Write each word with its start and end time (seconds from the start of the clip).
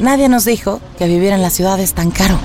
Nadie 0.00 0.28
nos 0.28 0.44
dijo 0.44 0.80
que 0.98 1.06
vivir 1.06 1.32
en 1.32 1.42
la 1.42 1.50
ciudad 1.50 1.78
es 1.80 1.94
tan 1.94 2.10
caro. 2.10 2.38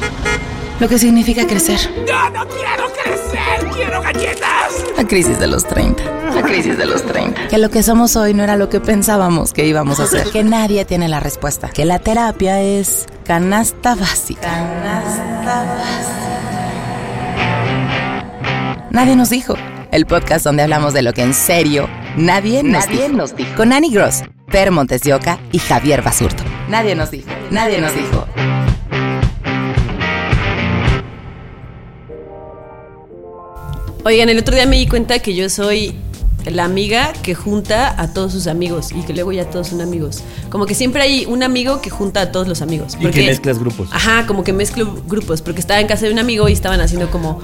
Lo 0.79 0.87
que 0.87 0.97
significa 0.97 1.45
crecer. 1.45 1.77
¡Yo 2.07 2.29
no 2.29 2.47
quiero 2.47 2.85
crecer! 3.03 3.69
¡Quiero 3.75 4.01
galletas! 4.01 4.85
La 4.95 5.05
crisis 5.05 5.37
de 5.39 5.47
los 5.47 5.65
30. 5.65 6.03
La 6.35 6.41
crisis 6.41 6.77
de 6.77 6.85
los 6.85 7.03
30. 7.03 7.49
Que 7.49 7.57
lo 7.57 7.69
que 7.69 7.83
somos 7.83 8.15
hoy 8.15 8.33
no 8.33 8.43
era 8.43 8.55
lo 8.55 8.69
que 8.69 8.79
pensábamos 8.79 9.51
que 9.51 9.65
íbamos 9.65 9.99
a 9.99 10.07
ser. 10.07 10.29
Que 10.31 10.43
nadie 10.43 10.85
tiene 10.85 11.09
la 11.09 11.19
respuesta. 11.19 11.67
Que 11.67 11.83
la 11.83 11.99
terapia 11.99 12.61
es 12.61 13.07
canasta 13.25 13.95
básica. 13.95 14.41
Canasta 14.41 15.65
básica. 15.65 16.19
Nadie 18.91 19.15
nos 19.17 19.29
dijo. 19.29 19.55
El 19.91 20.05
podcast 20.05 20.45
donde 20.45 20.63
hablamos 20.63 20.93
de 20.93 21.01
lo 21.01 21.13
que 21.13 21.23
en 21.23 21.33
serio 21.33 21.89
nadie, 22.17 22.63
nos, 22.63 22.87
Nadie 22.87 23.03
dijo. 23.03 23.17
nos 23.17 23.35
dijo. 23.35 23.55
Con 23.55 23.73
Annie 23.73 23.91
Gross, 23.91 24.23
Per 24.51 24.71
Montes 24.71 25.01
de 25.01 25.13
Oca 25.13 25.39
y 25.51 25.59
Javier 25.59 26.01
Basurto. 26.01 26.43
Nadie 26.69 26.95
nos 26.95 27.11
dijo. 27.11 27.27
Nadie 27.51 27.79
nos 27.79 27.93
dijo. 27.93 28.25
Oigan, 34.05 34.29
el 34.29 34.39
otro 34.39 34.55
día 34.55 34.65
me 34.65 34.77
di 34.77 34.87
cuenta 34.87 35.19
que 35.19 35.35
yo 35.35 35.49
soy 35.49 35.95
la 36.45 36.63
amiga 36.63 37.13
que 37.21 37.35
junta 37.35 38.01
a 38.01 38.13
todos 38.13 38.31
sus 38.31 38.47
amigos 38.47 38.91
y 38.91 39.01
que 39.03 39.13
luego 39.13 39.31
ya 39.31 39.49
todos 39.49 39.67
son 39.67 39.81
amigos. 39.81 40.23
Como 40.49 40.65
que 40.65 40.73
siempre 40.73 41.01
hay 41.01 41.25
un 41.25 41.43
amigo 41.43 41.81
que 41.81 41.89
junta 41.89 42.21
a 42.21 42.31
todos 42.31 42.47
los 42.47 42.61
amigos. 42.61 42.97
Y 42.99 43.07
que 43.07 43.25
mezclas 43.25 43.59
grupos. 43.59 43.89
Ajá, 43.91 44.25
como 44.25 44.43
que 44.43 44.53
mezclo 44.53 44.95
grupos, 45.07 45.41
porque 45.41 45.59
estaba 45.59 45.79
en 45.81 45.87
casa 45.87 46.05
de 46.05 46.13
un 46.13 46.19
amigo 46.19 46.47
y 46.47 46.53
estaban 46.53 46.79
haciendo 46.79 47.11
como 47.11 47.39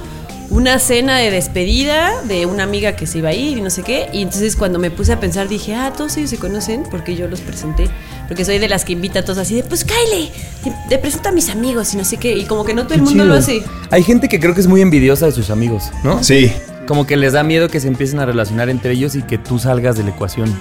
una 0.55 0.79
cena 0.79 1.17
de 1.17 1.31
despedida 1.31 2.21
de 2.23 2.45
una 2.45 2.63
amiga 2.63 2.95
que 2.95 3.05
se 3.07 3.17
iba 3.17 3.29
a 3.29 3.33
ir 3.33 3.57
y 3.57 3.61
no 3.61 3.69
sé 3.69 3.83
qué. 3.83 4.07
Y 4.13 4.21
entonces 4.21 4.55
cuando 4.55 4.79
me 4.79 4.89
puse 4.89 5.11
a 5.11 5.19
pensar 5.19 5.49
dije, 5.49 5.75
ah, 5.75 5.91
todos 5.95 6.15
ellos 6.15 6.29
se 6.29 6.37
conocen 6.37 6.83
porque 6.89 7.15
yo 7.17 7.27
los 7.27 7.41
presenté. 7.41 7.89
Porque 8.29 8.45
soy 8.45 8.57
de 8.57 8.69
las 8.69 8.85
que 8.85 8.93
invita 8.93 9.19
a 9.19 9.23
todos 9.23 9.37
así 9.37 9.55
de, 9.55 9.63
pues 9.63 9.83
Kyle, 9.83 10.31
te, 10.63 10.73
te 10.87 10.97
presento 10.97 11.27
a 11.27 11.31
mis 11.33 11.49
amigos 11.49 11.93
y 11.93 11.97
no 11.97 12.05
sé 12.05 12.15
qué. 12.15 12.37
Y 12.37 12.45
como 12.45 12.63
que 12.63 12.73
no 12.73 12.83
todo 12.85 12.93
el 12.93 13.01
mundo 13.01 13.23
chido. 13.23 13.25
lo 13.25 13.33
hace. 13.35 13.63
Hay 13.91 14.03
gente 14.03 14.29
que 14.29 14.39
creo 14.39 14.55
que 14.55 14.61
es 14.61 14.67
muy 14.67 14.79
envidiosa 14.79 15.25
de 15.25 15.33
sus 15.33 15.49
amigos, 15.49 15.91
¿no? 16.05 16.23
Sí. 16.23 16.49
Como 16.87 17.05
que 17.05 17.17
les 17.17 17.33
da 17.33 17.43
miedo 17.43 17.67
que 17.67 17.81
se 17.81 17.89
empiecen 17.89 18.19
a 18.19 18.25
relacionar 18.25 18.69
entre 18.69 18.93
ellos 18.93 19.15
y 19.15 19.23
que 19.23 19.37
tú 19.37 19.59
salgas 19.59 19.97
de 19.97 20.03
la 20.03 20.11
ecuación. 20.11 20.57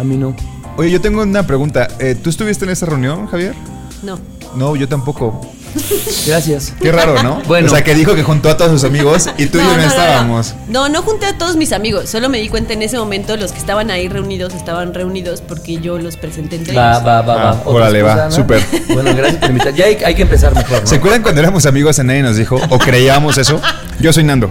A 0.00 0.02
mí 0.02 0.16
no. 0.16 0.34
Oye, 0.76 0.90
yo 0.90 1.00
tengo 1.00 1.22
una 1.22 1.46
pregunta. 1.46 1.86
Eh, 2.00 2.16
¿Tú 2.20 2.30
estuviste 2.30 2.64
en 2.64 2.72
esa 2.72 2.86
reunión, 2.86 3.28
Javier? 3.28 3.54
No. 4.02 4.18
No, 4.56 4.74
yo 4.74 4.88
tampoco. 4.88 5.40
Gracias. 6.26 6.72
Qué 6.80 6.92
raro, 6.92 7.22
¿no? 7.22 7.42
Bueno. 7.46 7.66
O 7.66 7.70
sea, 7.70 7.82
que 7.84 7.94
dijo 7.94 8.14
que 8.14 8.22
juntó 8.22 8.50
a 8.50 8.56
todos 8.56 8.70
sus 8.72 8.84
amigos 8.84 9.28
y 9.38 9.46
tú 9.46 9.58
y 9.58 9.62
yo 9.62 9.76
no, 9.76 9.82
estábamos. 9.82 10.54
No, 10.68 10.88
no 10.88 11.02
junté 11.02 11.26
a 11.26 11.38
todos 11.38 11.56
mis 11.56 11.72
amigos. 11.72 12.08
Solo 12.08 12.28
me 12.28 12.38
di 12.38 12.48
cuenta 12.48 12.72
en 12.72 12.82
ese 12.82 12.98
momento 12.98 13.36
los 13.36 13.52
que 13.52 13.58
estaban 13.58 13.90
ahí 13.90 14.08
reunidos 14.08 14.54
estaban 14.54 14.94
reunidos 14.94 15.40
porque 15.40 15.78
yo 15.78 15.98
los 15.98 16.16
presenté 16.16 16.56
entre 16.56 16.74
Va, 16.74 16.92
ellos. 16.92 17.06
va, 17.06 17.22
va, 17.22 17.34
va. 17.36 17.50
Ah, 17.50 17.62
¿Otra 17.64 17.70
órale, 17.72 18.02
va, 18.02 18.30
súper. 18.30 18.62
Bueno, 18.88 19.14
gracias 19.14 19.40
por 19.40 19.50
invitar. 19.50 19.74
Ya 19.74 19.86
hay, 19.86 19.96
hay 20.04 20.14
que 20.14 20.22
empezar 20.22 20.54
mejor, 20.54 20.80
¿no? 20.80 20.86
¿Se 20.86 20.96
acuerdan 20.96 21.22
cuando 21.22 21.40
éramos 21.40 21.66
amigos 21.66 21.98
en 21.98 22.06
nadie 22.08 22.22
nos 22.22 22.36
dijo? 22.36 22.58
¿O 22.70 22.78
creíamos 22.78 23.38
eso? 23.38 23.60
Yo 24.00 24.12
soy 24.12 24.24
Nando. 24.24 24.50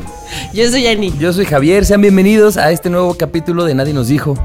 Yo 0.54 0.70
soy 0.70 0.88
Annie. 0.88 1.14
Yo 1.20 1.34
soy 1.34 1.46
Javier, 1.46 1.86
sean 1.86 2.02
bienvenidos 2.02 2.58
a 2.58 2.72
este 2.72 2.90
nuevo 2.90 3.14
capítulo 3.16 3.66
de 3.66 3.76
Nadie 3.76 3.94
nos 3.94 4.08
dijo. 4.08 4.36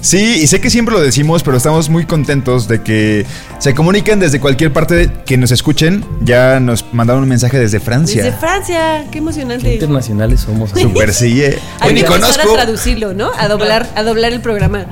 Sí, 0.00 0.40
y 0.42 0.46
sé 0.46 0.60
que 0.60 0.70
siempre 0.70 0.94
lo 0.94 1.00
decimos, 1.00 1.42
pero 1.42 1.56
estamos 1.56 1.88
muy 1.88 2.06
contentos 2.06 2.68
de 2.68 2.82
que 2.82 3.26
se 3.58 3.74
comuniquen 3.74 4.20
desde 4.20 4.38
cualquier 4.38 4.72
parte 4.72 5.10
que 5.24 5.36
nos 5.36 5.50
escuchen. 5.50 6.04
Ya 6.20 6.60
nos 6.60 6.84
mandaron 6.92 7.24
un 7.24 7.28
mensaje 7.28 7.58
desde 7.58 7.80
Francia. 7.80 8.22
Desde 8.22 8.38
Francia, 8.38 9.04
qué 9.06 9.10
Qué 9.12 9.18
emocionante. 9.18 9.74
internacionales 9.74 10.40
somos. 10.40 10.70
Super 10.70 11.12
sí, 11.12 11.42
eh. 11.42 11.58
Hay 11.80 11.94
que 11.94 12.04
conozco. 12.04 12.52
a 12.52 12.54
traducirlo, 12.54 13.14
¿no? 13.14 13.30
A 13.36 13.48
doblar, 13.48 13.88
a 13.96 14.02
doblar 14.02 14.32
el 14.32 14.40
programa. 14.40 14.86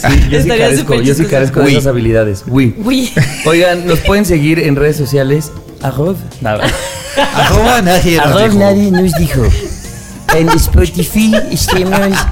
Sí, 0.00 0.28
yo 0.30 0.42
sí 0.42 0.48
carezco, 0.48 0.94
yo 1.00 1.14
sí 1.14 1.24
carezco 1.24 1.60
de 1.60 1.72
esas 1.72 1.86
habilidades. 1.86 2.44
Uy. 2.48 2.74
Uy. 2.84 3.10
Oigan, 3.46 3.86
nos 3.86 4.00
pueden 4.00 4.24
seguir 4.24 4.58
en 4.58 4.76
redes 4.76 4.96
sociales. 4.96 5.50
Arroz. 5.82 6.16
Nada. 6.40 6.64
Arroba 7.34 7.82
nadie 7.82 8.16
nos 8.16 8.26
Arroz 8.26 8.42
dijo. 8.52 8.58
nadie 8.58 8.90
nos 8.90 9.12
dijo. 9.14 9.42
En 10.36 10.48
Spotify 10.50 11.34
estamos. 11.50 12.16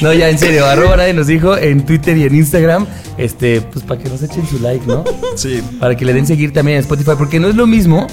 No, 0.00 0.12
ya 0.12 0.28
en 0.28 0.38
serio, 0.38 0.64
arroba 0.66 0.96
nadie 0.96 1.12
nos 1.12 1.26
dijo 1.26 1.56
en 1.56 1.84
Twitter 1.84 2.16
y 2.16 2.24
en 2.24 2.34
Instagram. 2.34 2.86
Este, 3.18 3.60
pues 3.60 3.84
para 3.84 4.00
que 4.02 4.08
nos 4.08 4.22
echen 4.22 4.46
su 4.46 4.58
like, 4.60 4.86
¿no? 4.86 5.04
Sí. 5.36 5.60
Para 5.78 5.96
que 5.96 6.04
le 6.04 6.14
den 6.14 6.26
seguir 6.26 6.52
también 6.52 6.76
en 6.78 6.80
Spotify, 6.82 7.12
porque 7.18 7.38
no 7.40 7.48
es 7.48 7.54
lo 7.56 7.66
mismo 7.66 8.06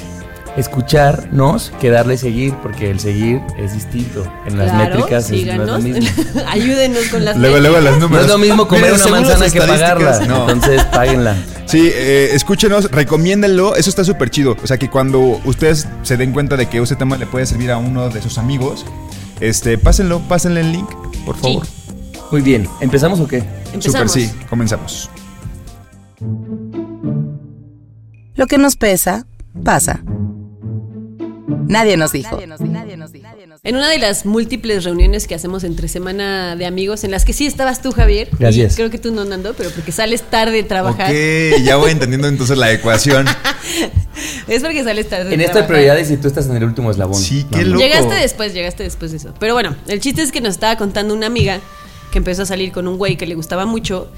escucharnos 0.58 1.72
que 1.80 1.90
darle 1.90 2.18
seguir, 2.18 2.54
porque 2.62 2.90
el 2.90 3.00
seguir 3.00 3.42
es 3.58 3.74
distinto. 3.74 4.24
En 4.46 4.58
las 4.58 4.72
Claro, 4.72 4.96
métricas 4.96 5.32
es, 5.32 5.46
no 5.46 5.64
es 5.64 5.70
lo 5.70 5.80
mismo. 5.80 6.10
Ayúdenos 6.48 7.06
con 7.10 7.24
las 7.26 7.38
Luego, 7.38 7.60
luego 7.60 7.80
las 7.80 7.94
No 7.96 8.00
números. 8.02 8.26
es 8.26 8.32
lo 8.32 8.38
mismo 8.38 8.68
comer 8.68 8.94
una 8.94 9.08
manzana 9.08 9.50
que 9.50 9.60
pagarla. 9.60 10.20
No. 10.28 10.50
Entonces, 10.50 10.84
páguenla. 10.86 11.36
Sí, 11.68 11.92
eh, 11.94 12.30
escúchenos, 12.32 12.90
recomiéndenlo, 12.92 13.76
eso 13.76 13.90
está 13.90 14.06
súper 14.06 14.30
chido. 14.30 14.56
O 14.64 14.68
sea 14.68 14.78
que 14.78 14.90
cuando 14.90 15.20
ustedes 15.44 15.86
se 16.02 16.16
den 16.16 16.32
cuenta 16.32 16.56
de 16.56 16.68
que 16.68 16.78
ese 16.82 16.96
tema 16.96 17.18
le 17.18 17.26
puede 17.28 17.46
servir 17.46 17.72
a 17.72 17.78
uno 17.78 18.08
de 18.10 18.22
sus 18.22 18.38
amigos, 18.38 18.86
este, 19.42 19.78
pásenlo, 19.78 20.22
pásenle 20.30 20.62
el 20.62 20.72
link, 20.72 20.90
por 21.26 21.36
favor. 21.36 21.68
Muy 22.32 22.40
bien, 22.42 22.70
¿empezamos 22.80 23.20
o 23.20 23.28
qué? 23.28 23.40
Súper, 23.42 23.74
Empezamos. 23.74 24.12
sí, 24.14 24.32
comenzamos. 24.50 25.10
Lo 28.36 28.48
que 28.48 28.58
nos 28.58 28.78
pesa, 28.78 29.26
pasa. 29.66 30.02
Nadie 31.48 31.96
nos 31.96 32.12
dijo. 32.12 32.40
En 33.64 33.76
una 33.76 33.90
de 33.90 34.00
las 34.00 34.26
múltiples 34.26 34.84
reuniones 34.84 35.28
que 35.28 35.36
hacemos 35.36 35.64
entre 35.64 35.88
semana 35.88 36.56
de 36.56 36.66
amigos, 36.66 37.04
en 37.04 37.12
las 37.12 37.24
que 37.24 37.34
sí 37.34 37.46
estabas 37.46 37.82
tú, 37.82 37.92
Javier. 37.92 38.30
Gracias. 38.38 38.76
Creo 38.76 38.90
que 38.90 38.98
tú 38.98 39.12
no, 39.12 39.24
Nando, 39.24 39.54
pero 39.54 39.70
porque 39.72 39.92
sales 39.92 40.24
tarde 40.24 40.52
de 40.52 40.64
trabajar. 40.64 41.10
Ok, 41.10 41.64
ya 41.64 41.78
voy 41.78 41.92
entendiendo 41.92 42.28
entonces 42.28 42.58
la 42.58 42.72
ecuación. 42.72 43.26
Es 44.48 44.64
porque 44.64 44.84
sales 44.84 45.08
tarde 45.10 45.26
de 45.26 45.36
En 45.36 45.42
esto 45.42 45.60
hay 45.60 45.66
prioridades 45.66 46.10
y 46.10 46.18
tú 46.18 46.28
estás 46.28 46.48
en 46.48 46.56
el 46.56 46.64
último 46.64 46.90
eslabón. 46.90 47.22
Sí, 47.22 47.46
qué 47.52 47.64
loco. 47.64 47.84
Llegaste 47.84 48.16
después, 48.16 48.54
llegaste 48.54 48.82
después 48.82 49.12
de 49.12 49.18
eso. 49.18 49.34
Pero 49.40 49.54
bueno, 49.54 49.76
el 49.88 50.00
chiste 50.00 50.24
es 50.24 50.32
que 50.32 50.42
nos 50.42 50.56
estaba 50.56 50.76
contando 50.76 51.14
una 51.14 51.28
amiga 51.28 51.60
que 52.12 52.18
empezó 52.18 52.44
a 52.44 52.46
salir 52.46 52.72
con 52.72 52.88
un 52.88 52.98
güey 52.98 53.16
que 53.16 53.28
le 53.28 53.36
gustaba 53.36 53.66
mucho. 53.66 54.10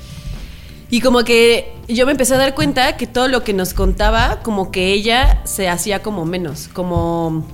Y 0.89 1.01
como 1.01 1.23
que 1.23 1.73
yo 1.87 2.05
me 2.05 2.11
empecé 2.13 2.33
a 2.33 2.37
dar 2.37 2.55
cuenta 2.55 2.97
que 2.97 3.05
todo 3.07 3.27
lo 3.27 3.43
que 3.43 3.53
nos 3.53 3.73
contaba, 3.73 4.39
como 4.41 4.71
que 4.71 4.91
ella 4.91 5.41
se 5.45 5.69
hacía 5.69 6.01
como 6.01 6.25
menos, 6.25 6.67
como, 6.73 7.45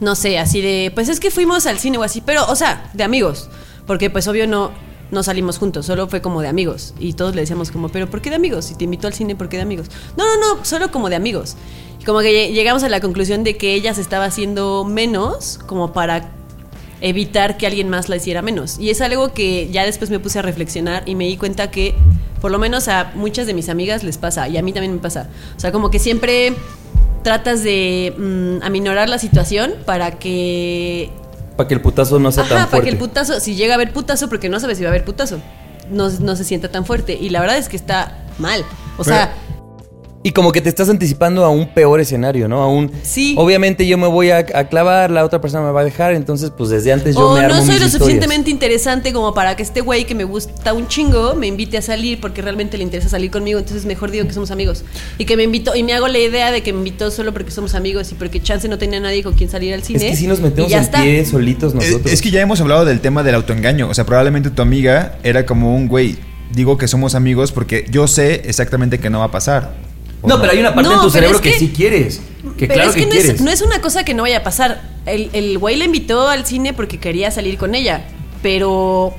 no 0.00 0.14
sé, 0.16 0.38
así 0.38 0.60
de, 0.60 0.90
pues 0.94 1.08
es 1.08 1.20
que 1.20 1.30
fuimos 1.30 1.66
al 1.66 1.78
cine 1.78 1.98
o 1.98 2.02
así, 2.02 2.20
pero, 2.20 2.44
o 2.48 2.56
sea, 2.56 2.90
de 2.92 3.04
amigos, 3.04 3.48
porque 3.86 4.10
pues 4.10 4.26
obvio 4.26 4.48
no, 4.48 4.72
no 5.12 5.22
salimos 5.22 5.58
juntos, 5.58 5.86
solo 5.86 6.08
fue 6.08 6.20
como 6.20 6.42
de 6.42 6.48
amigos. 6.48 6.92
Y 6.98 7.12
todos 7.12 7.36
le 7.36 7.42
decíamos 7.42 7.70
como, 7.70 7.88
pero 7.88 8.10
¿por 8.10 8.20
qué 8.20 8.30
de 8.30 8.36
amigos? 8.36 8.64
Si 8.64 8.74
te 8.74 8.82
invitó 8.84 9.06
al 9.06 9.14
cine, 9.14 9.36
¿por 9.36 9.48
qué 9.48 9.58
de 9.58 9.62
amigos? 9.62 9.86
No, 10.16 10.24
no, 10.24 10.56
no, 10.56 10.64
solo 10.64 10.90
como 10.90 11.08
de 11.08 11.14
amigos. 11.16 11.56
Como 12.04 12.18
que 12.20 12.30
lle- 12.32 12.52
llegamos 12.52 12.82
a 12.82 12.88
la 12.88 13.00
conclusión 13.00 13.44
de 13.44 13.56
que 13.56 13.74
ella 13.74 13.94
se 13.94 14.00
estaba 14.00 14.24
haciendo 14.24 14.84
menos 14.84 15.58
como 15.66 15.92
para 15.92 16.30
evitar 17.00 17.56
que 17.56 17.66
alguien 17.66 17.88
más 17.88 18.08
la 18.08 18.16
hiciera 18.16 18.42
menos. 18.42 18.78
Y 18.78 18.90
es 18.90 19.00
algo 19.00 19.32
que 19.32 19.68
ya 19.70 19.84
después 19.84 20.10
me 20.10 20.18
puse 20.18 20.38
a 20.38 20.42
reflexionar 20.42 21.02
y 21.06 21.14
me 21.14 21.24
di 21.26 21.36
cuenta 21.36 21.70
que 21.70 21.94
por 22.40 22.50
lo 22.50 22.58
menos 22.58 22.88
a 22.88 23.12
muchas 23.14 23.46
de 23.46 23.54
mis 23.54 23.68
amigas 23.68 24.02
les 24.02 24.18
pasa 24.18 24.48
y 24.48 24.56
a 24.56 24.62
mí 24.62 24.72
también 24.72 24.94
me 24.94 25.00
pasa. 25.00 25.28
O 25.56 25.60
sea, 25.60 25.72
como 25.72 25.90
que 25.90 25.98
siempre 25.98 26.54
tratas 27.22 27.62
de 27.62 28.14
mm, 28.16 28.62
aminorar 28.62 29.08
la 29.08 29.18
situación 29.18 29.74
para 29.84 30.12
que 30.12 31.10
Para 31.56 31.68
que 31.68 31.74
el 31.74 31.80
putazo 31.80 32.18
no 32.18 32.30
sea 32.30 32.44
Ajá, 32.44 32.48
tan 32.50 32.58
para 32.58 32.70
fuerte. 32.70 32.84
que 32.86 32.90
el 32.92 32.98
putazo, 32.98 33.40
si 33.40 33.54
llega 33.56 33.74
a 33.74 33.76
haber 33.76 33.92
putazo, 33.92 34.28
porque 34.28 34.48
no 34.48 34.60
sabes 34.60 34.78
si 34.78 34.84
va 34.84 34.90
a 34.90 34.92
haber 34.92 35.04
putazo, 35.04 35.38
no, 35.90 36.08
no 36.08 36.36
se 36.36 36.44
sienta 36.44 36.70
tan 36.70 36.84
fuerte. 36.86 37.18
Y 37.20 37.30
la 37.30 37.40
verdad 37.40 37.58
es 37.58 37.68
que 37.68 37.76
está 37.76 38.24
mal. 38.38 38.64
O 38.98 39.04
sea, 39.04 39.32
Y 40.26 40.32
como 40.32 40.50
que 40.50 40.60
te 40.60 40.68
estás 40.68 40.88
anticipando 40.88 41.44
a 41.44 41.50
un 41.50 41.72
peor 41.72 42.00
escenario, 42.00 42.48
¿no? 42.48 42.60
A 42.60 42.66
un. 42.66 42.90
Sí. 43.04 43.36
Obviamente 43.38 43.86
yo 43.86 43.96
me 43.96 44.08
voy 44.08 44.30
a, 44.30 44.38
a 44.38 44.68
clavar, 44.68 45.08
la 45.12 45.24
otra 45.24 45.40
persona 45.40 45.64
me 45.64 45.70
va 45.70 45.82
a 45.82 45.84
dejar, 45.84 46.14
entonces 46.14 46.50
pues 46.50 46.68
desde 46.68 46.92
antes 46.92 47.14
yo 47.14 47.30
o 47.30 47.34
me 47.34 47.44
armo 47.44 47.54
no 47.54 47.60
soy 47.60 47.74
mis 47.74 47.78
lo 47.78 47.86
historias. 47.86 47.92
suficientemente 47.92 48.50
interesante 48.50 49.12
como 49.12 49.32
para 49.34 49.54
que 49.54 49.62
este 49.62 49.82
güey 49.82 50.04
que 50.04 50.16
me 50.16 50.24
gusta 50.24 50.72
un 50.72 50.88
chingo 50.88 51.36
me 51.36 51.46
invite 51.46 51.78
a 51.78 51.82
salir 51.82 52.20
porque 52.20 52.42
realmente 52.42 52.76
le 52.76 52.82
interesa 52.82 53.08
salir 53.08 53.30
conmigo, 53.30 53.60
entonces 53.60 53.86
mejor 53.86 54.10
digo 54.10 54.26
que 54.26 54.32
somos 54.32 54.50
amigos. 54.50 54.82
Y 55.16 55.26
que 55.26 55.36
me 55.36 55.44
invitó, 55.44 55.76
y 55.76 55.84
me 55.84 55.92
hago 55.92 56.08
la 56.08 56.18
idea 56.18 56.50
de 56.50 56.60
que 56.60 56.72
me 56.72 56.80
invitó 56.80 57.12
solo 57.12 57.32
porque 57.32 57.52
somos 57.52 57.76
amigos 57.76 58.10
y 58.10 58.16
porque 58.16 58.42
chance 58.42 58.66
no 58.66 58.78
tenía 58.78 58.98
nadie 58.98 59.22
con 59.22 59.34
quien 59.34 59.48
salir 59.48 59.74
al 59.74 59.84
cine. 59.84 60.06
Es 60.06 60.10
que 60.10 60.16
si 60.16 60.26
nos 60.26 60.40
metemos 60.40 60.72
en 60.72 60.80
está. 60.80 61.02
pie 61.02 61.24
solitos 61.24 61.72
Es, 61.72 61.88
nosotros. 61.88 62.12
es 62.12 62.20
que 62.20 62.32
ya 62.32 62.40
hemos 62.40 62.60
hablado 62.60 62.84
del 62.84 62.98
tema 62.98 63.22
del 63.22 63.36
autoengaño. 63.36 63.88
O 63.88 63.94
sea, 63.94 64.04
probablemente 64.04 64.50
tu 64.50 64.60
amiga 64.60 65.18
era 65.22 65.46
como 65.46 65.76
un 65.76 65.86
güey. 65.86 66.16
Digo 66.52 66.78
que 66.78 66.88
somos 66.88 67.14
amigos 67.14 67.52
porque 67.52 67.86
yo 67.92 68.08
sé 68.08 68.42
exactamente 68.46 68.98
que 68.98 69.08
no 69.08 69.20
va 69.20 69.26
a 69.26 69.30
pasar. 69.30 69.85
¿O 70.26 70.28
No, 70.28 70.40
pero 70.40 70.52
hay 70.52 70.58
una 70.60 70.74
parte 70.74 70.88
No, 70.90 70.96
en 70.96 71.00
tu 71.02 71.10
cerebro 71.10 71.36
es 71.36 71.42
que, 71.42 71.52
que- 71.52 71.58
sí 71.58 71.72
quieres. 71.74 72.20
Que 72.58 72.66
Pero 72.66 72.74
claro 72.74 72.90
es 72.90 72.94
que, 72.94 73.00
que, 73.00 73.06
no, 73.06 73.12
quieres. 73.12 73.30
es, 73.30 73.40
no 73.40 73.50
es 73.50 73.60
una 73.62 73.80
cosa 73.80 74.04
que 74.04 74.14
no 74.14 74.22
vaya 74.22 74.38
a 74.38 74.42
pasar. 74.42 74.82
El, 75.06 75.30
el 75.32 75.58
güey 75.58 75.76
le 75.76 75.84
invitó 75.84 76.28
al 76.28 76.46
cine 76.46 76.72
porque 76.74 76.98
quería 76.98 77.30
salir 77.30 77.58
con 77.58 77.74
ella. 77.74 78.04
Pero 78.42 79.14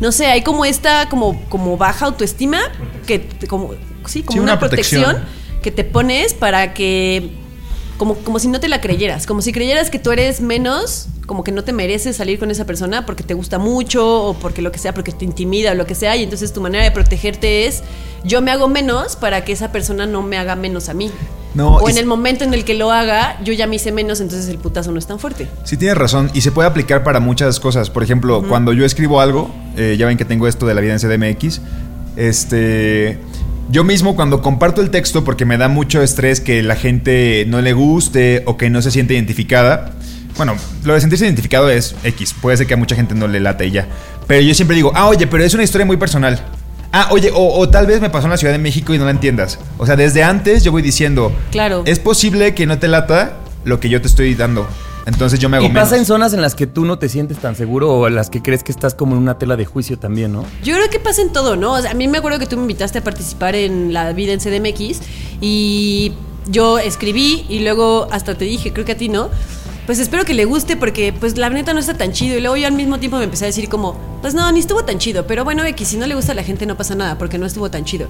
no 0.00 0.12
sé, 0.12 0.26
hay 0.26 0.42
como 0.42 0.64
esta 0.64 1.08
como, 1.08 1.40
como 1.48 1.76
baja 1.76 2.06
autoestima 2.06 2.60
que 3.06 3.26
como 3.48 3.74
sí, 4.06 4.22
como 4.22 4.32
Sí, 4.34 4.38
una, 4.40 4.52
una 4.52 4.58
protección. 4.60 5.02
protección. 5.04 5.60
que 5.62 5.70
te 5.70 5.84
pones 5.84 6.34
para 6.34 6.74
que 6.74 7.30
como, 8.00 8.14
como 8.14 8.38
si 8.38 8.48
no 8.48 8.60
te 8.60 8.68
la 8.70 8.80
creyeras, 8.80 9.26
como 9.26 9.42
si 9.42 9.52
creyeras 9.52 9.90
que 9.90 9.98
tú 9.98 10.10
eres 10.10 10.40
menos, 10.40 11.08
como 11.26 11.44
que 11.44 11.52
no 11.52 11.64
te 11.64 11.74
mereces 11.74 12.16
salir 12.16 12.38
con 12.38 12.50
esa 12.50 12.64
persona 12.64 13.04
porque 13.04 13.22
te 13.22 13.34
gusta 13.34 13.58
mucho 13.58 14.24
o 14.24 14.32
porque 14.32 14.62
lo 14.62 14.72
que 14.72 14.78
sea, 14.78 14.94
porque 14.94 15.12
te 15.12 15.26
intimida 15.26 15.72
o 15.72 15.74
lo 15.74 15.84
que 15.84 15.94
sea, 15.94 16.16
y 16.16 16.22
entonces 16.22 16.54
tu 16.54 16.62
manera 16.62 16.82
de 16.82 16.92
protegerte 16.92 17.66
es 17.66 17.82
yo 18.24 18.40
me 18.40 18.52
hago 18.52 18.68
menos 18.68 19.16
para 19.16 19.44
que 19.44 19.52
esa 19.52 19.70
persona 19.70 20.06
no 20.06 20.22
me 20.22 20.38
haga 20.38 20.56
menos 20.56 20.88
a 20.88 20.94
mí. 20.94 21.10
No, 21.52 21.76
o 21.76 21.90
en 21.90 21.98
el 21.98 22.06
momento 22.06 22.42
en 22.42 22.54
el 22.54 22.64
que 22.64 22.72
lo 22.72 22.90
haga, 22.90 23.38
yo 23.44 23.52
ya 23.52 23.66
me 23.66 23.76
hice 23.76 23.92
menos, 23.92 24.22
entonces 24.22 24.48
el 24.48 24.56
putazo 24.56 24.92
no 24.92 24.98
es 24.98 25.06
tan 25.06 25.18
fuerte. 25.18 25.46
Sí, 25.64 25.76
tienes 25.76 25.98
razón. 25.98 26.30
Y 26.32 26.40
se 26.40 26.52
puede 26.52 26.70
aplicar 26.70 27.04
para 27.04 27.20
muchas 27.20 27.60
cosas. 27.60 27.90
Por 27.90 28.02
ejemplo, 28.02 28.42
cuando 28.48 28.72
yo 28.72 28.86
escribo 28.86 29.20
algo, 29.20 29.50
eh, 29.76 29.96
ya 29.98 30.06
ven 30.06 30.16
que 30.16 30.24
tengo 30.24 30.48
esto 30.48 30.64
de 30.64 30.72
la 30.72 30.80
vida 30.80 30.94
en 30.94 31.00
CDMX. 31.00 31.60
Este. 32.16 33.18
Yo 33.70 33.84
mismo 33.84 34.16
cuando 34.16 34.42
comparto 34.42 34.80
el 34.80 34.90
texto, 34.90 35.22
porque 35.22 35.44
me 35.44 35.56
da 35.56 35.68
mucho 35.68 36.02
estrés 36.02 36.40
que 36.40 36.62
la 36.62 36.74
gente 36.74 37.44
no 37.46 37.60
le 37.60 37.72
guste 37.72 38.42
o 38.46 38.56
que 38.56 38.68
no 38.68 38.82
se 38.82 38.90
siente 38.90 39.14
identificada. 39.14 39.92
Bueno, 40.36 40.56
lo 40.84 40.94
de 40.94 41.00
sentirse 41.00 41.24
identificado 41.24 41.70
es 41.70 41.94
X. 42.02 42.34
Puede 42.40 42.56
ser 42.56 42.66
que 42.66 42.74
a 42.74 42.76
mucha 42.76 42.96
gente 42.96 43.14
no 43.14 43.28
le 43.28 43.38
late 43.38 43.66
y 43.66 43.70
ya. 43.70 43.86
Pero 44.26 44.40
yo 44.40 44.54
siempre 44.54 44.74
digo, 44.76 44.90
ah, 44.94 45.06
oye, 45.06 45.26
pero 45.28 45.44
es 45.44 45.54
una 45.54 45.62
historia 45.62 45.84
muy 45.86 45.98
personal. 45.98 46.40
Ah, 46.92 47.08
oye, 47.12 47.30
o, 47.32 47.58
o 47.58 47.68
tal 47.68 47.86
vez 47.86 48.00
me 48.00 48.10
pasó 48.10 48.26
en 48.26 48.30
la 48.32 48.36
Ciudad 48.38 48.52
de 48.52 48.58
México 48.58 48.92
y 48.92 48.98
no 48.98 49.04
la 49.04 49.12
entiendas. 49.12 49.60
O 49.78 49.86
sea, 49.86 49.94
desde 49.94 50.24
antes 50.24 50.64
yo 50.64 50.72
voy 50.72 50.82
diciendo, 50.82 51.32
Claro. 51.52 51.82
es 51.86 52.00
posible 52.00 52.54
que 52.54 52.66
no 52.66 52.78
te 52.80 52.88
lata 52.88 53.34
lo 53.64 53.78
que 53.78 53.88
yo 53.88 54.00
te 54.00 54.08
estoy 54.08 54.34
dando. 54.34 54.66
Entonces 55.10 55.38
yo 55.40 55.48
me 55.48 55.56
hago 55.56 55.66
Y 55.66 55.68
pasa 55.70 55.92
menos. 55.92 55.98
en 56.00 56.04
zonas 56.06 56.32
en 56.34 56.40
las 56.40 56.54
que 56.54 56.66
tú 56.66 56.84
no 56.84 56.98
te 56.98 57.08
sientes 57.08 57.38
tan 57.38 57.56
seguro 57.56 57.92
o 57.92 58.06
en 58.06 58.14
las 58.14 58.30
que 58.30 58.40
crees 58.42 58.62
que 58.62 58.72
estás 58.72 58.94
como 58.94 59.16
en 59.16 59.22
una 59.22 59.38
tela 59.38 59.56
de 59.56 59.64
juicio 59.64 59.98
también, 59.98 60.32
¿no? 60.32 60.44
Yo 60.62 60.74
creo 60.76 60.88
que 60.88 61.00
pasa 61.00 61.20
en 61.22 61.32
todo, 61.32 61.56
¿no? 61.56 61.72
O 61.74 61.80
sea, 61.80 61.90
a 61.90 61.94
mí 61.94 62.06
me 62.08 62.18
acuerdo 62.18 62.38
que 62.38 62.46
tú 62.46 62.56
me 62.56 62.62
invitaste 62.62 62.98
a 62.98 63.04
participar 63.04 63.54
en 63.54 63.92
la 63.92 64.12
vida 64.12 64.32
en 64.32 64.40
CDMX 64.40 65.00
y 65.40 66.12
yo 66.48 66.78
escribí 66.78 67.44
y 67.48 67.60
luego 67.60 68.08
hasta 68.10 68.36
te 68.36 68.44
dije, 68.44 68.72
creo 68.72 68.84
que 68.86 68.92
a 68.92 68.96
ti 68.96 69.08
no. 69.08 69.28
Pues 69.86 69.98
espero 69.98 70.24
que 70.24 70.34
le 70.34 70.44
guste 70.44 70.76
porque 70.76 71.12
pues 71.12 71.36
la 71.36 71.50
neta 71.50 71.72
no 71.74 71.80
está 71.80 71.94
tan 71.94 72.12
chido 72.12 72.36
y 72.38 72.40
luego 72.40 72.56
yo 72.56 72.66
al 72.68 72.74
mismo 72.74 73.00
tiempo 73.00 73.18
me 73.18 73.24
empecé 73.24 73.44
a 73.44 73.48
decir 73.48 73.68
como, 73.68 73.96
pues 74.20 74.34
no, 74.34 74.50
ni 74.52 74.60
estuvo 74.60 74.84
tan 74.84 74.98
chido, 74.98 75.26
pero 75.26 75.42
bueno, 75.44 75.64
X, 75.64 75.88
si 75.88 75.96
no 75.96 76.06
le 76.06 76.14
gusta 76.14 76.30
a 76.32 76.34
la 76.36 76.44
gente 76.44 76.64
no 76.66 76.76
pasa 76.76 76.94
nada 76.94 77.18
porque 77.18 77.38
no 77.38 77.46
estuvo 77.46 77.70
tan 77.70 77.84
chido. 77.84 78.06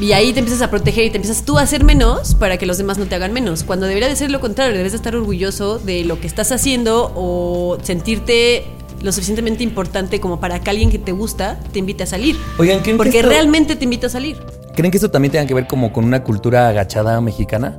Y 0.00 0.12
ahí 0.12 0.32
te 0.32 0.38
empiezas 0.38 0.62
a 0.62 0.70
proteger 0.70 1.04
y 1.06 1.10
te 1.10 1.16
empiezas 1.16 1.42
tú 1.44 1.58
a 1.58 1.62
hacer 1.62 1.82
menos 1.82 2.34
para 2.36 2.56
que 2.56 2.66
los 2.66 2.78
demás 2.78 2.98
no 2.98 3.06
te 3.06 3.14
hagan 3.16 3.32
menos. 3.32 3.64
Cuando 3.64 3.86
debería 3.86 4.08
de 4.08 4.14
ser 4.14 4.30
lo 4.30 4.40
contrario, 4.40 4.76
debes 4.76 4.92
de 4.92 4.96
estar 4.96 5.16
orgulloso 5.16 5.78
de 5.80 6.04
lo 6.04 6.20
que 6.20 6.26
estás 6.28 6.52
haciendo 6.52 7.12
o 7.16 7.78
sentirte 7.82 8.64
lo 9.02 9.10
suficientemente 9.12 9.62
importante 9.64 10.20
como 10.20 10.38
para 10.40 10.60
que 10.60 10.70
alguien 10.70 10.90
que 10.90 10.98
te 10.98 11.12
gusta 11.12 11.58
te 11.72 11.80
invite 11.80 12.04
a 12.04 12.06
salir. 12.06 12.36
Oigan, 12.58 12.80
¿creen 12.80 12.94
que 12.94 12.98
Porque 12.98 13.18
esto- 13.18 13.28
realmente 13.28 13.74
te 13.76 13.84
invita 13.84 14.06
a 14.06 14.10
salir. 14.10 14.36
¿Creen 14.74 14.90
que 14.92 14.98
esto 14.98 15.10
también 15.10 15.32
tenga 15.32 15.46
que 15.46 15.54
ver 15.54 15.66
como 15.66 15.92
con 15.92 16.04
una 16.04 16.22
cultura 16.22 16.68
agachada 16.68 17.20
mexicana? 17.20 17.78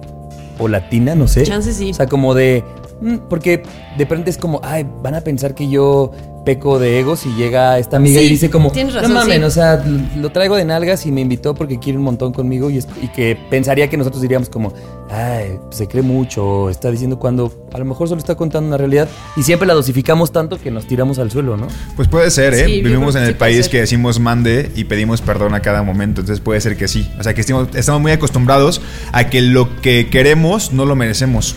O 0.58 0.68
latina, 0.68 1.16
no 1.16 1.28
sé. 1.30 1.44
Chance 1.44 1.74
sí. 1.74 1.92
O 1.92 1.94
sea, 1.94 2.08
como 2.08 2.34
de. 2.34 2.66
Mm, 3.02 3.16
Porque 3.30 3.64
de 3.98 4.06
pronto 4.06 4.30
es 4.30 4.38
como, 4.38 4.60
ay, 4.64 4.86
van 5.04 5.16
a 5.16 5.22
pensar 5.22 5.56
que 5.56 5.70
yo 5.70 6.12
peco 6.46 6.80
de 6.80 7.00
egos 7.00 7.26
y 7.26 7.36
llega 7.36 7.78
esta 7.78 7.98
amiga 7.98 8.20
Sí, 8.22 8.26
y 8.26 8.30
dice 8.30 8.50
como, 8.50 8.70
razón, 8.70 9.02
no 9.04 9.10
mames, 9.10 9.38
sí. 9.38 9.44
o 9.44 9.50
sea, 9.52 9.84
lo 10.16 10.32
traigo 10.32 10.56
de 10.56 10.64
nalgas 10.66 11.06
y 11.06 11.12
me 11.12 11.22
invitó 11.22 11.54
porque 11.54 11.78
quiere 11.80 11.98
un 12.00 12.06
montón 12.06 12.32
conmigo 12.34 12.70
y, 12.70 12.78
es- 12.78 12.88
y 13.04 13.10
que 13.10 13.38
pensaría 13.52 13.88
que 13.90 13.98
nosotros 13.98 14.22
diríamos 14.22 14.50
como, 14.50 14.74
ay, 15.12 15.60
pues 15.66 15.76
se 15.78 15.88
cree 15.88 16.02
mucho, 16.02 16.70
está 16.70 16.90
diciendo 16.90 17.20
cuando 17.20 17.68
a 17.74 17.78
lo 17.78 17.86
mejor 17.86 18.08
solo 18.08 18.20
está 18.20 18.36
contando 18.36 18.68
una 18.70 18.78
realidad 18.78 19.08
y 19.36 19.44
siempre 19.44 19.68
la 19.68 19.74
dosificamos 19.74 20.32
tanto 20.32 20.58
que 20.60 20.72
nos 20.72 20.88
tiramos 20.88 21.20
al 21.20 21.30
suelo, 21.30 21.56
¿no? 21.58 21.68
Pues 21.98 22.08
puede 22.08 22.32
ser, 22.32 22.54
¿eh? 22.54 22.66
Sí, 22.66 22.82
Vivimos 22.82 23.16
en 23.16 23.24
el 23.24 23.36
país 23.36 23.68
que 23.70 23.82
decimos 23.82 24.20
mande 24.20 24.72
y 24.76 24.86
pedimos 24.86 25.22
perdón 25.22 25.54
a 25.54 25.60
cada 25.62 25.84
momento, 25.84 26.22
entonces 26.22 26.42
puede 26.44 26.62
ser 26.62 26.78
que 26.78 26.88
sí. 26.88 27.12
O 27.20 27.24
sea, 27.24 27.34
que 27.36 27.42
estamos, 27.42 27.68
estamos 27.76 28.02
muy 28.02 28.14
acostumbrados 28.14 28.82
a 29.12 29.30
que 29.30 29.42
lo 29.42 29.82
que 29.82 30.10
queremos 30.10 30.72
no 30.72 30.86
lo 30.86 30.96
merecemos. 30.96 31.54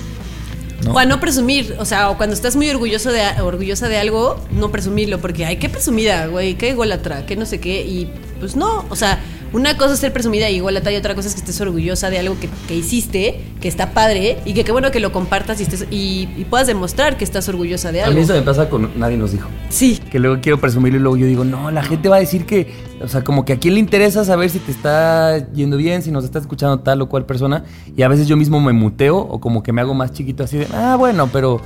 ¿No? 0.82 0.92
O 0.92 0.98
a 0.98 1.04
no 1.04 1.20
presumir, 1.20 1.76
o 1.78 1.84
sea, 1.84 2.10
o 2.10 2.16
cuando 2.16 2.34
estás 2.34 2.56
muy 2.56 2.68
orgulloso 2.68 3.10
de, 3.10 3.22
orgullosa 3.40 3.88
de 3.88 3.98
algo, 3.98 4.40
no 4.50 4.70
presumirlo, 4.70 5.20
porque 5.20 5.44
ay, 5.44 5.56
qué 5.56 5.68
presumida, 5.68 6.26
güey, 6.26 6.54
qué 6.54 6.70
ególatra, 6.70 7.26
qué 7.26 7.36
no 7.36 7.46
sé 7.46 7.60
qué, 7.60 7.82
y 7.82 8.10
pues 8.40 8.56
no, 8.56 8.84
o 8.88 8.96
sea, 8.96 9.20
una 9.52 9.76
cosa 9.76 9.94
es 9.94 10.00
ser 10.00 10.12
presumida 10.12 10.48
y 10.50 10.56
ególatra 10.58 10.92
y 10.92 10.96
otra 10.96 11.14
cosa 11.14 11.28
es 11.28 11.34
que 11.34 11.40
estés 11.40 11.60
orgullosa 11.60 12.10
de 12.10 12.18
algo 12.18 12.38
que, 12.40 12.48
que 12.68 12.76
hiciste, 12.76 13.40
que 13.60 13.68
está 13.68 13.92
padre, 13.92 14.38
y 14.44 14.54
que 14.54 14.64
qué 14.64 14.72
bueno 14.72 14.90
que 14.90 15.00
lo 15.00 15.12
compartas 15.12 15.60
y, 15.60 15.64
estés, 15.64 15.86
y, 15.90 16.28
y 16.36 16.44
puedas 16.48 16.66
demostrar 16.66 17.16
que 17.16 17.24
estás 17.24 17.48
orgullosa 17.48 17.92
de 17.92 18.02
A 18.02 18.06
algo. 18.06 18.16
mí 18.16 18.22
eso 18.24 18.34
me 18.34 18.42
pasa 18.42 18.68
con 18.68 18.90
nadie 18.98 19.16
nos 19.16 19.32
dijo. 19.32 19.48
Sí, 19.68 20.00
Que 20.10 20.18
luego 20.18 20.38
quiero 20.40 20.58
presumirlo 20.60 20.98
y 20.98 21.02
luego 21.02 21.16
yo 21.16 21.26
digo, 21.26 21.44
no, 21.44 21.70
la 21.70 21.82
gente 21.82 22.08
va 22.08 22.16
a 22.16 22.20
decir 22.20 22.46
que, 22.46 22.72
o 23.02 23.08
sea, 23.08 23.22
como 23.24 23.44
que 23.44 23.54
a 23.54 23.58
quién 23.58 23.74
le 23.74 23.80
interesa 23.80 24.24
saber 24.24 24.50
si 24.50 24.58
te 24.58 24.70
está 24.70 25.50
yendo 25.52 25.76
bien, 25.76 26.02
si 26.02 26.10
nos 26.10 26.24
está 26.24 26.38
escuchando 26.38 26.80
tal 26.80 27.02
o 27.02 27.08
cual 27.08 27.26
persona. 27.26 27.64
Y 27.96 28.02
a 28.02 28.08
veces 28.08 28.26
yo 28.28 28.36
mismo 28.36 28.60
me 28.60 28.72
muteo 28.72 29.18
o 29.18 29.40
como 29.40 29.62
que 29.62 29.72
me 29.72 29.80
hago 29.80 29.94
más 29.94 30.12
chiquito 30.12 30.44
así 30.44 30.58
de, 30.58 30.66
ah, 30.74 30.96
bueno, 30.98 31.28
pero 31.32 31.60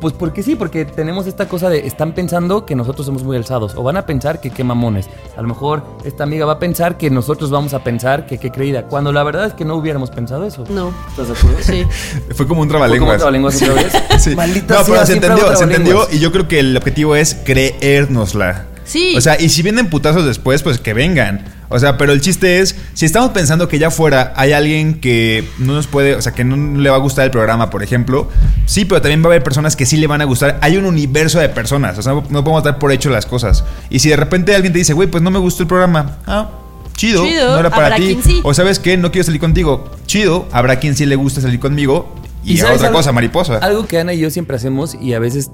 pues 0.00 0.14
porque 0.14 0.42
sí, 0.42 0.54
porque 0.54 0.84
tenemos 0.84 1.26
esta 1.26 1.48
cosa 1.48 1.68
de, 1.68 1.86
están 1.86 2.12
pensando 2.12 2.64
que 2.64 2.74
nosotros 2.74 3.06
somos 3.06 3.22
muy 3.22 3.36
alzados 3.36 3.74
o 3.76 3.82
van 3.82 3.96
a 3.96 4.06
pensar 4.06 4.40
que 4.40 4.50
qué 4.50 4.64
mamones. 4.64 5.08
A 5.36 5.42
lo 5.42 5.48
mejor 5.48 5.82
esta 6.04 6.24
amiga 6.24 6.46
va 6.46 6.54
a 6.54 6.58
pensar 6.58 6.96
que 6.96 7.10
nosotros 7.10 7.50
vamos 7.50 7.74
a 7.74 7.82
pensar 7.82 8.26
que 8.26 8.38
qué 8.38 8.50
creída, 8.50 8.84
cuando 8.84 9.12
la 9.12 9.22
verdad 9.22 9.46
es 9.46 9.54
que 9.54 9.64
no 9.64 9.74
hubiéramos 9.76 10.10
pensado 10.10 10.44
eso. 10.44 10.64
no. 10.68 10.92
¿Estás 11.08 11.28
de 11.28 11.34
acuerdo? 11.34 11.58
Sí. 11.62 11.84
Fue 12.34 12.46
como 12.46 12.62
un 12.62 12.68
¿Fue 12.68 12.78
como 12.78 12.86
trabalenguas. 12.86 13.16
trabalenguas 13.16 13.62
otra 13.62 13.74
vez? 13.74 13.92
Sí. 14.18 14.34
Maldita 14.34 14.74
no, 14.74 14.80
pero 14.84 14.96
sea, 14.96 15.06
se 15.06 15.12
siempre 15.12 15.30
entendió, 15.30 15.56
se 15.56 15.64
entendió 15.64 15.92
trabalenguas. 15.92 16.14
y 16.14 16.18
yo 16.18 16.32
creo 16.32 16.48
que 16.48 16.58
el 16.58 16.76
objetivo 16.76 17.14
es 17.14 17.36
creérnosla. 17.44 18.66
Sí. 18.84 19.14
O 19.16 19.20
sea, 19.20 19.40
y 19.40 19.48
si 19.50 19.62
vienen 19.62 19.90
putazos 19.90 20.24
después, 20.24 20.62
pues 20.62 20.78
que 20.78 20.94
vengan. 20.94 21.44
O 21.70 21.78
sea, 21.78 21.98
pero 21.98 22.12
el 22.12 22.20
chiste 22.20 22.60
es, 22.60 22.76
si 22.94 23.04
estamos 23.04 23.30
pensando 23.30 23.68
que 23.68 23.78
ya 23.78 23.88
afuera 23.88 24.32
hay 24.36 24.52
alguien 24.52 25.00
que 25.00 25.46
no 25.58 25.74
nos 25.74 25.86
puede, 25.86 26.14
o 26.14 26.22
sea, 26.22 26.32
que 26.32 26.42
no 26.44 26.80
le 26.80 26.88
va 26.90 26.96
a 26.96 27.00
gustar 27.00 27.24
el 27.26 27.30
programa, 27.30 27.68
por 27.70 27.82
ejemplo, 27.82 28.28
sí, 28.66 28.84
pero 28.86 29.02
también 29.02 29.20
va 29.22 29.26
a 29.26 29.28
haber 29.28 29.42
personas 29.42 29.76
que 29.76 29.84
sí 29.86 29.96
le 29.98 30.06
van 30.06 30.20
a 30.22 30.24
gustar. 30.24 30.58
Hay 30.62 30.76
un 30.76 30.84
universo 30.86 31.38
de 31.38 31.48
personas, 31.50 31.98
o 31.98 32.02
sea, 32.02 32.12
no 32.14 32.42
podemos 32.44 32.62
dar 32.64 32.78
por 32.78 32.90
hecho 32.92 33.10
las 33.10 33.26
cosas. 33.26 33.64
Y 33.90 33.98
si 33.98 34.08
de 34.08 34.16
repente 34.16 34.54
alguien 34.54 34.72
te 34.72 34.78
dice, 34.78 34.94
güey, 34.94 35.08
pues 35.08 35.22
no 35.22 35.30
me 35.30 35.38
gustó 35.38 35.62
el 35.64 35.68
programa, 35.68 36.18
ah, 36.26 36.48
chido, 36.96 37.24
Chido, 37.24 37.52
no 37.52 37.60
era 37.60 37.70
para 37.70 37.96
ti. 37.96 38.18
sí. 38.24 38.40
O 38.44 38.54
sabes 38.54 38.78
qué, 38.78 38.96
no 38.96 39.12
quiero 39.12 39.24
salir 39.26 39.40
contigo, 39.40 39.90
chido, 40.06 40.48
habrá 40.52 40.76
quien 40.80 40.96
sí 40.96 41.04
le 41.06 41.16
gusta 41.16 41.40
salir 41.40 41.60
conmigo. 41.60 42.14
Y, 42.44 42.60
a 42.60 42.72
otra 42.72 42.86
algo- 42.88 42.96
cosa, 42.98 43.12
mariposa. 43.12 43.58
Algo 43.58 43.86
que 43.86 43.98
Ana 44.00 44.14
y 44.14 44.20
yo 44.20 44.30
siempre 44.30 44.56
hacemos 44.56 44.96
y 44.98 45.12
a 45.12 45.18
veces 45.18 45.50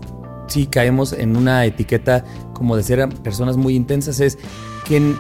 sí 0.47 0.67
caemos 0.67 1.13
en 1.13 1.37
una 1.37 1.65
etiqueta 1.65 2.25
como 2.53 2.77
de 2.77 2.83
ser 2.85 3.09
personas 3.23 3.57
muy 3.57 3.75
intensas 3.75 4.21
es 4.21 4.39
que 4.87 4.99
en- 4.99 5.17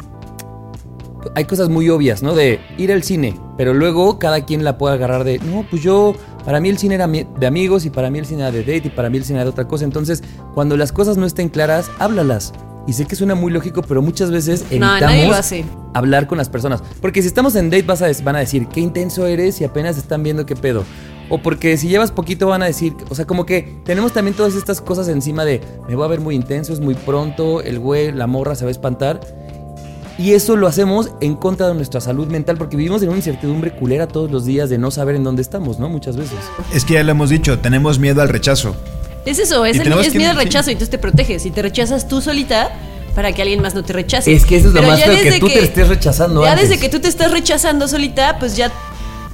hay 1.34 1.44
cosas 1.44 1.68
muy 1.68 1.88
obvias, 1.90 2.22
¿no? 2.22 2.34
De 2.34 2.60
ir 2.78 2.92
al 2.92 3.02
cine, 3.02 3.38
pero 3.56 3.74
luego 3.74 4.18
cada 4.18 4.44
quien 4.44 4.64
la 4.64 4.78
puede 4.78 4.94
agarrar 4.94 5.24
de, 5.24 5.38
no, 5.38 5.66
pues 5.68 5.82
yo, 5.82 6.14
para 6.44 6.60
mí 6.60 6.68
el 6.68 6.78
cine 6.78 6.96
era 6.96 7.06
de 7.06 7.46
amigos 7.46 7.84
y 7.84 7.90
para 7.90 8.10
mí 8.10 8.18
el 8.18 8.26
cine 8.26 8.42
era 8.42 8.50
de 8.52 8.60
date 8.60 8.82
y 8.88 8.90
para 8.90 9.10
mí 9.10 9.18
el 9.18 9.24
cine 9.24 9.38
era 9.38 9.44
de 9.44 9.50
otra 9.50 9.66
cosa. 9.66 9.84
Entonces, 9.84 10.22
cuando 10.54 10.76
las 10.76 10.92
cosas 10.92 11.16
no 11.16 11.26
estén 11.26 11.48
claras, 11.48 11.90
háblalas. 11.98 12.52
Y 12.86 12.92
sé 12.92 13.06
que 13.06 13.16
suena 13.16 13.34
muy 13.34 13.50
lógico, 13.50 13.82
pero 13.82 14.02
muchas 14.02 14.30
veces 14.30 14.64
No, 14.70 14.90
evitamos 14.92 15.26
lo 15.28 15.34
hace. 15.34 15.64
hablar 15.94 16.26
con 16.26 16.36
las 16.36 16.50
personas. 16.50 16.82
Porque 17.00 17.22
si 17.22 17.28
estamos 17.28 17.54
en 17.56 17.70
date 17.70 17.84
vas 17.84 18.02
a, 18.02 18.10
van 18.22 18.36
a 18.36 18.40
decir, 18.40 18.66
qué 18.68 18.80
intenso 18.80 19.26
eres 19.26 19.60
y 19.60 19.64
apenas 19.64 19.96
están 19.96 20.22
viendo 20.22 20.44
qué 20.44 20.54
pedo. 20.54 20.84
O 21.30 21.38
porque 21.38 21.78
si 21.78 21.88
llevas 21.88 22.10
poquito 22.10 22.48
van 22.48 22.62
a 22.62 22.66
decir, 22.66 22.94
o 23.08 23.14
sea, 23.14 23.24
como 23.26 23.46
que 23.46 23.78
tenemos 23.84 24.12
también 24.12 24.36
todas 24.36 24.54
estas 24.54 24.82
cosas 24.82 25.08
encima 25.08 25.46
de, 25.46 25.62
me 25.88 25.94
voy 25.94 26.04
a 26.04 26.08
ver 26.08 26.20
muy 26.20 26.34
intenso, 26.34 26.74
es 26.74 26.80
muy 26.80 26.94
pronto, 26.94 27.62
el 27.62 27.78
güey, 27.78 28.12
la 28.12 28.26
morra 28.26 28.54
se 28.54 28.66
va 28.66 28.68
a 28.68 28.72
espantar. 28.72 29.20
Y 30.16 30.32
eso 30.32 30.56
lo 30.56 30.68
hacemos 30.68 31.10
en 31.20 31.34
contra 31.34 31.66
de 31.68 31.74
nuestra 31.74 32.00
salud 32.00 32.28
mental 32.28 32.56
porque 32.56 32.76
vivimos 32.76 33.02
en 33.02 33.08
una 33.08 33.16
incertidumbre 33.18 33.72
culera 33.74 34.06
todos 34.06 34.30
los 34.30 34.44
días 34.44 34.70
de 34.70 34.78
no 34.78 34.90
saber 34.92 35.16
en 35.16 35.24
dónde 35.24 35.42
estamos, 35.42 35.80
¿no? 35.80 35.88
Muchas 35.88 36.16
veces. 36.16 36.38
Es 36.72 36.84
que 36.84 36.94
ya 36.94 37.02
lo 37.02 37.10
hemos 37.10 37.30
dicho, 37.30 37.58
tenemos 37.58 37.98
miedo 37.98 38.22
al 38.22 38.28
rechazo. 38.28 38.76
Es 39.26 39.38
eso, 39.40 39.64
es, 39.66 39.76
el- 39.76 39.82
tenemos 39.84 40.06
es 40.06 40.12
que- 40.12 40.18
miedo 40.18 40.30
al 40.30 40.38
sí. 40.38 40.44
rechazo 40.44 40.70
y 40.70 40.74
entonces 40.74 40.90
te 40.90 40.98
proteges 40.98 41.44
y 41.46 41.50
te 41.50 41.62
rechazas 41.62 42.06
tú 42.06 42.20
solita 42.20 42.70
para 43.16 43.32
que 43.32 43.42
alguien 43.42 43.60
más 43.60 43.74
no 43.74 43.82
te 43.82 43.92
rechace. 43.92 44.32
Es 44.32 44.44
que 44.44 44.56
eso 44.56 44.68
es 44.68 44.74
lo 44.74 44.80
Pero 44.80 44.92
más 44.92 45.02
feo, 45.02 45.14
que 45.16 45.22
desde 45.24 45.40
tú 45.40 45.48
te 45.48 45.58
estés 45.64 45.88
rechazando 45.88 46.44
Ya 46.44 46.52
antes. 46.52 46.68
desde 46.68 46.80
que 46.80 46.88
tú 46.88 47.00
te 47.00 47.08
estás 47.08 47.32
rechazando 47.32 47.88
solita, 47.88 48.38
pues 48.38 48.56
ya 48.56 48.70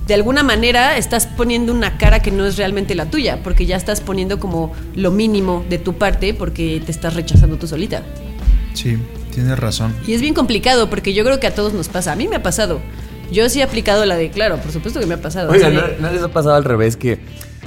de 0.06 0.14
alguna 0.14 0.42
manera 0.42 0.96
estás 0.96 1.26
poniendo 1.26 1.72
una 1.74 1.98
cara 1.98 2.20
que 2.20 2.30
no 2.30 2.46
es 2.46 2.56
realmente 2.56 2.94
la 2.94 3.06
tuya, 3.06 3.40
porque 3.44 3.66
ya 3.66 3.76
estás 3.76 4.00
poniendo 4.00 4.40
como 4.40 4.72
lo 4.94 5.10
mínimo 5.10 5.62
de 5.68 5.78
tu 5.78 5.94
parte 5.94 6.32
porque 6.34 6.82
te 6.84 6.90
estás 6.90 7.14
rechazando 7.14 7.56
tú 7.58 7.66
solita. 7.66 8.02
Sí, 8.74 8.96
tienes 9.30 9.58
razón. 9.58 9.94
Y 10.06 10.14
es 10.14 10.20
bien 10.20 10.34
complicado 10.34 10.90
porque 10.90 11.14
yo 11.14 11.24
creo 11.24 11.40
que 11.40 11.46
a 11.46 11.54
todos 11.54 11.72
nos 11.72 11.88
pasa. 11.88 12.12
A 12.12 12.16
mí 12.16 12.28
me 12.28 12.36
ha 12.36 12.42
pasado. 12.42 12.80
Yo 13.32 13.48
sí 13.48 13.60
he 13.60 13.62
aplicado 13.62 14.04
la 14.06 14.16
de, 14.16 14.30
claro, 14.30 14.56
por 14.56 14.72
supuesto 14.72 14.98
que 15.00 15.06
me 15.06 15.14
ha 15.14 15.20
pasado. 15.22 15.50
Oiga, 15.52 15.70
¿no, 15.70 15.82
de- 15.82 15.96
no 16.00 16.10
les 16.12 16.22
ha 16.22 16.28
pasado 16.28 16.54
al 16.56 16.64
revés 16.64 16.96
que 16.96 17.20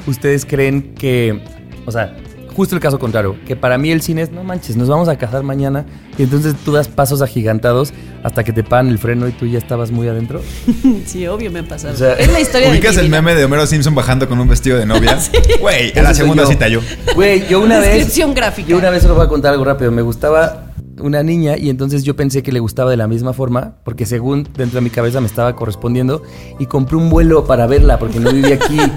ustedes 0.07 0.45
creen 0.45 0.93
que, 0.93 1.41
o 1.85 1.91
sea, 1.91 2.17
justo 2.53 2.75
el 2.75 2.81
caso 2.81 2.99
contrario, 2.99 3.37
que 3.47 3.55
para 3.55 3.77
mí 3.77 3.89
el 3.91 4.01
cine 4.01 4.23
es, 4.23 4.31
no 4.31 4.43
manches, 4.43 4.75
nos 4.75 4.87
vamos 4.89 5.07
a 5.07 5.17
casar 5.17 5.41
mañana 5.43 5.85
y 6.17 6.23
entonces 6.23 6.53
tú 6.65 6.73
das 6.73 6.87
pasos 6.89 7.21
agigantados 7.21 7.93
hasta 8.23 8.43
que 8.43 8.51
te 8.53 8.63
pagan 8.63 8.89
el 8.89 8.99
freno 8.99 9.27
y 9.27 9.31
tú 9.31 9.45
ya 9.47 9.57
estabas 9.57 9.89
muy 9.91 10.07
adentro? 10.09 10.41
Sí, 11.05 11.25
obvio 11.27 11.49
me 11.49 11.59
ha 11.59 11.63
pasado. 11.67 11.93
O 11.93 11.97
sea, 11.97 12.13
es 12.13 12.31
la 12.31 12.39
historia 12.41 12.67
de 12.67 12.73
¿Ubicas 12.73 12.95
mi 12.95 13.01
el 13.01 13.07
vida. 13.07 13.21
meme 13.21 13.35
de 13.39 13.45
Homero 13.45 13.65
Simpson 13.65 13.95
bajando 13.95 14.27
con 14.27 14.39
un 14.39 14.47
vestido 14.49 14.77
de 14.77 14.85
novia? 14.85 15.17
Güey, 15.61 15.85
a 15.87 15.91
Ese 15.91 16.01
la 16.01 16.13
segunda 16.13 16.43
yo. 16.43 16.49
cita 16.49 16.67
yo. 16.67 16.81
Güey, 17.15 17.47
yo 17.47 17.61
una 17.61 17.79
vez... 17.79 17.89
Descripción 17.93 18.33
gráfica. 18.33 18.67
Yo 18.69 18.77
una 18.77 18.89
vez 18.89 19.01
solo 19.01 19.15
voy 19.15 19.25
a 19.25 19.29
contar 19.29 19.53
algo 19.53 19.63
rápido. 19.63 19.91
Me 19.91 20.01
gustaba 20.01 20.72
una 21.03 21.21
niña 21.21 21.57
y 21.57 21.69
entonces 21.69 22.03
yo 22.03 22.15
pensé 22.15 22.41
que 22.41 22.51
le 22.51 22.59
gustaba 22.59 22.89
de 22.89 22.97
la 22.97 23.07
misma 23.07 23.33
forma, 23.33 23.75
porque 23.83 24.05
según 24.05 24.47
dentro 24.55 24.79
de 24.79 24.81
mi 24.81 24.89
cabeza 24.89 25.21
me 25.21 25.27
estaba 25.27 25.55
correspondiendo, 25.55 26.23
y 26.59 26.65
compré 26.65 26.95
un 26.95 27.09
vuelo 27.09 27.45
para 27.45 27.67
verla, 27.67 27.99
porque 27.99 28.19
no 28.19 28.31
vivía 28.31 28.55
aquí. 28.55 28.79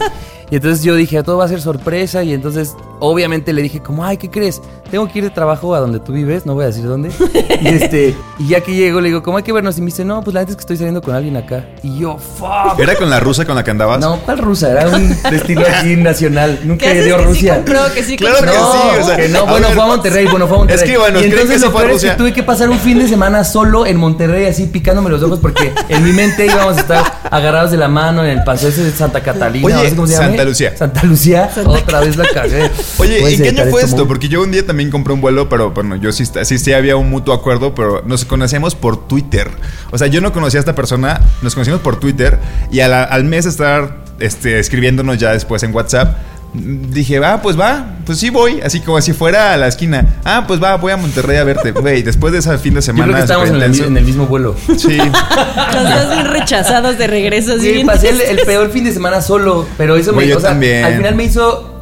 Y 0.49 0.55
entonces 0.55 0.85
yo 0.85 0.95
dije, 0.95 1.21
todo 1.25 1.39
va 1.39 1.47
a 1.47 1.49
ser 1.49 1.61
sorpresa, 1.61 2.23
y 2.23 2.33
entonces 2.33 2.77
obviamente 3.01 3.53
le 3.53 3.63
dije 3.63 3.81
como, 3.81 4.05
ay, 4.05 4.17
¿qué 4.17 4.31
crees? 4.31 4.63
Tengo 4.91 5.09
que 5.09 5.19
ir 5.19 5.25
de 5.25 5.31
trabajo 5.31 5.75
a 5.75 5.81
donde 5.81 5.99
tú 6.01 6.13
vives, 6.13 6.47
no 6.47 6.55
voy 6.55 6.65
a 6.65 6.67
decir 6.69 6.85
dónde. 6.87 7.11
Y, 7.59 7.69
este, 7.69 8.15
y 8.39 8.49
ya 8.49 8.61
que 8.61 8.75
llego, 8.75 9.01
le 9.01 9.09
digo, 9.09 9.23
¿cómo 9.23 9.39
hay 9.39 9.43
que 9.43 9.53
vernos? 9.53 9.79
Y 9.79 9.81
me 9.81 9.87
dice, 9.87 10.05
no, 10.05 10.23
pues 10.23 10.35
la 10.35 10.41
neta 10.41 10.51
es 10.53 10.57
que 10.57 10.61
estoy 10.61 10.77
saliendo 10.77 11.01
con 11.01 11.15
alguien 11.15 11.37
acá. 11.39 11.65
Y 11.83 11.99
yo, 11.99 12.19
fuck. 12.19 12.79
¿Era 12.79 12.95
con 12.97 13.09
la 13.09 13.19
rusa 13.19 13.45
con 13.47 13.55
la 13.57 13.65
que 13.65 13.71
andabas? 13.71 13.99
No, 13.99 14.19
¿cuál 14.21 14.39
rusa? 14.39 14.71
Era 14.71 14.89
un 14.89 15.17
destino 15.31 15.63
aquí 15.67 15.97
nacional. 15.97 16.59
¿Qué 16.61 16.67
Nunca 16.67 16.93
dio 16.93 17.17
que 17.17 17.23
sí 17.23 17.29
Rusia. 17.29 17.55
compró, 17.57 17.81
que 17.95 18.03
sí 18.05 18.17
Claro 18.17 18.37
compró? 18.37 18.53
que 18.53 18.59
no, 18.59 18.73
sí, 18.73 18.79
o 19.01 19.07
sea, 19.07 19.17
que 19.17 19.29
no, 19.29 19.39
a 19.41 19.43
bueno, 19.51 19.67
ver, 19.69 19.75
fue 19.77 19.85
a 19.85 19.87
Monterrey, 19.87 20.27
bueno, 20.31 20.47
fue 20.47 20.57
a 20.57 20.59
Monterrey. 20.59 20.83
Escríbanos, 20.85 21.23
y 21.23 21.31
¿creen 21.31 21.33
entonces 21.33 21.51
que 21.55 21.59
sí 21.59 21.65
lo 21.65 21.71
fue 21.73 21.81
a 21.81 21.85
peor 21.85 21.97
es 21.97 22.03
que 22.03 22.07
Rusia? 22.09 22.17
tuve 22.19 22.33
que 22.35 22.43
pasar 22.43 22.69
un 22.69 22.79
fin 22.79 22.99
de 22.99 23.09
semana 23.09 23.43
solo 23.45 23.87
en 23.87 23.97
Monterrey, 23.97 24.47
así 24.47 24.67
picándome 24.67 25.09
los 25.11 25.23
ojos, 25.23 25.39
porque 25.41 25.73
en 25.89 26.05
mi 26.05 26.13
mente 26.13 26.45
íbamos 26.47 26.77
a 26.77 26.81
estar 26.81 27.21
agarrados 27.31 27.71
de 27.71 27.79
la 27.79 27.89
mano 27.89 28.23
en 28.23 28.31
el 28.39 28.45
paseo 28.45 28.69
ese 28.69 28.85
de 28.85 28.93
Santa 28.93 29.23
Catalina. 29.23 29.65
Oye, 29.67 29.75
no 29.77 29.83
sé 29.91 29.97
cómo 29.97 30.07
se 30.07 30.13
llama. 30.13 30.27
Santa 30.29 30.45
Lucía. 30.45 30.77
Santa 30.77 31.03
Lucía, 31.05 31.51
otra 31.67 32.01
vez 32.01 32.17
la 32.17 32.27
cagué. 32.29 32.71
Oye, 32.99 33.35
¿en 33.35 33.43
qué 33.43 33.49
año 33.49 33.71
fue 33.71 33.83
esto. 33.83 34.07
Porque 34.07 34.29
yo 34.29 34.43
un 34.43 34.51
día 34.53 34.65
también 34.65 34.76
compré 34.91 35.13
un 35.15 35.21
vuelo, 35.21 35.49
pero 35.49 35.71
bueno, 35.71 35.97
yo 35.97 36.13
sí, 36.13 36.25
sí, 36.43 36.59
sí 36.59 36.73
había 36.73 36.97
un 36.97 37.11
mutuo 37.11 37.35
acuerdo, 37.35 37.75
pero 37.75 38.03
nos 38.07 38.25
conocíamos 38.25 38.75
por 38.75 39.09
Twitter. 39.09 39.51
O 39.91 39.99
sea, 39.99 40.07
yo 40.07 40.21
no 40.21 40.33
conocía 40.33 40.59
a 40.59 40.63
esta 40.63 40.75
persona, 40.75 41.21
nos 41.43 41.55
conocimos 41.55 41.81
por 41.81 41.99
Twitter 42.01 42.39
y 42.71 42.81
al 42.81 43.25
mes 43.25 43.47
estar 43.47 44.05
este, 44.21 44.59
escribiéndonos 44.59 45.19
ya 45.19 45.33
después 45.33 45.63
en 45.63 45.75
WhatsApp. 45.75 46.17
Dije, 46.55 47.19
va, 47.19 47.43
pues 47.43 47.59
va, 47.59 47.97
pues 48.07 48.19
sí 48.19 48.31
voy, 48.31 48.61
así 48.63 48.81
como 48.81 48.99
si 49.03 49.13
fuera 49.13 49.53
a 49.53 49.57
la 49.59 49.67
esquina. 49.67 50.21
Ah, 50.25 50.45
pues 50.49 50.63
va, 50.63 50.77
voy 50.77 50.91
a 50.93 50.97
Monterrey 50.97 51.37
a 51.37 51.45
verte. 51.45 51.73
Güey, 51.73 52.03
después 52.03 52.33
de 52.33 52.39
ese 52.39 52.57
fin 52.57 52.73
de 52.73 52.79
Yo 52.79 52.83
semana. 52.83 53.05
creo 53.07 53.17
que 53.17 53.23
estábamos 53.23 53.51
en 53.51 53.57
el, 53.57 53.75
superintenso- 53.75 53.87
en 53.89 53.97
el 53.99 54.05
mismo 54.05 54.27
vuelo. 54.27 54.57
Sí. 54.79 54.97
Los 55.75 55.83
dos 55.91 56.11
bien 56.15 56.27
rechazados 56.33 56.97
de 56.97 57.07
regreso. 57.09 57.53
así 57.55 57.63
Sí, 57.67 57.73
bien 57.73 57.87
pasé 57.87 58.09
el, 58.09 58.39
peor 58.47 58.71
fin 58.71 58.85
de 58.85 58.93
semana 58.93 59.21
solo, 59.21 59.67
pero 59.77 59.97
eso 59.97 60.15
Güey, 60.15 60.27
me 60.29 60.33
yo 60.33 60.39
o 60.39 60.41
sea, 60.41 60.51
también. 60.51 60.85
Al 60.85 60.97
final 60.97 61.15
me 61.15 61.25
hizo 61.25 61.76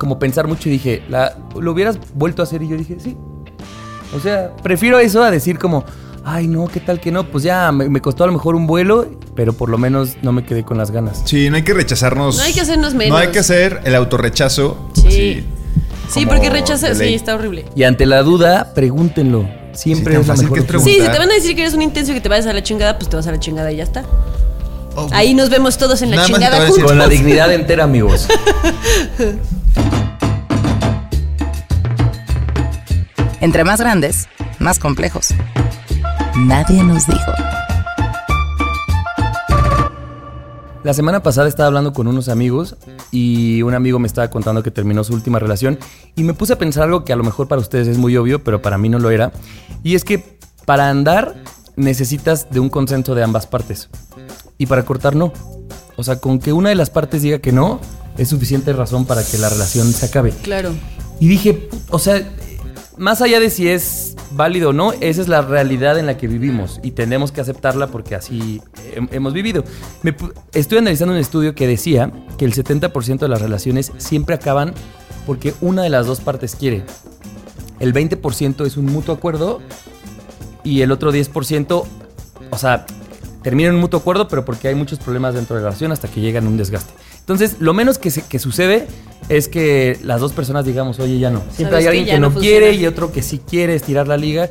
como 0.00 0.18
pensar 0.18 0.48
mucho 0.48 0.68
y 0.70 0.72
dije, 0.72 1.02
la, 1.10 1.36
¿lo 1.60 1.72
hubieras 1.72 1.98
vuelto 2.14 2.40
a 2.40 2.44
hacer? 2.44 2.62
Y 2.62 2.68
yo 2.68 2.76
dije, 2.78 2.96
sí. 2.98 3.16
O 4.16 4.18
sea, 4.18 4.56
prefiero 4.62 4.98
eso 4.98 5.22
a 5.22 5.30
decir 5.30 5.58
como, 5.58 5.84
ay, 6.24 6.48
no, 6.48 6.66
¿qué 6.68 6.80
tal 6.80 6.98
que 7.00 7.12
no? 7.12 7.24
Pues 7.30 7.44
ya 7.44 7.70
me, 7.70 7.88
me 7.90 8.00
costó 8.00 8.24
a 8.24 8.26
lo 8.28 8.32
mejor 8.32 8.54
un 8.54 8.66
vuelo, 8.66 9.06
pero 9.36 9.52
por 9.52 9.68
lo 9.68 9.76
menos 9.76 10.16
no 10.22 10.32
me 10.32 10.42
quedé 10.44 10.64
con 10.64 10.78
las 10.78 10.90
ganas. 10.90 11.20
Sí, 11.26 11.50
no 11.50 11.56
hay 11.56 11.62
que 11.62 11.74
rechazarnos. 11.74 12.38
No 12.38 12.42
hay 12.42 12.54
que 12.54 12.62
hacernos 12.62 12.94
No 12.94 12.98
menos. 12.98 13.20
hay 13.20 13.28
que 13.28 13.38
hacer 13.40 13.82
el 13.84 13.94
autorrechazo. 13.94 14.88
Sí. 14.94 15.06
así, 15.06 15.44
Sí, 16.08 16.26
porque 16.26 16.48
rechaza, 16.50 16.88
de 16.88 16.94
sí, 16.96 17.14
está 17.14 17.34
horrible. 17.36 17.66
Y 17.76 17.84
ante 17.84 18.04
la 18.06 18.22
duda, 18.22 18.72
pregúntenlo. 18.74 19.48
Siempre 19.72 20.14
Sí, 20.16 20.20
es 20.22 20.26
la 20.26 20.34
mejor 20.34 20.66
que. 20.66 20.78
Sí, 20.80 20.94
si 20.94 21.08
te 21.08 21.18
van 21.18 21.30
a 21.30 21.34
decir 21.34 21.54
que 21.54 21.60
eres 21.60 21.74
un 21.74 21.82
intenso 21.82 22.10
y 22.10 22.14
que 22.16 22.20
te 22.20 22.28
vayas 22.28 22.46
a 22.46 22.52
la 22.52 22.62
chingada, 22.64 22.98
pues 22.98 23.08
te 23.08 23.14
vas 23.16 23.26
a 23.28 23.30
la 23.30 23.38
chingada 23.38 23.70
y 23.70 23.76
ya 23.76 23.84
está. 23.84 24.02
Oh, 24.96 25.08
Ahí 25.12 25.34
nos 25.34 25.50
vemos 25.50 25.78
todos 25.78 26.02
en 26.02 26.10
la 26.10 26.16
Nada 26.16 26.26
chingada 26.28 26.66
juntos. 26.66 26.82
Con 26.84 26.98
la 26.98 27.06
dignidad 27.08 27.52
entera, 27.52 27.84
amigos. 27.84 28.26
Entre 33.40 33.64
más 33.64 33.80
grandes, 33.80 34.28
más 34.58 34.78
complejos. 34.78 35.28
Nadie 36.36 36.82
nos 36.84 37.06
dijo. 37.06 37.32
La 40.84 40.92
semana 40.92 41.22
pasada 41.22 41.48
estaba 41.48 41.68
hablando 41.68 41.94
con 41.94 42.06
unos 42.06 42.28
amigos 42.28 42.76
y 43.10 43.62
un 43.62 43.74
amigo 43.74 43.98
me 43.98 44.06
estaba 44.06 44.28
contando 44.28 44.62
que 44.62 44.70
terminó 44.70 45.04
su 45.04 45.14
última 45.14 45.38
relación 45.38 45.78
y 46.16 46.22
me 46.22 46.34
puse 46.34 46.52
a 46.52 46.58
pensar 46.58 46.84
algo 46.84 47.04
que 47.04 47.14
a 47.14 47.16
lo 47.16 47.24
mejor 47.24 47.48
para 47.48 47.62
ustedes 47.62 47.88
es 47.88 47.96
muy 47.96 48.14
obvio, 48.18 48.44
pero 48.44 48.60
para 48.60 48.76
mí 48.76 48.90
no 48.90 48.98
lo 48.98 49.10
era. 49.10 49.32
Y 49.82 49.94
es 49.94 50.04
que 50.04 50.38
para 50.66 50.90
andar 50.90 51.34
necesitas 51.76 52.50
de 52.50 52.60
un 52.60 52.68
consenso 52.68 53.14
de 53.14 53.22
ambas 53.22 53.46
partes 53.46 53.88
y 54.58 54.66
para 54.66 54.84
cortar 54.84 55.16
no. 55.16 55.32
O 55.96 56.04
sea, 56.04 56.16
con 56.16 56.40
que 56.40 56.52
una 56.52 56.68
de 56.68 56.74
las 56.74 56.90
partes 56.90 57.22
diga 57.22 57.38
que 57.38 57.52
no 57.52 57.80
es 58.18 58.28
suficiente 58.28 58.74
razón 58.74 59.06
para 59.06 59.24
que 59.24 59.38
la 59.38 59.48
relación 59.48 59.90
se 59.92 60.06
acabe. 60.06 60.32
Claro. 60.42 60.72
Y 61.20 61.28
dije, 61.28 61.68
o 61.90 61.98
sea, 61.98 62.22
más 63.00 63.20
allá 63.22 63.40
de 63.40 63.50
si 63.50 63.66
es 63.68 64.14
válido 64.32 64.70
o 64.70 64.72
no, 64.72 64.92
esa 65.00 65.20
es 65.22 65.28
la 65.28 65.42
realidad 65.42 65.98
en 65.98 66.06
la 66.06 66.16
que 66.16 66.28
vivimos 66.28 66.78
y 66.82 66.92
tenemos 66.92 67.32
que 67.32 67.40
aceptarla 67.40 67.88
porque 67.88 68.14
así 68.14 68.60
hem- 68.94 69.08
hemos 69.10 69.32
vivido. 69.32 69.64
Estoy 70.52 70.78
analizando 70.78 71.14
un 71.14 71.18
estudio 71.20 71.54
que 71.54 71.66
decía 71.66 72.12
que 72.38 72.44
el 72.44 72.52
70% 72.54 73.18
de 73.18 73.28
las 73.28 73.40
relaciones 73.42 73.90
siempre 73.98 74.34
acaban 74.34 74.74
porque 75.26 75.54
una 75.60 75.82
de 75.82 75.88
las 75.90 76.06
dos 76.06 76.20
partes 76.20 76.54
quiere. 76.54 76.84
El 77.80 77.92
20% 77.94 78.66
es 78.66 78.76
un 78.76 78.86
mutuo 78.86 79.14
acuerdo 79.14 79.60
y 80.62 80.82
el 80.82 80.92
otro 80.92 81.12
10%, 81.12 81.84
o 82.50 82.58
sea, 82.58 82.84
termina 83.42 83.70
en 83.70 83.76
un 83.76 83.80
mutuo 83.80 83.98
acuerdo, 84.00 84.28
pero 84.28 84.44
porque 84.44 84.68
hay 84.68 84.74
muchos 84.74 84.98
problemas 84.98 85.34
dentro 85.34 85.56
de 85.56 85.62
la 85.62 85.68
relación 85.68 85.90
hasta 85.90 86.06
que 86.08 86.20
llegan 86.20 86.44
a 86.44 86.48
un 86.48 86.56
desgaste. 86.58 86.92
Entonces, 87.20 87.56
lo 87.60 87.72
menos 87.74 87.98
que, 87.98 88.10
se- 88.10 88.22
que 88.22 88.38
sucede 88.38 88.86
es 89.28 89.46
que 89.48 89.98
las 90.02 90.20
dos 90.20 90.32
personas 90.32 90.64
digamos, 90.64 90.98
oye, 90.98 91.18
ya 91.18 91.30
no. 91.30 91.42
Siempre 91.52 91.78
hay 91.78 91.86
alguien 91.86 92.06
que 92.06 92.18
no 92.18 92.30
funciona. 92.30 92.58
quiere 92.58 92.72
y 92.74 92.86
otro 92.86 93.12
que 93.12 93.22
sí 93.22 93.40
quiere 93.48 93.74
estirar 93.74 94.08
la 94.08 94.16
liga. 94.16 94.48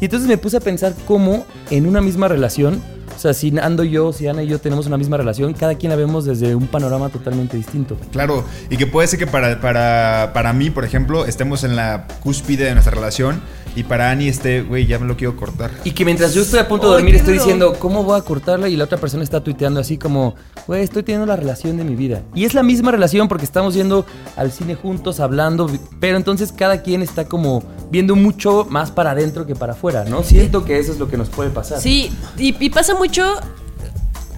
Y 0.00 0.06
entonces 0.06 0.28
me 0.28 0.38
puse 0.38 0.56
a 0.56 0.60
pensar 0.60 0.94
cómo 1.06 1.44
en 1.70 1.86
una 1.86 2.00
misma 2.00 2.28
relación, 2.28 2.80
sea, 3.22 3.34
si 3.34 3.56
Ando 3.58 3.84
y 3.84 3.90
yo, 3.90 4.12
si 4.12 4.26
Ana 4.26 4.42
y 4.42 4.48
yo 4.48 4.58
tenemos 4.58 4.86
una 4.86 4.98
misma 4.98 5.16
relación, 5.16 5.52
cada 5.54 5.76
quien 5.76 5.90
la 5.90 5.96
vemos 5.96 6.24
desde 6.24 6.54
un 6.54 6.66
panorama 6.66 7.08
totalmente 7.08 7.56
distinto. 7.56 7.96
Claro, 8.10 8.44
y 8.68 8.76
que 8.76 8.86
puede 8.86 9.06
ser 9.06 9.18
que 9.18 9.26
para, 9.26 9.60
para, 9.60 10.32
para 10.34 10.52
mí, 10.52 10.70
por 10.70 10.84
ejemplo, 10.84 11.24
estemos 11.24 11.64
en 11.64 11.76
la 11.76 12.06
cúspide 12.20 12.64
de 12.64 12.72
nuestra 12.74 12.94
relación 12.94 13.40
y 13.74 13.84
para 13.84 14.10
Ani 14.10 14.28
esté, 14.28 14.62
güey, 14.62 14.86
ya 14.86 14.98
me 14.98 15.06
lo 15.06 15.16
quiero 15.16 15.36
cortar. 15.36 15.70
Y 15.84 15.92
que 15.92 16.04
mientras 16.04 16.34
yo 16.34 16.42
estoy 16.42 16.60
a 16.60 16.68
punto 16.68 16.88
de 16.88 16.94
dormir 16.94 17.14
estoy 17.14 17.34
diciendo, 17.34 17.74
¿cómo 17.78 18.04
voy 18.04 18.18
a 18.18 18.22
cortarla? 18.22 18.68
Y 18.68 18.76
la 18.76 18.84
otra 18.84 18.98
persona 18.98 19.22
está 19.22 19.42
tuiteando 19.42 19.80
así 19.80 19.96
como, 19.96 20.34
güey, 20.66 20.82
estoy 20.82 21.02
teniendo 21.02 21.26
la 21.26 21.36
relación 21.36 21.76
de 21.76 21.84
mi 21.84 21.94
vida. 21.94 22.22
Y 22.34 22.44
es 22.44 22.54
la 22.54 22.62
misma 22.62 22.90
relación 22.90 23.28
porque 23.28 23.44
estamos 23.44 23.74
yendo 23.74 24.04
al 24.36 24.52
cine 24.52 24.74
juntos, 24.74 25.20
hablando, 25.20 25.70
pero 26.00 26.16
entonces 26.16 26.52
cada 26.52 26.82
quien 26.82 27.02
está 27.02 27.24
como 27.24 27.62
viendo 27.90 28.14
mucho 28.14 28.66
más 28.68 28.90
para 28.90 29.12
adentro 29.12 29.46
que 29.46 29.54
para 29.54 29.72
afuera, 29.72 30.04
¿no? 30.04 30.22
Siento 30.22 30.64
que 30.64 30.78
eso 30.78 30.92
es 30.92 30.98
lo 30.98 31.08
que 31.08 31.16
nos 31.16 31.30
puede 31.30 31.50
pasar. 31.50 31.80
Sí, 31.80 32.10
y, 32.36 32.54
y 32.58 32.70
pasa 32.70 32.94
mucho. 33.12 33.40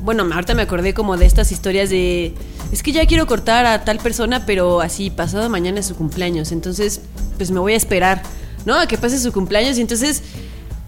Bueno, 0.02 0.26
ahorita 0.34 0.54
me 0.54 0.62
acordé 0.62 0.92
como 0.94 1.16
de 1.16 1.26
estas 1.26 1.52
historias 1.52 1.90
de. 1.90 2.34
Es 2.72 2.82
que 2.82 2.90
ya 2.92 3.06
quiero 3.06 3.26
cortar 3.26 3.64
a 3.66 3.84
tal 3.84 3.98
persona, 3.98 4.44
pero 4.46 4.80
así, 4.80 5.10
pasado 5.10 5.48
mañana 5.48 5.78
es 5.80 5.86
su 5.86 5.94
cumpleaños. 5.94 6.50
Entonces, 6.50 7.00
pues 7.36 7.50
me 7.52 7.60
voy 7.60 7.74
a 7.74 7.76
esperar, 7.76 8.22
¿no? 8.66 8.74
A 8.78 8.86
que 8.86 8.98
pase 8.98 9.18
su 9.20 9.32
cumpleaños 9.32 9.78
y 9.78 9.80
entonces 9.80 10.22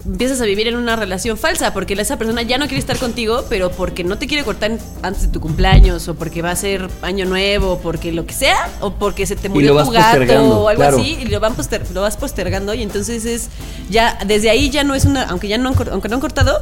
empiezas 0.05 0.39
a 0.39 0.45
vivir 0.45 0.67
en 0.67 0.75
una 0.75 0.95
relación 0.95 1.37
falsa 1.37 1.73
porque 1.73 1.93
esa 1.93 2.17
persona 2.17 2.41
ya 2.41 2.57
no 2.57 2.65
quiere 2.67 2.79
estar 2.79 2.97
contigo, 2.97 3.45
pero 3.49 3.71
porque 3.71 4.03
no 4.03 4.17
te 4.17 4.27
quiere 4.27 4.43
cortar 4.43 4.77
antes 5.01 5.23
de 5.23 5.27
tu 5.29 5.39
cumpleaños 5.41 6.07
o 6.07 6.15
porque 6.15 6.41
va 6.41 6.51
a 6.51 6.55
ser 6.55 6.89
año 7.01 7.25
nuevo, 7.25 7.73
o 7.73 7.79
porque 7.79 8.11
lo 8.11 8.25
que 8.25 8.33
sea, 8.33 8.69
o 8.81 8.91
porque 8.93 9.25
se 9.25 9.35
te 9.35 9.49
murió 9.49 9.73
tu 9.83 9.91
gato 9.91 10.59
o 10.61 10.67
algo 10.69 10.81
claro. 10.81 10.97
así 10.99 11.17
y 11.21 11.25
lo 11.25 11.39
van 11.39 11.55
poster- 11.55 11.89
lo 11.93 12.01
vas 12.01 12.15
postergando 12.17 12.73
y 12.73 12.83
entonces 12.83 13.25
es 13.25 13.49
ya 13.89 14.17
desde 14.25 14.49
ahí 14.49 14.69
ya 14.69 14.83
no 14.83 14.93
es 14.93 15.05
una 15.05 15.23
aunque 15.23 15.47
ya 15.47 15.57
no 15.57 15.73
aunque 15.91 16.09
no 16.09 16.15
han 16.15 16.21
cortado 16.21 16.61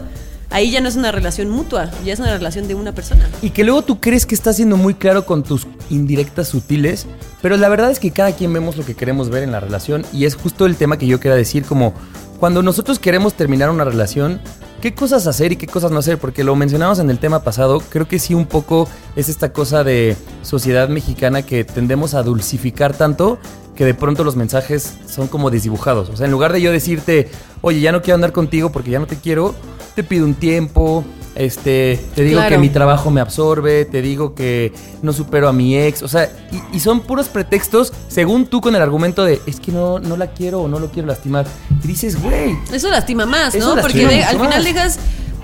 ahí 0.56 0.72
ya 0.72 0.80
no 0.80 0.88
es 0.88 0.96
una 0.96 1.12
relación 1.12 1.50
mutua 1.50 1.92
ya 2.06 2.14
es 2.14 2.20
una 2.20 2.32
relación 2.32 2.66
de 2.70 2.76
una 2.76 2.94
persona 2.94 3.30
Y 3.42 3.50
que 3.50 3.66
luego 3.66 3.82
tú 3.82 4.00
crees 4.00 4.26
que 4.26 4.36
estás 4.36 4.56
siendo 4.56 4.78
muy 4.78 4.94
claro 4.94 5.26
con 5.26 5.44
tus 5.44 5.68
indirectas 5.90 6.48
sutiles, 6.48 7.08
pero 7.42 7.58
la 7.58 7.68
verdad 7.68 7.92
es 7.92 8.00
que 8.00 8.12
cada 8.12 8.32
quien 8.32 8.54
vemos 8.54 8.78
lo 8.78 8.86
que 8.86 8.96
queremos 8.96 9.30
ver 9.30 9.44
en 9.44 9.52
la 9.52 9.60
relación 9.60 10.06
y 10.14 10.24
es 10.24 10.36
justo 10.36 10.66
el 10.66 10.78
tema 10.78 10.98
que 10.98 11.08
yo 11.08 11.20
quería 11.20 11.36
decir, 11.36 11.66
como 11.66 11.94
cuando 12.40 12.64
nosotros 12.64 13.00
queremos 13.00 13.34
terminar 13.34 13.70
una 13.70 13.84
relación, 13.84 14.40
¿qué 14.82 14.96
cosas 14.96 15.28
hacer 15.28 15.52
y 15.52 15.58
qué 15.58 15.68
cosas 15.68 15.92
no 15.92 16.00
hacer? 16.00 16.20
Porque 16.20 16.46
lo 16.46 16.56
mencionamos 16.56 17.00
en 17.00 17.10
el 17.10 17.20
tema 17.20 17.44
pasado, 17.44 17.82
creo 17.90 18.08
que 18.08 18.18
sí 18.18 18.34
un 18.34 18.46
poco 18.46 18.88
es 19.18 19.28
esta 19.28 19.52
cosa 19.52 19.84
de 19.84 20.16
sociedad 20.42 20.88
mexicana 20.88 21.42
que 21.42 21.66
tendemos 21.66 22.14
a 22.14 22.24
dulcificar 22.24 22.96
tanto 22.96 23.40
que 23.76 23.84
de 23.84 23.94
pronto 23.94 24.24
los 24.24 24.38
mensajes 24.38 24.94
son 25.06 25.28
como 25.28 25.50
desdibujados. 25.50 26.10
O 26.10 26.16
sea, 26.16 26.26
en 26.26 26.32
lugar 26.32 26.54
de 26.54 26.62
yo 26.62 26.72
decirte, 26.72 27.30
oye, 27.62 27.82
ya 27.82 27.92
no 27.92 28.02
quiero 28.02 28.16
andar 28.16 28.32
contigo 28.32 28.72
porque 28.72 28.92
ya 28.92 29.00
no 29.00 29.06
te 29.06 29.18
quiero, 29.18 29.54
te 29.96 30.04
pido 30.04 30.25
un 30.25 30.34
tiempo, 30.36 31.04
este, 31.36 32.00
te 32.16 32.24
digo 32.24 32.38
Claro. 32.40 32.50
que 32.56 32.58
mi 32.60 32.70
trabajo 32.70 33.12
me 33.12 33.20
absorbe, 33.22 33.86
te 33.86 34.02
digo 34.02 34.36
que 34.36 34.74
no 35.02 35.12
supero 35.14 35.48
a 35.50 35.54
mi 35.54 35.78
ex, 35.78 36.02
o 36.04 36.08
sea, 36.08 36.30
y, 36.52 36.78
y 36.78 36.80
son 36.80 37.02
puros 37.02 37.28
pretextos 37.28 37.92
según 38.08 38.46
tú 38.48 38.62
con 38.62 38.75
el 38.75 38.82
argumento 38.82 39.25
de 39.25 39.42
es 39.46 39.60
que 39.60 39.72
no, 39.72 40.00
no 40.00 40.16
la 40.18 40.28
quiero 40.28 40.62
o 40.62 40.68
no 40.68 40.80
lo 40.80 40.90
quiero 40.92 41.08
lastimar. 41.08 41.46
Y 41.84 41.88
dices, 41.88 42.22
güey, 42.22 42.56
Eso 42.72 42.90
lastima 42.90 43.25
más, 43.25 43.56
¿no? 43.56 43.75
Porque 43.75 44.06
de- 44.08 44.24
al 44.24 44.40
final 44.40 44.64
dejas 44.64 45.00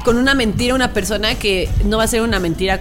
con 0.05 0.17
una 0.17 0.33
mentira 0.33 0.73
a 0.73 0.75
una 0.75 0.93
persona 0.93 1.35
que 1.35 1.69
no 1.85 1.97
va 1.97 2.03
a 2.03 2.07
ser 2.07 2.21
una 2.21 2.39
mentira 2.39 2.79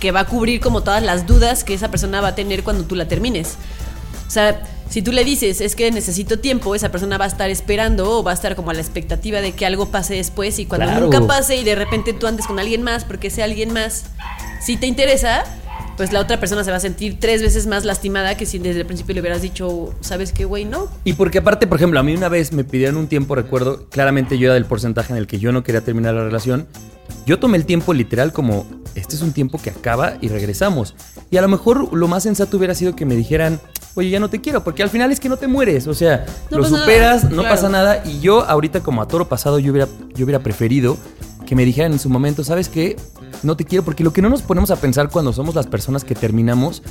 que 0.00 0.12
va 0.12 0.20
a 0.20 0.26
cubrir 0.26 0.60
como 0.60 0.82
todas 0.82 1.02
las 1.02 1.26
dudas 1.26 1.62
que 1.62 1.74
esa 1.74 1.90
persona 1.90 2.20
va 2.22 2.28
a 2.28 2.34
tener 2.34 2.62
cuando 2.64 2.84
tú 2.84 2.94
la 2.94 3.06
termines. 3.06 3.56
O 4.26 4.30
sea, 4.30 4.62
si 4.90 5.02
tú 5.02 5.12
le 5.12 5.24
dices, 5.24 5.60
es 5.60 5.76
que 5.76 5.90
necesito 5.90 6.38
tiempo, 6.40 6.74
esa 6.74 6.90
persona 6.90 7.16
va 7.16 7.24
a 7.24 7.28
estar 7.28 7.48
esperando 7.48 8.18
o 8.18 8.22
va 8.22 8.32
a 8.32 8.34
estar 8.34 8.56
como 8.56 8.70
a 8.70 8.74
la 8.74 8.80
expectativa 8.80 9.40
de 9.40 9.52
que 9.52 9.64
algo 9.64 9.86
pase 9.90 10.14
después 10.16 10.58
y 10.58 10.66
cuando 10.66 10.86
Claro. 10.86 11.06
nunca 11.06 11.26
pase 11.26 11.56
y 11.56 11.64
de 11.64 11.76
repente 11.76 12.12
tú 12.12 12.26
andes 12.26 12.46
con 12.46 12.58
alguien 12.58 12.82
más 12.82 13.04
porque 13.04 13.28
ese 13.28 13.42
alguien 13.42 13.72
más 13.72 14.04
si 14.60 14.76
te 14.76 14.86
interesa, 14.86 15.44
pues 15.96 16.12
la 16.12 16.20
otra 16.20 16.40
persona 16.40 16.64
se 16.64 16.70
va 16.70 16.78
a 16.78 16.80
sentir 16.80 17.18
tres 17.20 17.40
veces 17.40 17.66
más 17.66 17.84
lastimada 17.84 18.36
que 18.36 18.46
si 18.46 18.58
desde 18.58 18.80
el 18.80 18.86
principio 18.86 19.14
le 19.14 19.20
hubieras 19.20 19.42
dicho, 19.42 19.94
¿sabes 20.00 20.32
qué, 20.32 20.44
güey? 20.44 20.64
No. 20.64 20.88
Y 21.04 21.12
porque 21.14 21.38
aparte, 21.38 21.66
por 21.66 21.76
ejemplo, 21.78 22.00
a 22.00 22.02
mí 22.02 22.14
una 22.14 22.28
vez 22.28 22.52
me 22.52 22.64
pidieron 22.64 22.96
un 22.96 23.06
tiempo, 23.06 23.34
recuerdo, 23.34 23.86
claramente 23.90 24.38
yo 24.38 24.46
era 24.46 24.54
del 24.54 24.64
porcentaje 24.64 25.12
en 25.12 25.18
el 25.18 25.26
que 25.26 25.38
yo 25.38 25.52
no 25.52 25.62
quería 25.62 25.82
terminar 25.82 26.14
la 26.14 26.24
relación. 26.24 26.66
Yo 27.26 27.38
tomé 27.38 27.58
el 27.58 27.64
tiempo 27.64 27.92
literal 27.94 28.32
como, 28.32 28.66
este 28.94 29.14
es 29.14 29.22
un 29.22 29.32
tiempo 29.32 29.60
que 29.62 29.70
acaba 29.70 30.14
y 30.20 30.28
regresamos. 30.28 30.94
Y 31.30 31.36
a 31.36 31.42
lo 31.42 31.48
mejor 31.48 31.92
lo 31.94 32.08
más 32.08 32.22
sensato 32.24 32.56
hubiera 32.56 32.74
sido 32.74 32.96
que 32.96 33.04
me 33.04 33.14
dijeran, 33.14 33.60
oye, 33.94 34.10
ya 34.10 34.20
no 34.20 34.28
te 34.30 34.40
quiero, 34.40 34.62
porque 34.64 34.82
al 34.82 34.90
final 34.90 35.10
es 35.12 35.20
que 35.20 35.28
no 35.28 35.36
te 35.36 35.46
mueres, 35.48 35.86
o 35.86 35.94
sea, 35.94 36.26
No 36.50 36.58
lo 36.58 36.64
superas, 36.64 37.24
nada, 37.24 37.36
no 37.36 37.42
claro. 37.42 37.56
pasa 37.56 37.68
nada. 37.68 38.02
Y 38.04 38.20
yo 38.20 38.44
ahorita 38.44 38.80
como 38.80 39.02
a 39.02 39.08
toro 39.08 39.28
pasado, 39.28 39.58
yo 39.58 39.72
hubiera, 39.72 39.88
yo 40.14 40.24
hubiera 40.24 40.40
preferido 40.42 40.96
que 41.46 41.56
me 41.56 41.64
dijeran 41.64 41.92
en 41.92 41.98
su 41.98 42.08
momento, 42.08 42.44
¿sabes 42.44 42.68
qué? 42.68 42.96
No 43.42 43.56
te 43.56 43.64
quiero, 43.64 43.84
porque 43.84 44.04
lo 44.04 44.12
que 44.12 44.22
no 44.22 44.28
nos 44.28 44.42
ponemos 44.42 44.70
a 44.70 44.76
pensar 44.76 45.08
cuando 45.10 45.32
somos 45.32 45.54
las 45.54 45.66
personas 45.66 46.04
que 46.04 46.14
terminamos 46.14 46.82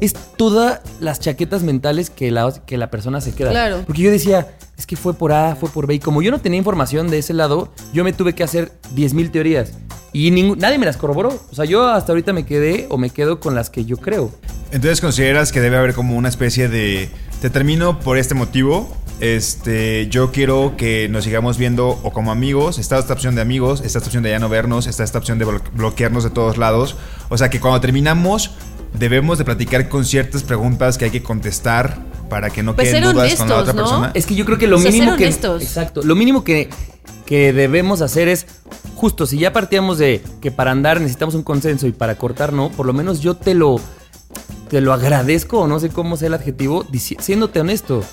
es 0.00 0.14
todas 0.36 0.80
las 1.00 1.20
chaquetas 1.20 1.62
mentales 1.62 2.08
que 2.08 2.30
la, 2.30 2.52
que 2.64 2.78
la 2.78 2.90
persona 2.90 3.20
se 3.20 3.34
queda. 3.34 3.50
Claro. 3.50 3.82
Porque 3.86 4.02
yo 4.02 4.10
decía, 4.10 4.56
es 4.76 4.86
que 4.86 4.96
fue 4.96 5.12
por 5.14 5.32
A, 5.32 5.56
fue 5.56 5.68
por 5.68 5.86
B. 5.86 5.94
Y 5.94 5.98
como 5.98 6.22
yo 6.22 6.30
no 6.30 6.40
tenía 6.40 6.56
información 6.58 7.08
de 7.08 7.18
ese 7.18 7.34
lado, 7.34 7.68
yo 7.92 8.04
me 8.04 8.12
tuve 8.12 8.34
que 8.34 8.44
hacer 8.44 8.72
10.000 8.94 9.30
teorías. 9.32 9.72
Y 10.12 10.30
nadie 10.30 10.78
me 10.78 10.86
las 10.86 10.96
corroboró. 10.96 11.38
O 11.50 11.54
sea, 11.54 11.64
yo 11.64 11.88
hasta 11.88 12.12
ahorita 12.12 12.32
me 12.32 12.46
quedé 12.46 12.86
o 12.90 12.96
me 12.96 13.10
quedo 13.10 13.40
con 13.40 13.54
las 13.54 13.70
que 13.70 13.84
yo 13.84 13.96
creo. 13.96 14.30
Entonces 14.70 15.00
consideras 15.00 15.50
que 15.52 15.60
debe 15.60 15.76
haber 15.78 15.94
como 15.94 16.16
una 16.16 16.28
especie 16.28 16.68
de 16.68 17.08
te 17.40 17.50
termino 17.50 18.00
por 18.00 18.18
este 18.18 18.34
motivo. 18.34 18.94
Este, 19.20 20.06
yo 20.08 20.30
quiero 20.30 20.74
que 20.76 21.08
nos 21.08 21.24
sigamos 21.24 21.58
viendo 21.58 21.88
o 22.02 22.12
como 22.12 22.30
amigos. 22.30 22.78
Está 22.78 22.98
esta 22.98 23.12
opción 23.14 23.34
de 23.34 23.40
amigos, 23.40 23.80
está 23.80 23.98
esta 23.98 24.08
opción 24.08 24.22
de 24.22 24.30
ya 24.30 24.38
no 24.38 24.48
vernos, 24.48 24.86
está 24.86 25.02
esta 25.04 25.18
opción 25.18 25.38
de 25.38 25.46
blo- 25.46 25.62
bloquearnos 25.74 26.22
de 26.24 26.30
todos 26.30 26.56
lados. 26.58 26.96
O 27.28 27.38
sea 27.38 27.50
que 27.50 27.60
cuando 27.60 27.80
terminamos 27.80 28.52
debemos 28.94 29.38
de 29.38 29.44
platicar 29.44 29.88
con 29.88 30.04
ciertas 30.04 30.42
preguntas 30.42 30.96
que 30.98 31.06
hay 31.06 31.10
que 31.10 31.22
contestar 31.22 31.98
para 32.30 32.50
que 32.50 32.62
no 32.62 32.74
Pues 32.76 32.88
queden 32.88 33.12
dudas 33.12 33.34
con 33.36 33.48
la 33.48 33.56
otra 33.56 33.72
¿no? 33.72 33.82
persona. 33.82 34.10
Es 34.14 34.26
que 34.26 34.34
yo 34.34 34.44
creo 34.44 34.58
que 34.58 34.66
lo 34.66 34.76
O 34.76 34.80
sea, 34.80 34.90
mínimo 34.90 35.10
ser 35.12 35.18
que. 35.18 35.24
honestos. 35.24 35.62
Exacto. 35.62 36.02
Lo 36.02 36.14
mínimo 36.14 36.44
que, 36.44 36.68
que 37.26 37.52
debemos 37.52 38.02
hacer 38.02 38.28
es. 38.28 38.46
Justo, 38.94 39.26
si 39.26 39.38
ya 39.38 39.52
partíamos 39.52 39.98
de 39.98 40.22
que 40.40 40.50
para 40.50 40.72
andar 40.72 41.00
necesitamos 41.00 41.34
un 41.36 41.42
consenso 41.44 41.86
y 41.86 41.92
para 41.92 42.16
cortar 42.18 42.52
no, 42.52 42.68
por 42.70 42.84
lo 42.86 42.92
menos 42.92 43.20
yo 43.20 43.34
te 43.34 43.54
lo. 43.54 43.80
Te 44.68 44.80
lo 44.80 44.92
agradezco, 44.92 45.60
o 45.60 45.66
no 45.66 45.80
sé 45.80 45.88
cómo 45.88 46.16
sea 46.16 46.28
el 46.28 46.34
adjetivo, 46.34 46.86
siéndote 47.18 47.60
honesto. 47.60 48.04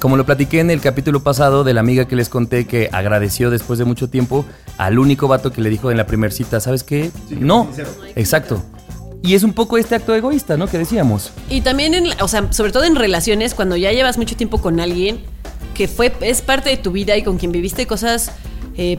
Como 0.00 0.16
lo 0.18 0.26
platiqué 0.26 0.60
en 0.60 0.70
el 0.70 0.80
capítulo 0.80 1.22
pasado 1.22 1.64
de 1.64 1.72
la 1.72 1.80
amiga 1.80 2.06
que 2.06 2.14
les 2.14 2.28
conté 2.28 2.66
que 2.66 2.90
agradeció 2.92 3.50
después 3.50 3.78
de 3.78 3.86
mucho 3.86 4.10
tiempo 4.10 4.44
al 4.76 4.98
único 4.98 5.28
vato 5.28 5.50
que 5.50 5.62
le 5.62 5.70
dijo 5.70 5.90
en 5.90 5.96
la 5.96 6.06
primer 6.06 6.32
cita, 6.32 6.60
¿sabes 6.60 6.84
qué? 6.84 7.10
no. 7.30 7.68
Exacto. 8.16 8.62
Y 9.22 9.34
es 9.34 9.42
un 9.42 9.54
poco 9.54 9.78
este 9.78 9.94
acto 9.94 10.14
egoísta, 10.14 10.58
¿no? 10.58 10.66
Que 10.66 10.76
decíamos. 10.76 11.30
Y 11.48 11.62
también, 11.62 11.94
en, 11.94 12.08
o 12.20 12.28
sea, 12.28 12.52
sobre 12.52 12.72
todo 12.72 12.84
en 12.84 12.94
relaciones, 12.94 13.54
cuando 13.54 13.74
ya 13.74 13.90
llevas 13.90 14.18
mucho 14.18 14.36
tiempo 14.36 14.60
con 14.60 14.80
alguien 14.80 15.20
que 15.72 15.88
fue, 15.88 16.12
es 16.20 16.42
parte 16.42 16.68
de 16.68 16.76
tu 16.76 16.92
vida 16.92 17.16
y 17.16 17.22
con 17.22 17.38
quien 17.38 17.50
viviste 17.50 17.86
cosas 17.86 18.30
eh, 18.76 18.98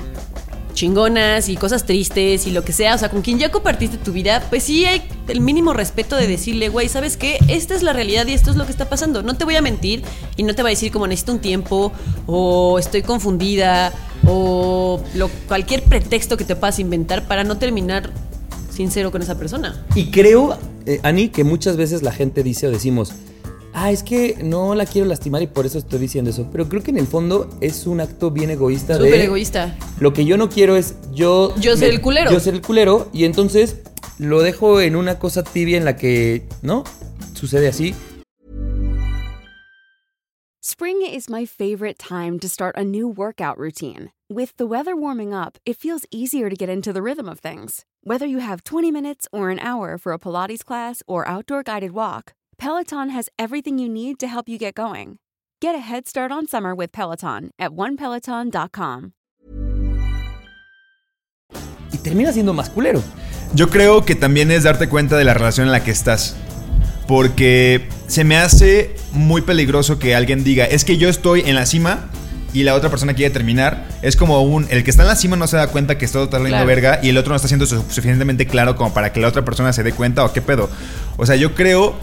chingonas 0.75 1.50
y 1.50 1.55
cosas 1.55 1.86
tristes 1.86 2.46
y 2.46 2.51
lo 2.51 2.63
que 2.63 2.74
sea, 2.74 2.94
o 2.94 2.98
sea, 2.98 3.10
con 3.10 3.24
quien 3.24 3.39
ya 3.39 3.50
compartiste 3.50 3.98
tu 3.98 4.12
vida, 4.12 4.46
pues 4.50 4.63
sí 4.63 4.86
hay 4.86 5.01
el 5.27 5.41
mínimo 5.41 5.74
respeto 5.74 6.15
de 6.15 6.27
decirle, 6.27 6.70
güey, 6.70 6.88
¿sabes 6.89 7.17
qué? 7.17 7.39
Esta 7.48 7.74
es 7.74 7.82
la 7.82 7.94
realidad 7.94 8.27
y 8.27 8.34
esto 8.34 8.51
es 8.51 8.58
lo 8.58 8.65
que 8.65 8.72
está 8.72 8.88
pasando. 8.88 9.24
No 9.24 9.36
te 9.36 9.46
voy 9.46 9.55
a 9.55 9.62
mentir 9.62 10.03
y 10.38 10.44
no 10.44 10.53
te 10.53 10.62
voy 10.62 10.70
a 10.70 10.74
decir 10.74 10.91
como 10.91 11.08
necesito 11.08 11.32
un 11.32 11.39
tiempo 11.39 11.91
o 12.27 12.77
estoy 12.77 13.01
confundida 13.01 13.91
o 14.27 15.01
lo, 15.15 15.29
cualquier 15.48 15.84
pretexto 15.84 16.38
que 16.38 16.44
te 16.44 16.55
puedas 16.55 16.79
inventar 16.79 17.27
para 17.27 17.44
no 17.44 17.58
terminar 17.58 18.12
sincero 18.69 19.12
con 19.12 19.21
esa 19.21 19.38
persona. 19.38 19.84
Y 19.95 20.12
creo, 20.12 20.58
eh, 20.86 21.00
Ani, 21.04 21.30
que 21.30 21.43
muchas 21.43 21.78
veces 21.78 22.04
la 22.04 22.12
gente 22.12 22.43
dice 22.43 22.67
o 22.67 22.71
decimos, 22.71 23.13
ah, 23.76 23.92
es 23.92 24.02
que 24.04 24.38
no 24.42 24.74
la 24.74 24.86
quiero 24.86 25.08
lastimar 25.08 25.42
y 25.42 25.48
por 25.48 25.66
eso 25.66 25.78
estoy 25.78 26.00
diciendo 26.00 26.32
eso. 26.32 26.48
Pero 26.52 26.68
creo 26.68 26.82
que 26.82 26.92
en 26.92 26.98
el 26.98 27.08
fondo 27.08 27.50
es 27.62 27.86
un 27.86 28.00
acto 28.00 28.32
bien 28.32 28.50
egoísta 28.50 28.98
de... 28.98 29.06
Súper 29.06 29.22
egoísta. 29.22 29.78
Lo 30.00 30.14
que 30.14 30.26
yo 30.26 30.38
no 30.38 30.50
quiero 30.50 30.76
es 30.76 30.96
yo... 31.14 31.54
Yo 31.60 31.76
ser 31.78 31.92
el 31.92 32.02
culero. 32.02 32.32
Yo 32.32 32.40
ser 32.40 32.56
el 32.56 32.62
culero 32.62 33.10
y 33.14 33.26
entonces 33.26 33.78
lo 34.18 34.42
dejo 34.42 34.82
en 34.82 34.96
una 34.96 35.20
cosa 35.20 35.44
tibia 35.44 35.78
en 35.78 35.86
la 35.86 35.98
que, 35.98 36.48
¿no? 36.62 36.86
Sucede 37.34 37.68
así. 37.68 37.94
Spring 40.62 41.04
is 41.04 41.30
my 41.30 41.46
favorite 41.46 42.00
time 42.00 42.40
to 42.40 42.50
start 42.50 42.76
a 42.76 42.84
new 42.84 43.08
workout 43.08 43.58
routine. 43.58 44.12
With 44.30 44.58
the 44.58 44.66
weather 44.66 44.96
warming 44.96 45.32
up, 45.34 45.58
it 45.64 45.78
feels 45.78 46.08
easier 46.12 46.50
to 46.50 46.56
get 46.56 46.70
into 46.70 46.92
the 46.92 47.04
rhythm 47.04 47.30
of 47.30 47.40
things. 47.40 47.86
Whether 48.04 48.26
you 48.26 48.40
have 48.40 48.64
20 48.64 48.90
minutes 48.90 49.28
or 49.32 49.52
an 49.52 49.60
hour 49.60 50.00
for 50.00 50.12
a 50.12 50.18
Pilates 50.18 50.66
class 50.66 51.04
or 51.08 51.28
outdoor 51.28 51.62
guided 51.62 51.92
walk, 51.92 52.34
Peloton 52.65 53.10
has 53.10 53.30
everything 53.38 53.78
you 53.78 53.89
need 53.89 54.18
to 54.20 54.28
help 54.28 54.48
you 54.48 54.58
get 54.58 54.76
going. 54.76 55.18
Get 55.62 55.76
a 55.76 55.80
head 55.80 56.08
start 56.08 56.32
on 56.32 56.48
summer 56.48 56.74
with 56.76 56.91
Peloton 56.91 57.52
at 57.60 57.72
onepeloton.com. 57.72 59.12
Y 61.91 61.98
termina 62.00 62.32
siendo 62.32 62.54
más 62.54 62.70
culero. 62.70 63.02
Yo 63.54 63.70
creo 63.70 64.04
que 64.06 64.15
también 64.15 64.52
es 64.52 64.63
darte 64.63 64.88
cuenta 64.89 65.18
de 65.18 65.24
la 65.24 65.34
relación 65.34 65.68
en 65.68 65.72
la 65.72 65.84
que 65.84 65.91
estás. 65.91 66.36
Porque 67.08 67.88
se 68.08 68.24
me 68.24 68.38
hace 68.38 68.96
muy 69.12 69.41
peligroso 69.41 70.00
que 70.00 70.15
alguien 70.15 70.44
diga, 70.44 70.65
es 70.65 70.84
que 70.86 70.98
yo 70.98 71.08
estoy 71.08 71.41
en 71.46 71.56
la 71.56 71.65
cima 71.65 72.10
y 72.52 72.63
la 72.63 72.74
otra 72.74 72.89
persona 72.89 73.13
quiere 73.13 73.32
terminar. 73.32 73.88
Es 74.02 74.15
como 74.15 74.41
un, 74.41 74.65
el 74.72 74.84
que 74.84 74.89
está 74.89 75.04
en 75.04 75.10
la 75.10 75.15
cima 75.15 75.36
no 75.36 75.46
se 75.46 75.56
da 75.58 75.68
cuenta 75.68 75.98
que 75.98 76.06
está 76.06 76.20
totalmente 76.20 76.56
Claro. 76.56 76.68
verga 76.68 77.00
y 77.04 77.10
el 77.10 77.18
otro 77.18 77.30
no 77.30 77.36
está 77.36 77.48
siendo 77.48 77.65
su- 77.68 77.82
suficientemente 77.89 78.48
claro 78.48 78.76
como 78.76 78.94
para 78.94 79.13
que 79.13 79.20
la 79.20 79.28
otra 79.28 79.46
persona 79.46 79.72
se 79.72 79.84
dé 79.84 79.91
cuenta 79.94 80.26
o 80.26 80.34
qué 80.34 80.41
pedo. 80.41 80.70
O 81.18 81.26
sea, 81.26 81.36
yo 81.36 81.54
creo 81.54 81.96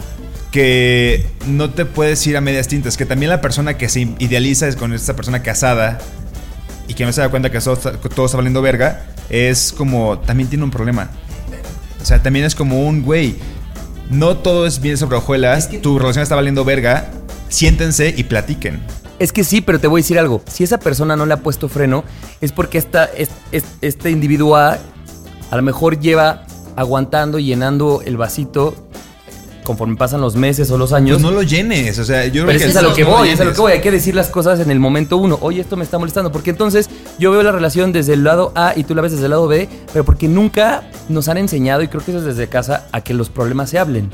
que 0.53 1.25
no 1.47 1.71
te 1.71 1.83
puedes 1.85 2.25
ir 2.27 2.37
a 2.37 2.41
medias 2.41 2.67
tintas, 2.67 2.95
que 2.95 3.07
también 3.07 3.31
la 3.31 3.41
persona 3.41 3.75
que 3.75 3.89
se 3.89 4.01
idealiza 4.19 4.67
es 4.67 4.75
con 4.75 4.93
esta 4.93 5.15
persona 5.15 5.41
casada 5.41 5.97
y 6.87 6.93
que 6.93 7.05
no 7.05 7.11
se 7.11 7.21
da 7.21 7.29
cuenta 7.29 7.49
que 7.51 7.59
todo 7.59 7.73
está, 7.73 7.99
que 7.99 8.07
todo 8.07 8.27
está 8.27 8.37
valiendo 8.37 8.61
verga, 8.61 9.03
es 9.31 9.73
como, 9.75 10.19
también 10.19 10.49
tiene 10.49 10.63
un 10.63 10.69
problema. 10.69 11.09
O 11.99 12.05
sea, 12.05 12.21
también 12.21 12.45
es 12.45 12.53
como 12.53 12.87
un, 12.87 13.01
güey, 13.01 13.35
no 14.11 14.37
todo 14.37 14.67
es 14.67 14.79
bien 14.79 14.95
sobre 14.99 15.17
hojuelas, 15.17 15.69
tu 15.81 15.97
relación 15.97 16.21
está 16.21 16.35
valiendo 16.35 16.63
verga, 16.63 17.09
siéntense 17.49 18.13
y 18.15 18.23
platiquen. 18.25 18.79
Es 19.17 19.31
que 19.31 19.43
sí, 19.43 19.59
pero 19.61 19.79
te 19.79 19.87
voy 19.87 20.01
a 20.01 20.03
decir 20.03 20.19
algo. 20.19 20.43
Si 20.47 20.63
esa 20.63 20.77
persona 20.79 21.15
no 21.15 21.25
le 21.25 21.33
ha 21.33 21.37
puesto 21.37 21.67
freno, 21.67 22.03
es 22.41 22.51
porque 22.51 22.77
esta, 22.77 23.05
es- 23.05 23.29
es- 23.51 23.63
este 23.81 24.11
individuo 24.11 24.55
A 24.55 24.77
a 25.49 25.55
lo 25.55 25.61
mejor 25.63 25.99
lleva 25.99 26.45
aguantando 26.75 27.39
y 27.39 27.45
llenando 27.45 28.01
el 28.05 28.17
vasito 28.17 28.75
conforme 29.63 29.95
pasan 29.95 30.21
los 30.21 30.35
meses 30.35 30.69
o 30.71 30.77
los 30.77 30.93
años. 30.93 31.21
Pues 31.21 31.23
no 31.23 31.31
lo 31.31 31.43
llenes, 31.43 31.97
o 31.99 32.03
sea, 32.03 32.25
yo 32.25 32.43
creo 32.43 32.45
Pero 32.45 32.57
es, 32.57 32.61
que 32.61 32.65
que 32.65 32.71
es 32.71 32.77
a 32.77 32.81
lo 32.81 32.93
que 32.93 33.03
no 33.03 33.09
lo 33.09 33.17
voy, 33.17 33.29
es 33.29 33.39
a 33.39 33.45
lo 33.45 33.53
que 33.53 33.61
voy. 33.61 33.71
Hay 33.73 33.81
que 33.81 33.91
decir 33.91 34.15
las 34.15 34.29
cosas 34.29 34.59
en 34.59 34.69
el 34.69 34.79
momento 34.79 35.17
uno. 35.17 35.37
Oye, 35.41 35.61
esto 35.61 35.75
me 35.75 35.83
está 35.83 35.97
molestando. 35.97 36.31
Porque 36.31 36.51
entonces 36.51 36.89
yo 37.17 37.31
veo 37.31 37.43
la 37.43 37.51
relación 37.51 37.91
desde 37.91 38.13
el 38.13 38.23
lado 38.23 38.51
A 38.55 38.73
y 38.75 38.83
tú 38.83 38.95
la 38.95 39.01
ves 39.01 39.13
desde 39.13 39.25
el 39.25 39.31
lado 39.31 39.47
B, 39.47 39.69
pero 39.91 40.05
porque 40.05 40.27
nunca 40.27 40.89
nos 41.09 41.27
han 41.27 41.37
enseñado, 41.37 41.81
y 41.81 41.87
creo 41.87 42.03
que 42.03 42.11
eso 42.11 42.19
es 42.19 42.25
desde 42.25 42.47
casa, 42.47 42.87
a 42.91 43.01
que 43.01 43.13
los 43.13 43.29
problemas 43.29 43.69
se 43.69 43.79
hablen. 43.79 44.09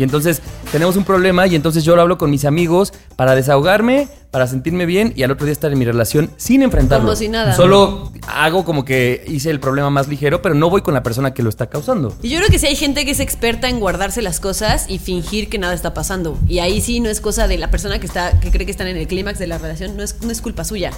Y 0.00 0.02
entonces 0.02 0.40
tenemos 0.72 0.96
un 0.96 1.04
problema 1.04 1.46
y 1.46 1.54
entonces 1.54 1.84
yo 1.84 1.94
lo 1.94 2.00
hablo 2.00 2.16
con 2.16 2.30
mis 2.30 2.46
amigos 2.46 2.94
para 3.16 3.34
desahogarme, 3.34 4.08
para 4.30 4.46
sentirme 4.46 4.86
bien 4.86 5.12
y 5.14 5.24
al 5.24 5.30
otro 5.30 5.44
día 5.44 5.52
estar 5.52 5.70
en 5.70 5.78
mi 5.78 5.84
relación 5.84 6.30
sin 6.38 6.62
enfrentarlo. 6.62 7.04
Como 7.04 7.16
si 7.16 7.28
nada. 7.28 7.52
Solo 7.52 8.10
hago 8.26 8.64
como 8.64 8.86
que 8.86 9.22
hice 9.28 9.50
el 9.50 9.60
problema 9.60 9.90
más 9.90 10.08
ligero, 10.08 10.40
pero 10.40 10.54
no 10.54 10.70
voy 10.70 10.80
con 10.80 10.94
la 10.94 11.02
persona 11.02 11.34
que 11.34 11.42
lo 11.42 11.50
está 11.50 11.66
causando. 11.66 12.16
Y 12.22 12.30
yo 12.30 12.38
creo 12.38 12.48
que 12.48 12.58
sí 12.58 12.66
hay 12.66 12.76
gente 12.76 13.04
que 13.04 13.10
es 13.10 13.20
experta 13.20 13.68
en 13.68 13.78
guardarse 13.78 14.22
las 14.22 14.40
cosas 14.40 14.86
y 14.88 15.00
fingir 15.00 15.50
que 15.50 15.58
nada 15.58 15.74
está 15.74 15.92
pasando. 15.92 16.38
Y 16.48 16.60
ahí 16.60 16.80
sí 16.80 17.00
no 17.00 17.10
es 17.10 17.20
cosa 17.20 17.46
de 17.46 17.58
la 17.58 17.70
persona 17.70 17.98
que 17.98 18.06
está, 18.06 18.40
que 18.40 18.50
cree 18.50 18.64
que 18.64 18.72
están 18.72 18.86
en 18.86 18.96
el 18.96 19.06
clímax 19.06 19.38
de 19.38 19.48
la 19.48 19.58
relación, 19.58 19.98
no 19.98 20.02
es, 20.02 20.22
no 20.22 20.30
es 20.30 20.40
culpa 20.40 20.64
suya. 20.64 20.92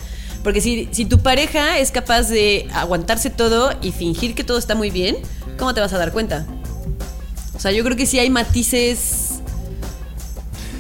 Porque 0.45 0.61
si, 0.61 0.89
si 0.93 1.07
tu 1.07 1.19
pareja 1.19 1.81
es 1.81 1.91
capaz 1.91 2.29
de 2.29 2.69
aguantarse 2.73 3.31
todo 3.31 3.73
y 3.83 3.91
fingir 3.91 4.37
que 4.37 4.45
todo 4.45 4.59
está 4.59 4.77
muy 4.77 4.91
bien, 4.91 5.17
¿cómo 5.59 5.75
te 5.75 5.81
vas 5.81 5.93
a 5.93 5.99
dar 5.99 6.13
cuenta? 6.13 6.47
O 7.55 7.61
sea, 7.61 7.71
yo 7.73 7.85
creo 7.85 7.97
que 7.97 8.07
sí 8.07 8.19
hay 8.19 8.31
matices 8.31 9.41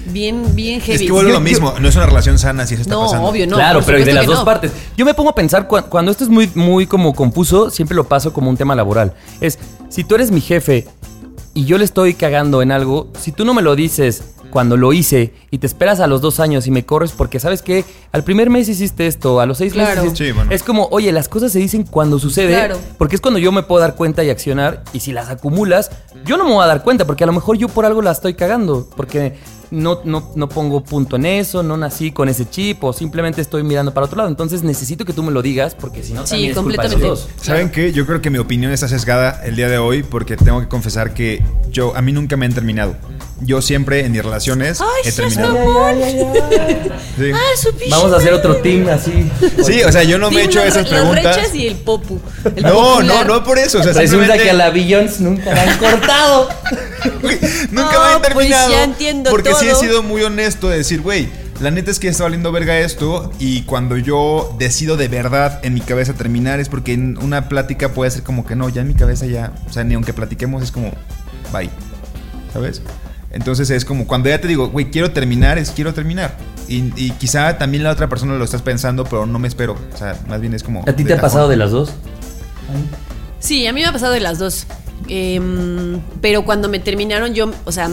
bien, 0.06 0.54
bien 0.54 0.80
heavy. 0.80 0.96
Es 0.96 1.02
que 1.06 1.12
vuelve 1.12 1.32
lo 1.32 1.40
mismo, 1.40 1.74
no 1.80 1.88
es 1.88 1.94
una 1.96 2.06
relación 2.06 2.38
sana 2.38 2.66
si 2.66 2.74
eso 2.74 2.82
está 2.82 2.94
No, 2.94 3.02
pasando. 3.02 3.28
obvio, 3.28 3.46
no. 3.46 3.56
claro, 3.56 3.82
pero 3.84 4.04
de 4.04 4.12
las 4.12 4.26
dos 4.26 4.40
no. 4.40 4.44
partes. 4.44 4.72
Yo 4.96 5.04
me 5.04 5.14
pongo 5.14 5.30
a 5.30 5.34
pensar 5.34 5.68
cu- 5.68 5.82
cuando 5.88 6.10
esto 6.10 6.24
es 6.24 6.30
muy, 6.30 6.50
muy 6.54 6.86
como 6.86 7.14
confuso, 7.14 7.70
siempre 7.70 7.94
lo 7.94 8.04
paso 8.04 8.32
como 8.32 8.50
un 8.50 8.56
tema 8.56 8.74
laboral. 8.74 9.14
Es, 9.40 9.58
si 9.88 10.04
tú 10.04 10.14
eres 10.14 10.30
mi 10.30 10.40
jefe 10.40 10.86
y 11.54 11.64
yo 11.66 11.78
le 11.78 11.84
estoy 11.84 12.14
cagando 12.14 12.62
en 12.62 12.72
algo, 12.72 13.08
si 13.20 13.32
tú 13.32 13.44
no 13.44 13.54
me 13.54 13.62
lo 13.62 13.76
dices 13.76 14.22
cuando 14.52 14.76
lo 14.76 14.92
hice 14.92 15.32
y 15.50 15.58
te 15.58 15.66
esperas 15.66 15.98
a 15.98 16.06
los 16.06 16.20
dos 16.20 16.38
años 16.38 16.66
y 16.68 16.70
me 16.70 16.84
corres 16.84 17.10
porque 17.10 17.40
sabes 17.40 17.62
que 17.62 17.84
al 18.12 18.22
primer 18.22 18.50
mes 18.50 18.68
hiciste 18.68 19.06
esto, 19.08 19.40
a 19.40 19.46
los 19.46 19.58
seis 19.58 19.72
Claro. 19.72 19.88
meses 20.02 20.04
hiciste- 20.04 20.26
Sí, 20.26 20.32
bueno. 20.32 20.52
es 20.52 20.62
como, 20.62 20.86
oye, 20.92 21.10
las 21.10 21.28
cosas 21.28 21.50
se 21.50 21.58
dicen 21.58 21.82
cuando 21.84 22.18
sucede, 22.20 22.52
Claro. 22.52 22.78
porque 22.98 23.16
es 23.16 23.20
cuando 23.20 23.40
yo 23.40 23.50
me 23.50 23.62
puedo 23.64 23.80
dar 23.80 23.96
cuenta 23.96 24.22
y 24.22 24.30
accionar 24.30 24.84
y 24.92 25.00
si 25.00 25.12
las 25.12 25.30
acumulas, 25.30 25.90
yo 26.24 26.36
no 26.36 26.44
me 26.44 26.52
voy 26.52 26.62
a 26.62 26.66
dar 26.68 26.82
cuenta 26.84 27.06
porque 27.06 27.24
a 27.24 27.26
lo 27.26 27.32
mejor 27.32 27.56
yo 27.56 27.68
por 27.68 27.86
algo 27.86 28.02
la 28.02 28.12
estoy 28.12 28.34
cagando, 28.34 28.86
porque 28.94 29.34
no, 29.70 30.00
no, 30.04 30.30
no 30.36 30.50
pongo 30.50 30.84
punto 30.84 31.16
en 31.16 31.24
eso, 31.24 31.62
no 31.62 31.78
nací 31.78 32.12
con 32.12 32.28
ese 32.28 32.46
chip 32.48 32.84
o 32.84 32.92
simplemente 32.92 33.40
estoy 33.40 33.62
mirando 33.62 33.94
para 33.94 34.04
otro 34.04 34.18
lado. 34.18 34.28
Entonces 34.28 34.62
necesito 34.62 35.06
que 35.06 35.14
tú 35.14 35.22
me 35.22 35.32
lo 35.32 35.40
digas 35.40 35.74
porque 35.74 36.02
si 36.02 36.12
no, 36.12 36.26
Sí, 36.26 36.32
también 36.32 36.50
es 36.50 36.56
culpa 36.58 36.70
de 36.72 36.76
completamente. 36.90 37.08
los 37.08 37.36
dos. 37.36 37.44
¿Saben 37.46 37.70
qué? 37.70 37.90
Yo 37.90 38.04
creo 38.04 38.20
que 38.20 38.28
mi 38.28 38.36
opinión 38.36 38.70
está 38.70 38.86
sesgada 38.86 39.40
el 39.46 39.56
día 39.56 39.70
de 39.70 39.78
hoy 39.78 40.02
porque 40.02 40.36
tengo 40.36 40.60
que 40.60 40.68
confesar 40.68 41.14
que 41.14 41.42
yo 41.70 41.96
a 41.96 42.02
mí 42.02 42.12
nunca 42.12 42.36
me 42.36 42.44
han 42.44 42.52
terminado. 42.52 42.96
Yo 43.44 43.60
siempre 43.60 44.04
en 44.06 44.12
mis 44.12 44.22
relaciones 44.24 44.80
Ay, 44.80 44.86
he 45.04 45.12
terminado. 45.12 45.56
Sí. 47.18 47.30
Ah. 47.34 47.38
Vamos 47.90 48.12
a 48.12 48.16
hacer 48.16 48.32
otro 48.32 48.56
team 48.56 48.88
así. 48.88 49.28
Sí, 49.64 49.82
o 49.82 49.90
sea, 49.92 50.02
yo 50.04 50.18
no 50.18 50.30
me 50.30 50.42
he 50.42 50.44
hecho 50.44 50.60
las- 50.60 50.68
esas 50.76 50.88
las 50.90 51.00
preguntas. 51.00 51.36
rechas 51.36 51.54
y 51.54 51.66
el 51.66 51.76
popu. 51.76 52.20
El 52.56 52.62
No, 52.62 52.70
no, 52.70 52.94
popular. 52.94 53.26
no 53.26 53.44
por 53.44 53.58
eso. 53.58 53.78
O 53.80 53.82
sea, 53.82 53.92
Resulta 53.92 54.08
simplemente 54.10 54.44
que 54.44 54.50
a 54.50 54.54
la 54.54 54.70
Billions 54.70 55.20
nunca 55.20 55.52
la 55.54 55.62
han 55.62 55.78
cortado. 55.78 56.48
nunca 57.70 57.92
No, 57.92 58.00
me 58.00 58.12
han 58.14 58.20
pues 58.20 58.28
terminado. 58.28 58.70
ya 58.70 58.84
entiendo 58.84 59.30
porque 59.30 59.54
sí 59.54 59.66
he 59.68 59.74
sido 59.74 60.02
muy 60.02 60.22
honesto 60.22 60.68
de 60.68 60.78
decir, 60.78 61.00
güey, 61.00 61.28
la 61.60 61.70
neta 61.70 61.90
es 61.90 61.98
que 61.98 62.08
está 62.08 62.24
valiendo 62.24 62.50
verga 62.52 62.78
esto 62.78 63.32
y 63.38 63.62
cuando 63.62 63.96
yo 63.96 64.54
decido 64.58 64.96
de 64.96 65.08
verdad 65.08 65.60
en 65.62 65.74
mi 65.74 65.80
cabeza 65.80 66.12
terminar 66.14 66.60
es 66.60 66.68
porque 66.68 66.92
en 66.92 67.18
una 67.18 67.48
plática 67.48 67.90
puede 67.92 68.10
ser 68.10 68.22
como 68.22 68.44
que 68.46 68.56
no, 68.56 68.68
ya 68.68 68.82
en 68.82 68.88
mi 68.88 68.94
cabeza 68.94 69.26
ya, 69.26 69.52
o 69.68 69.72
sea, 69.72 69.84
ni 69.84 69.94
aunque 69.94 70.12
platiquemos 70.12 70.62
es 70.62 70.70
como, 70.72 70.92
bye, 71.52 71.70
¿sabes? 72.52 72.82
Entonces 73.32 73.70
es 73.70 73.84
como 73.84 74.06
cuando 74.06 74.28
ya 74.28 74.40
te 74.40 74.48
digo, 74.48 74.68
güey, 74.68 74.90
quiero 74.90 75.10
terminar, 75.12 75.58
es 75.58 75.70
quiero 75.70 75.94
terminar. 75.94 76.36
Y, 76.68 76.92
y 76.96 77.10
quizá 77.12 77.58
también 77.58 77.82
la 77.82 77.90
otra 77.90 78.08
persona 78.08 78.34
lo 78.34 78.44
estás 78.44 78.62
pensando, 78.62 79.04
pero 79.04 79.26
no 79.26 79.38
me 79.38 79.48
espero. 79.48 79.76
O 79.92 79.96
sea, 79.96 80.16
más 80.28 80.40
bien 80.40 80.54
es 80.54 80.62
como... 80.62 80.82
¿A 80.86 80.92
ti 80.92 81.04
te 81.04 81.14
ha 81.14 81.20
pasado 81.20 81.48
de 81.48 81.56
las 81.56 81.70
dos? 81.70 81.92
Sí, 83.38 83.66
a 83.66 83.72
mí 83.72 83.80
me 83.80 83.86
ha 83.86 83.92
pasado 83.92 84.12
de 84.12 84.20
las 84.20 84.38
dos. 84.38 84.66
Em, 85.08 86.00
pero 86.20 86.44
cuando 86.44 86.68
me 86.68 86.78
terminaron, 86.78 87.34
yo, 87.34 87.50
o 87.64 87.72
sea, 87.72 87.90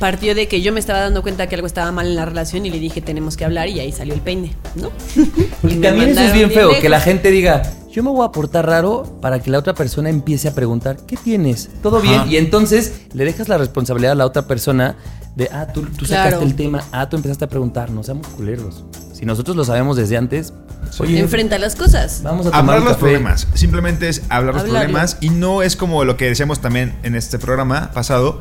partió 0.00 0.34
de 0.34 0.48
que 0.48 0.60
yo 0.62 0.72
me 0.72 0.80
estaba 0.80 0.98
dando 0.98 1.22
cuenta 1.22 1.46
que 1.46 1.54
algo 1.54 1.68
estaba 1.68 1.92
mal 1.92 2.06
en 2.08 2.16
la 2.16 2.24
relación 2.24 2.66
y 2.66 2.70
le 2.70 2.80
dije, 2.80 3.00
tenemos 3.00 3.36
que 3.36 3.44
hablar, 3.44 3.68
y 3.68 3.78
ahí 3.78 3.92
salió 3.92 4.14
el 4.14 4.20
peine, 4.20 4.56
¿no? 4.74 4.90
Porque 5.60 5.76
Y 5.76 5.80
también 5.80 6.08
eso 6.10 6.20
es 6.22 6.32
bien 6.32 6.50
feo, 6.50 6.68
lejos. 6.68 6.82
que 6.82 6.88
la 6.88 7.00
gente 7.00 7.30
diga, 7.30 7.62
yo 7.92 8.02
me 8.02 8.10
voy 8.10 8.26
a 8.26 8.32
portar 8.32 8.66
raro 8.66 9.18
para 9.20 9.40
que 9.40 9.50
la 9.50 9.58
otra 9.58 9.74
persona 9.74 10.08
empiece 10.10 10.48
a 10.48 10.54
preguntar, 10.54 10.96
¿qué 11.06 11.16
tienes? 11.16 11.68
¿Todo 11.82 11.98
Ajá. 11.98 12.08
bien? 12.24 12.32
Y 12.32 12.36
entonces 12.38 13.02
le 13.12 13.24
dejas 13.24 13.48
la 13.48 13.58
responsabilidad 13.58 14.12
a 14.12 14.16
la 14.16 14.26
otra 14.26 14.46
persona 14.48 14.96
de, 15.36 15.48
ah, 15.52 15.66
tú, 15.72 15.82
tú 15.82 16.06
Claro. 16.06 16.24
sacaste 16.30 16.44
el 16.46 16.56
tema, 16.56 16.82
ah, 16.92 17.08
tú 17.08 17.16
empezaste 17.16 17.44
a 17.44 17.48
preguntar, 17.48 17.90
no 17.90 18.02
seamos 18.02 18.26
culeros. 18.28 18.84
Si 19.12 19.26
nosotros 19.26 19.54
lo 19.54 19.64
sabemos 19.64 19.96
desde 19.98 20.16
antes, 20.16 20.54
oye, 20.98 21.18
Enfrenta 21.20 21.58
las 21.58 21.76
cosas. 21.76 22.22
vamos 22.22 22.46
a 22.46 22.50
tomar 22.52 22.60
Hablar 22.62 22.78
un 22.80 22.84
los 22.86 22.96
problemas. 22.96 23.46
Simplemente 23.52 24.08
es 24.08 24.22
hablar 24.30 24.54
los 24.54 24.64
problemas. 24.64 25.18
Y 25.20 25.28
no 25.28 25.62
es 25.62 25.76
como 25.76 26.04
lo 26.04 26.16
que 26.16 26.24
decíamos 26.24 26.60
también 26.60 26.96
en 27.02 27.14
este 27.14 27.38
programa 27.38 27.90
pasado. 27.92 28.40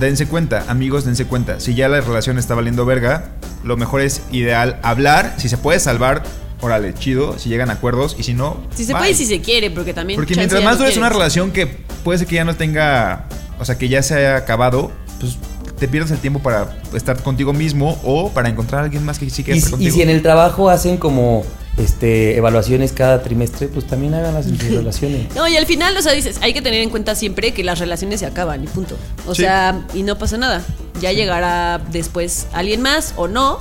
Dense 0.00 0.26
cuenta, 0.26 0.64
amigos, 0.68 1.04
dense 1.04 1.24
cuenta. 1.24 1.60
Si 1.60 1.74
ya 1.74 1.88
la 1.88 2.00
relación 2.00 2.38
está 2.38 2.54
valiendo 2.54 2.84
verga, 2.86 3.30
lo 3.64 3.76
mejor 3.76 4.00
es 4.00 4.22
ideal 4.30 4.78
hablar. 4.82 5.34
Si 5.38 5.48
se 5.48 5.58
puede 5.58 5.80
salvar, 5.80 6.22
órale, 6.60 6.94
chido. 6.94 7.38
Si 7.38 7.48
llegan 7.48 7.70
a 7.70 7.74
acuerdos. 7.74 8.14
Y 8.18 8.22
si 8.22 8.34
no. 8.34 8.58
Si 8.74 8.84
se 8.84 8.92
bye. 8.92 9.00
puede 9.00 9.10
y 9.12 9.14
si 9.14 9.26
se 9.26 9.40
quiere, 9.40 9.70
porque 9.70 9.94
también. 9.94 10.18
Porque 10.18 10.36
mientras 10.36 10.62
más 10.62 10.74
no 10.74 10.84
dures 10.84 10.96
una 10.96 11.08
relación 11.08 11.50
que 11.50 11.66
puede 11.66 12.18
ser 12.18 12.28
que 12.28 12.36
ya 12.36 12.44
no 12.44 12.54
tenga. 12.54 13.26
O 13.58 13.64
sea, 13.64 13.76
que 13.76 13.88
ya 13.88 14.02
se 14.02 14.14
haya 14.14 14.36
acabado, 14.36 14.92
pues 15.18 15.36
te 15.78 15.88
pierdes 15.88 16.10
el 16.10 16.18
tiempo 16.18 16.40
para 16.40 16.76
estar 16.94 17.20
contigo 17.22 17.52
mismo 17.52 17.98
o 18.04 18.30
para 18.30 18.48
encontrar 18.48 18.82
a 18.82 18.84
alguien 18.84 19.04
más 19.04 19.18
que 19.18 19.30
sí 19.30 19.42
quiera 19.44 19.56
Y, 19.56 19.60
estar 19.60 19.80
y 19.80 19.90
si 19.90 20.02
en 20.02 20.10
el 20.10 20.22
trabajo 20.22 20.68
hacen 20.70 20.96
como 20.96 21.44
este 21.78 22.36
evaluaciones 22.36 22.92
cada 22.92 23.22
trimestre, 23.22 23.68
pues 23.68 23.86
también 23.86 24.14
háganlas 24.14 24.46
en 24.46 24.58
sus 24.58 24.68
relaciones. 24.74 25.34
No, 25.34 25.46
y 25.48 25.56
al 25.56 25.66
final, 25.66 25.96
o 25.96 26.02
sea, 26.02 26.12
dices, 26.12 26.38
hay 26.42 26.52
que 26.52 26.62
tener 26.62 26.80
en 26.82 26.90
cuenta 26.90 27.14
siempre 27.14 27.52
que 27.52 27.64
las 27.64 27.78
relaciones 27.78 28.20
se 28.20 28.26
acaban 28.26 28.62
y 28.64 28.66
punto. 28.66 28.96
O 29.26 29.34
Sí. 29.34 29.42
sea, 29.42 29.86
y 29.94 30.02
no 30.02 30.18
pasa 30.18 30.36
nada. 30.36 30.62
Ya 31.00 31.12
llegará 31.12 31.78
después 31.90 32.46
alguien 32.52 32.82
más 32.82 33.14
o 33.16 33.28
no. 33.28 33.60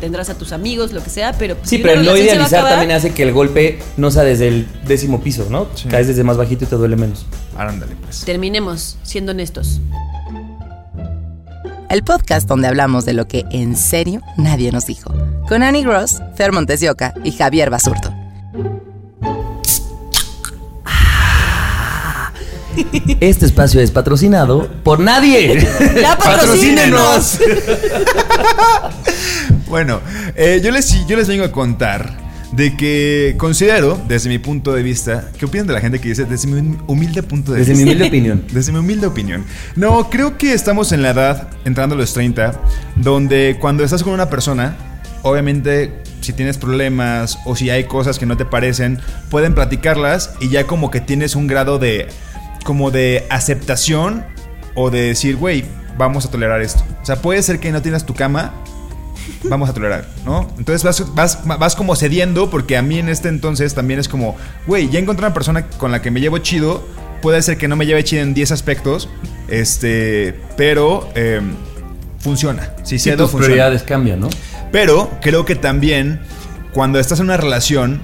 Tendrás 0.00 0.30
a 0.30 0.34
tus 0.36 0.50
amigos, 0.50 0.92
lo 0.92 1.00
que 1.04 1.10
sea, 1.10 1.32
pero 1.38 1.54
pues, 1.56 1.70
Sí, 1.70 1.76
si 1.76 1.82
pero 1.82 2.00
el 2.00 2.04
no 2.06 2.16
idealizar 2.16 2.46
acabar, 2.60 2.70
también 2.72 2.90
hace 2.90 3.12
que 3.14 3.22
el 3.22 3.32
golpe 3.32 3.78
no 3.96 4.10
sea 4.10 4.24
desde 4.24 4.48
el 4.48 4.66
décimo 4.84 5.20
piso, 5.22 5.46
¿no? 5.48 5.68
Sí. 5.76 5.86
Caes 5.88 6.08
desde 6.08 6.24
más 6.24 6.36
bajito 6.36 6.64
y 6.64 6.66
te 6.66 6.74
duele 6.74 6.96
menos. 6.96 7.24
Ándale, 7.56 7.94
pues. 8.02 8.24
Terminemos 8.24 8.96
siendo 9.04 9.30
honestos. 9.30 9.80
El 11.88 12.02
podcast 12.04 12.48
donde 12.48 12.68
hablamos 12.68 13.04
de 13.04 13.12
lo 13.12 13.28
que 13.28 13.44
en 13.50 13.76
serio 13.76 14.22
nadie 14.38 14.72
nos 14.72 14.86
dijo. 14.86 15.12
Con 15.46 15.62
Annie 15.62 15.82
Gross, 15.82 16.21
Fer 16.42 16.50
Montesioca 16.50 17.14
y 17.22 17.30
Javier 17.30 17.70
Basurto. 17.70 18.12
Este 23.20 23.46
espacio 23.46 23.80
es 23.80 23.92
patrocinado 23.92 24.68
por 24.82 24.98
nadie. 24.98 25.64
¡Ya 26.00 26.18
patrocínenos! 26.18 27.38
Bueno, 29.68 30.02
eh, 30.36 30.60
yo, 30.62 30.70
les, 30.70 31.06
yo 31.06 31.16
les 31.16 31.28
vengo 31.28 31.44
a 31.44 31.50
contar 31.50 32.18
de 32.52 32.76
que 32.76 33.36
considero, 33.38 33.98
desde 34.06 34.28
mi 34.28 34.38
punto 34.38 34.74
de 34.74 34.82
vista, 34.82 35.30
¿qué 35.38 35.46
opinan 35.46 35.66
de 35.66 35.72
la 35.72 35.80
gente 35.80 35.98
que 35.98 36.10
dice 36.10 36.26
desde 36.26 36.46
mi 36.46 36.76
humilde 36.88 37.22
punto 37.22 37.52
de 37.52 37.60
Desde 37.60 37.72
mi 37.72 37.84
vista? 37.84 37.92
humilde 37.92 38.08
opinión. 38.08 38.44
Desde 38.52 38.70
mi 38.72 38.78
humilde 38.80 39.06
opinión. 39.06 39.46
No, 39.74 40.10
creo 40.10 40.36
que 40.36 40.52
estamos 40.52 40.92
en 40.92 41.00
la 41.00 41.12
edad, 41.12 41.48
entrando 41.64 41.94
a 41.94 41.98
los 41.98 42.12
30, 42.12 42.60
donde 42.96 43.56
cuando 43.58 43.82
estás 43.82 44.02
con 44.02 44.12
una 44.12 44.28
persona, 44.28 44.76
obviamente 45.22 45.92
si 46.20 46.32
tienes 46.32 46.58
problemas 46.58 47.38
o 47.44 47.56
si 47.56 47.70
hay 47.70 47.84
cosas 47.84 48.18
que 48.18 48.26
no 48.26 48.36
te 48.36 48.44
parecen, 48.44 49.00
pueden 49.30 49.54
platicarlas 49.54 50.34
y 50.40 50.48
ya 50.48 50.66
como 50.66 50.90
que 50.90 51.00
tienes 51.00 51.34
un 51.34 51.46
grado 51.46 51.78
de 51.78 52.08
como 52.64 52.90
de 52.90 53.26
aceptación 53.28 54.24
o 54.74 54.90
de 54.90 55.00
decir, 55.02 55.36
güey, 55.36 55.64
vamos 55.98 56.24
a 56.24 56.30
tolerar 56.30 56.62
esto. 56.62 56.84
O 57.02 57.04
sea, 57.04 57.16
puede 57.16 57.42
ser 57.42 57.58
que 57.58 57.72
no 57.72 57.82
tienes 57.82 58.06
tu 58.06 58.14
cama, 58.14 58.52
vamos 59.44 59.68
a 59.68 59.74
tolerar, 59.74 60.06
¿no? 60.24 60.48
Entonces 60.58 60.84
vas, 60.84 61.14
vas, 61.14 61.40
vas 61.44 61.74
como 61.76 61.96
cediendo 61.96 62.50
porque 62.50 62.76
a 62.76 62.82
mí 62.82 62.98
en 62.98 63.08
este 63.08 63.28
entonces 63.28 63.74
también 63.74 64.00
es 64.00 64.08
como, 64.08 64.36
güey, 64.66 64.88
ya 64.88 64.98
encontré 64.98 65.26
una 65.26 65.34
persona 65.34 65.66
con 65.66 65.90
la 65.90 66.00
que 66.02 66.10
me 66.10 66.20
llevo 66.20 66.38
chido, 66.38 66.86
puede 67.20 67.42
ser 67.42 67.58
que 67.58 67.68
no 67.68 67.76
me 67.76 67.86
lleve 67.86 68.04
chido 68.04 68.22
en 68.22 68.34
10 68.34 68.52
aspectos, 68.52 69.08
este, 69.48 70.38
pero 70.56 71.08
eh, 71.14 71.40
funciona. 72.18 72.70
Si 72.84 72.98
Sí, 72.98 73.10
cedo, 73.10 73.24
tus 73.24 73.32
funciona. 73.32 73.46
prioridades 73.46 73.82
cambian, 73.82 74.20
¿no? 74.20 74.30
Pero 74.72 75.10
creo 75.20 75.44
que 75.44 75.54
también 75.54 76.20
cuando 76.72 76.98
estás 76.98 77.20
en 77.20 77.26
una 77.26 77.36
relación 77.36 78.00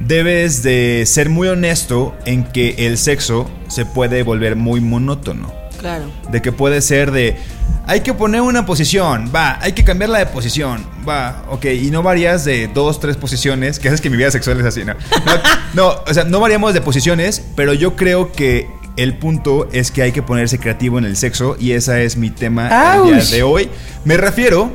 debes 0.00 0.62
de 0.62 1.04
ser 1.06 1.28
muy 1.28 1.48
honesto 1.48 2.16
en 2.24 2.44
que 2.44 2.74
el 2.78 2.98
sexo 2.98 3.48
se 3.68 3.84
puede 3.84 4.22
volver 4.22 4.56
muy 4.56 4.80
monótono. 4.80 5.52
Claro. 5.78 6.10
De 6.30 6.42
que 6.42 6.50
puede 6.50 6.80
ser 6.80 7.12
de, 7.12 7.36
hay 7.86 8.00
que 8.00 8.14
poner 8.14 8.40
una 8.40 8.66
posición, 8.66 9.30
va, 9.34 9.58
hay 9.60 9.72
que 9.72 9.84
cambiarla 9.84 10.18
de 10.18 10.26
posición, 10.26 10.84
va, 11.08 11.44
ok, 11.50 11.66
y 11.66 11.90
no 11.90 12.02
varías 12.02 12.44
de 12.44 12.68
dos, 12.68 12.98
tres 12.98 13.16
posiciones, 13.16 13.78
que 13.78 13.88
haces 13.88 14.00
que 14.00 14.10
mi 14.10 14.16
vida 14.16 14.30
sexual 14.30 14.58
es 14.58 14.66
así, 14.66 14.84
¿no? 14.84 14.94
No, 14.94 15.32
no, 15.74 16.02
o 16.06 16.14
sea, 16.14 16.24
no 16.24 16.40
variamos 16.40 16.74
de 16.74 16.80
posiciones, 16.80 17.44
pero 17.54 17.74
yo 17.74 17.94
creo 17.94 18.32
que 18.32 18.66
el 18.96 19.16
punto 19.16 19.68
es 19.72 19.92
que 19.92 20.02
hay 20.02 20.10
que 20.10 20.22
ponerse 20.22 20.58
creativo 20.58 20.98
en 20.98 21.04
el 21.04 21.16
sexo 21.16 21.56
y 21.60 21.72
ese 21.72 22.04
es 22.04 22.16
mi 22.16 22.30
tema 22.30 22.96
el 22.96 23.04
día 23.04 23.24
de 23.24 23.42
hoy. 23.44 23.70
Me 24.04 24.16
refiero 24.16 24.72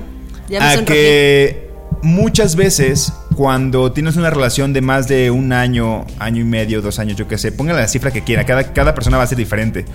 Ya 0.49 0.59
me 0.59 0.65
a 0.65 0.85
que 0.85 1.69
muchas 2.01 2.55
veces 2.55 3.13
cuando 3.35 3.91
tienes 3.91 4.15
una 4.15 4.29
relación 4.29 4.73
de 4.73 4.81
más 4.81 5.07
de 5.07 5.31
un 5.31 5.53
año, 5.53 6.05
año 6.19 6.41
y 6.41 6.45
medio, 6.45 6.81
dos 6.81 6.99
años, 6.99 7.17
yo 7.17 7.27
qué 7.27 7.37
sé, 7.37 7.51
pongan 7.51 7.75
la 7.75 7.87
cifra 7.87 8.11
que 8.11 8.23
quiera, 8.23 8.45
cada, 8.45 8.73
cada 8.73 8.93
persona 8.93 9.17
va 9.17 9.23
a 9.23 9.27
ser 9.27 9.37
diferente. 9.37 9.85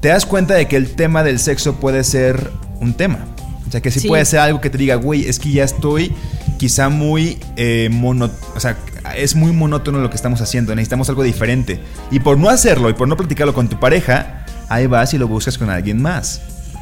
Te 0.00 0.08
das 0.08 0.24
cuenta 0.26 0.54
de 0.54 0.66
que 0.68 0.76
el 0.76 0.94
tema 0.94 1.22
del 1.22 1.38
sexo 1.38 1.76
puede 1.76 2.04
ser 2.04 2.50
un 2.80 2.94
tema. 2.94 3.18
O 3.66 3.70
sea, 3.70 3.80
que 3.80 3.90
sí, 3.90 4.00
Sí. 4.00 4.08
puede 4.08 4.24
ser 4.24 4.40
algo 4.40 4.60
que 4.60 4.70
te 4.70 4.78
diga, 4.78 4.94
güey, 4.94 5.26
es 5.28 5.38
que 5.38 5.50
ya 5.50 5.64
estoy 5.64 6.12
quizá 6.58 6.88
muy 6.88 7.38
eh, 7.56 7.88
mono... 7.90 8.30
O 8.54 8.60
sea, 8.60 8.76
es 9.16 9.34
muy 9.34 9.52
monótono 9.52 9.98
lo 9.98 10.08
que 10.10 10.16
estamos 10.16 10.40
haciendo, 10.40 10.74
necesitamos 10.74 11.08
algo 11.08 11.22
diferente. 11.22 11.80
Y 12.10 12.20
por 12.20 12.38
no 12.38 12.48
hacerlo 12.48 12.88
y 12.90 12.94
por 12.94 13.08
no 13.08 13.16
platicarlo 13.16 13.54
con 13.54 13.68
tu 13.68 13.78
pareja, 13.80 14.44
ahí 14.68 14.86
vas 14.86 15.14
y 15.14 15.18
lo 15.18 15.26
buscas 15.28 15.58
con 15.58 15.70
alguien 15.70 16.00
más. 16.00 16.40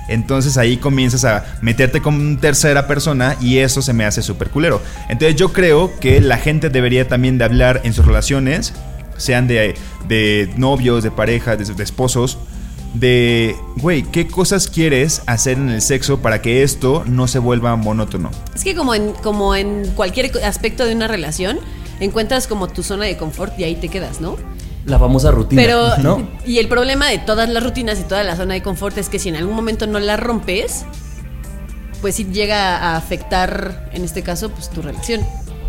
Entonces 0.09 0.59
ahí 0.59 0.77
comienzas 0.77 1.25
a 1.25 1.45
meterte 1.61 2.01
con 2.01 2.39
tercera 2.39 2.87
persona 2.87 3.37
y 3.41 3.59
eso 3.59 3.83
se 3.83 3.93
me 3.93 4.05
hace 4.05 4.23
súper 4.23 4.51
culero. 4.51 4.81
Entonces 5.09 5.37
yo 5.37 5.53
creo 5.53 5.99
que 5.99 6.21
la 6.21 6.39
gente 6.39 6.71
debería 6.71 7.09
también 7.09 7.39
de 7.39 7.45
hablar 7.45 7.81
en 7.85 7.93
sus 7.93 8.05
relaciones, 8.05 8.75
sean 9.17 9.47
de, 9.47 9.75
de 10.09 10.53
novios, 10.57 11.03
de 11.03 11.11
parejas, 11.11 11.59
de, 11.59 11.73
de 11.73 11.83
esposos, 11.83 12.39
de, 12.95 13.57
güey, 13.77 14.05
¿qué 14.05 14.27
cosas 14.27 14.69
quieres 14.69 15.23
hacer 15.27 15.59
en 15.59 15.69
el 15.69 15.83
sexo 15.83 16.21
para 16.21 16.41
que 16.41 16.63
esto 16.63 17.03
no 17.07 17.27
se 17.27 17.41
vuelva 17.41 17.75
monótono? 17.77 18.31
Es 18.55 18.65
que 18.65 18.75
como 18.75 18.95
en, 18.95 19.13
como 19.15 19.55
en 19.57 19.91
cualquier 19.95 20.31
aspecto 20.45 20.87
de 20.87 20.95
una 20.95 21.09
relación, 21.09 21.59
encuentras 22.01 22.47
como 22.47 22.69
tu 22.69 22.83
zona 22.83 23.05
de 23.05 23.17
confort 23.17 23.59
y 23.59 23.65
ahí 23.65 23.75
te 23.75 23.89
quedas, 23.89 24.21
¿no? 24.21 24.37
La 24.87 24.99
famosa 24.99 25.31
rutina. 25.31 25.63
Pero, 25.63 25.97
¿no? 25.99 26.29
y 26.47 26.59
el 26.59 26.69
problema 26.69 27.09
de 27.09 27.19
todas 27.19 27.49
las 27.49 27.63
rutinas 27.63 27.99
y 28.01 28.03
toda 28.03 28.23
la 28.23 28.37
zona 28.37 28.55
de 28.55 28.63
confort 28.63 28.99
es 28.99 29.09
que 29.09 29.19
si 29.19 29.31
en 29.31 29.37
algún 29.37 29.57
momento 29.57 29.87
no 29.87 29.99
la 29.99 30.17
rompes, 30.17 30.85
pues 32.01 32.17
sí 32.17 32.25
llega 32.25 32.77
a 32.77 32.97
afectar, 32.97 33.89
en 33.93 34.05
este 34.05 34.23
caso, 34.23 34.51
pues 34.51 34.69
tu 34.69 34.83
relación. 34.83 35.23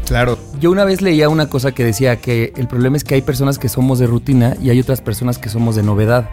Claro. 0.06 0.38
Yo 0.60 0.70
una 0.70 0.84
vez 0.84 1.02
leía 1.02 1.30
una 1.30 1.48
cosa 1.48 1.72
que 1.72 1.84
decía 1.84 2.18
que 2.18 2.54
el 2.58 2.68
problema 2.68 2.98
es 2.98 3.04
que 3.04 3.16
hay 3.16 3.22
personas 3.22 3.58
que 3.58 3.70
somos 3.70 4.00
de 4.00 4.08
rutina 4.08 4.56
y 4.62 4.70
hay 4.70 4.80
otras 4.80 5.02
personas 5.02 5.38
que 5.38 5.50
somos 5.50 5.76
de 5.76 5.84
novedad. 5.84 6.30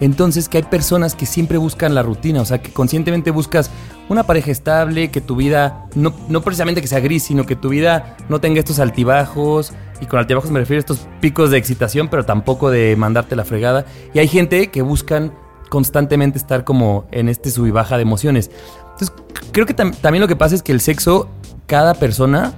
Entonces 0.00 0.48
que 0.48 0.58
hay 0.58 0.62
personas 0.64 1.14
que 1.14 1.26
siempre 1.26 1.58
buscan 1.58 1.94
la 1.94 2.02
rutina, 2.02 2.40
o 2.40 2.44
sea, 2.44 2.62
que 2.62 2.72
conscientemente 2.72 3.30
buscas 3.30 3.70
una 4.08 4.22
pareja 4.22 4.50
estable, 4.50 5.10
que 5.10 5.20
tu 5.20 5.36
vida, 5.36 5.86
no, 5.94 6.14
no 6.28 6.40
precisamente 6.42 6.80
que 6.80 6.86
sea 6.86 7.00
gris, 7.00 7.24
sino 7.24 7.44
que 7.44 7.56
tu 7.56 7.68
vida 7.68 8.16
no 8.28 8.40
tenga 8.40 8.60
estos 8.60 8.78
altibajos, 8.78 9.72
y 10.00 10.06
con 10.06 10.20
altibajos 10.20 10.50
me 10.50 10.60
refiero 10.60 10.78
a 10.78 10.80
estos 10.80 11.08
picos 11.20 11.50
de 11.50 11.58
excitación, 11.58 12.08
pero 12.08 12.24
tampoco 12.24 12.70
de 12.70 12.94
mandarte 12.96 13.34
la 13.34 13.44
fregada. 13.44 13.84
Y 14.14 14.20
hay 14.20 14.28
gente 14.28 14.68
que 14.68 14.82
buscan 14.82 15.32
constantemente 15.68 16.38
estar 16.38 16.64
como 16.64 17.06
en 17.10 17.28
este 17.28 17.50
sub 17.50 17.70
baja 17.72 17.96
de 17.96 18.02
emociones. 18.02 18.50
Entonces, 18.92 19.12
creo 19.52 19.66
que 19.66 19.76
tam- 19.76 19.94
también 19.96 20.20
lo 20.22 20.28
que 20.28 20.36
pasa 20.36 20.54
es 20.54 20.62
que 20.62 20.72
el 20.72 20.80
sexo, 20.80 21.28
cada 21.66 21.94
persona 21.94 22.54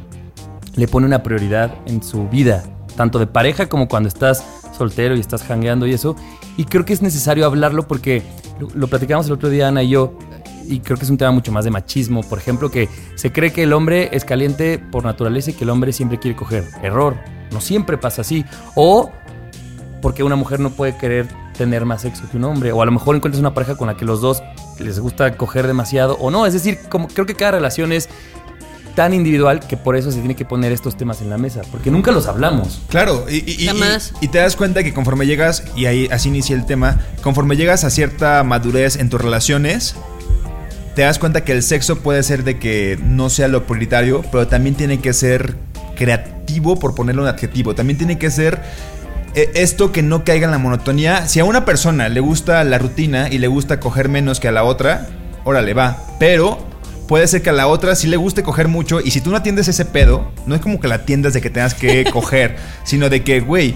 le 0.77 0.87
pone 0.87 1.07
una 1.07 1.23
prioridad 1.23 1.75
en 1.87 2.03
su 2.03 2.29
vida, 2.29 2.63
tanto 2.97 3.19
de 3.19 3.27
pareja 3.27 3.69
como 3.69 3.89
cuando 3.89 4.09
estás 4.09 4.45
soltero 4.77 5.17
y 5.17 5.21
estás 5.21 5.43
jangueando 5.43 5.87
y 5.87 5.95
eso. 5.95 6.15
Y 6.61 6.67
creo 6.67 6.85
que 6.85 6.93
es 6.93 7.01
necesario 7.01 7.47
hablarlo 7.47 7.89
porque 7.89 8.23
lo, 8.75 8.87
platicamos 8.87 9.25
el 9.25 9.33
otro 9.33 9.49
día 9.49 9.69
Ana 9.69 9.83
y 9.83 9.89
yo, 9.89 10.13
y 10.67 10.81
creo 10.81 10.99
que 10.99 11.05
es 11.05 11.11
un 11.11 11.17
tema 11.17 11.31
mucho 11.31 11.51
más 11.53 11.65
de 11.65 11.71
machismo. 11.71 12.21
Por 12.23 12.37
ejemplo, 12.37 12.71
que 12.71 12.87
se 13.15 13.33
cree 13.33 13.51
que 13.51 13.63
el 13.63 13.73
hombre 13.73 14.11
es 14.13 14.27
caliente 14.27 14.79
por 14.79 15.03
naturaleza 15.03 15.53
y 15.53 15.55
que 15.55 15.65
el 15.65 15.71
hombre 15.71 15.95
siempre 15.95 16.19
quiere 16.19 16.37
coger. 16.37 16.69
Error, 16.83 17.17
no 17.51 17.63
siempre 17.63 17.97
pasa 17.97 18.21
así. 18.21 18.45
O 18.75 19.11
porque 20.03 20.23
una 20.23 20.37
mujer 20.37 20.61
no 20.61 20.69
puede 20.69 20.99
querer 20.99 21.29
tener 21.57 21.87
más 21.87 22.03
sexo 22.03 22.25
que 22.31 22.37
un 22.37 22.45
hombre. 22.45 22.73
O 22.73 22.83
a 22.83 22.85
lo 22.85 22.93
mejor 22.93 23.17
encuentras 23.17 23.41
una 23.41 23.55
pareja 23.55 23.79
con 23.79 23.87
la 23.87 23.97
que 23.97 24.05
los 24.05 24.21
dos 24.21 24.43
les 24.79 25.01
gusta 25.01 25.39
coger 25.39 25.67
demasiado 25.67 26.19
o 26.19 26.31
no. 26.31 26.45
Es 26.45 26.53
decir, 26.53 26.79
como 26.91 27.09
creo 27.09 27.25
que 27.25 27.37
cada 27.37 27.53
relación 27.53 27.91
es 27.91 28.11
tan 29.01 29.15
individual 29.15 29.61
que 29.61 29.79
por 29.79 29.97
eso 29.97 30.13
se 30.13 30.19
tiene 30.19 30.35
que 30.37 30.45
poner 30.45 30.73
estos 30.73 30.95
temas 30.95 31.23
en 31.23 31.31
la 31.31 31.39
mesa, 31.39 31.63
porque 31.71 31.91
nunca 31.91 32.13
los 32.13 32.27
hablamos. 32.27 32.83
Claro, 32.91 33.25
y, 33.31 33.37
y- 33.39 34.29
te 34.29 34.37
das 34.37 34.57
cuenta 34.57 34.83
que 34.85 34.93
conforme 34.93 35.25
llegas, 35.25 35.65
y 35.75 35.87
ahí 35.87 36.07
así 36.13 36.29
inicia 36.29 36.55
el 36.55 36.67
tema, 36.67 37.01
conforme 37.23 37.57
llegas 37.57 37.83
a 37.85 37.89
cierta 37.89 38.45
madurez 38.45 38.97
en 38.97 39.09
tus 39.09 39.19
relaciones, 39.19 39.95
te 40.95 41.01
das 41.01 41.19
cuenta 41.19 41.45
que 41.45 41.53
el 41.53 41.63
sexo 41.63 42.01
puede 42.01 42.23
ser 42.23 42.45
de 42.45 42.59
que 42.59 42.99
no 43.03 43.31
sea 43.31 43.49
lo 43.49 43.67
prioritario, 43.67 44.23
pero 44.31 44.49
también 44.49 44.75
tiene 44.75 45.01
que 45.01 45.15
ser 45.15 45.57
creativo, 45.97 46.79
por 46.79 46.95
ponerle 46.95 47.23
un 47.23 47.29
adjetivo. 47.29 47.75
También 47.75 47.97
tiene 47.97 48.19
que 48.19 48.31
ser 48.31 48.61
eh, 49.35 49.51
esto 49.55 49.93
que 49.93 50.03
no 50.03 50.25
caiga 50.25 50.45
en 50.45 50.51
la 50.51 50.59
monotonía. 50.59 51.27
Si 51.27 51.41
a 51.41 51.47
una 51.47 51.65
persona 51.65 52.11
le 52.11 52.21
gusta 52.21 52.63
la 52.65 52.77
rutina 52.77 53.31
y 53.31 53.39
le 53.39 53.47
gusta 53.49 53.81
coger 53.81 54.11
menos 54.11 54.41
que 54.41 54.49
a 54.49 54.53
la 54.53 54.63
otra, 54.65 55.07
órale, 55.45 55.73
va. 55.73 55.97
Pero 56.19 56.69
puede 57.11 57.27
ser 57.27 57.43
que 57.43 57.51
a 57.51 57.53
la 57.53 57.67
otra 57.67 57.97
sí 57.97 58.07
le 58.07 58.17
guste 58.17 58.45
coger 58.45 58.69
mucho 58.69 59.01
y 59.01 59.11
si 59.11 59.21
tú 59.21 59.31
no 59.31 59.37
atiendes 59.37 59.67
ese 59.67 59.85
pedo, 59.85 60.31
no 60.47 60.55
es 60.55 60.61
como 60.61 60.79
que 60.79 60.87
la 60.87 60.95
atiendas 60.95 61.35
de 61.35 61.41
que 61.41 61.51
tengas 61.51 61.75
que 61.75 62.05
coger, 62.13 62.55
sino 62.85 63.09
de 63.09 63.25
que, 63.25 63.41
güey, 63.41 63.75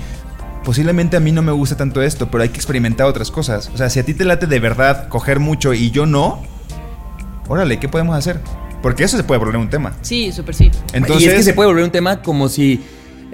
posiblemente 0.63 1.17
a 1.17 1.21
mí 1.21 1.33
no 1.33 1.43
me 1.43 1.51
gusta 1.51 1.77
tanto 1.77 2.01
esto, 2.01 2.31
pero 2.31 2.45
hay 2.45 2.51
que 2.51 2.59
experimentar 2.59 3.09
otras 3.09 3.33
cosas. 3.33 3.73
O 3.75 3.77
sea, 3.77 3.91
si 3.91 3.99
a 3.99 4.05
ti 4.05 4.15
te 4.15 4.25
late 4.25 4.47
de 4.47 4.61
verdad 4.61 5.09
coger 5.09 5.41
mucho 5.41 5.75
y 5.75 5.91
yo 5.91 6.07
no, 6.07 6.45
órale, 7.49 7.81
¿qué 7.81 7.89
podemos 7.89 8.17
hacer? 8.17 8.39
Porque 8.81 9.03
eso 9.03 9.17
se 9.17 9.25
puede 9.25 9.41
volver 9.41 9.57
un 9.57 9.69
tema. 9.69 9.97
Sí, 10.03 10.31
súper 10.31 10.55
sí. 10.55 10.71
Entonces, 10.93 11.27
y 11.27 11.29
es 11.29 11.35
que 11.35 11.43
se 11.43 11.55
puede 11.55 11.67
volver 11.67 11.83
un 11.83 11.91
tema 11.91 12.23
como 12.23 12.49
si 12.49 12.85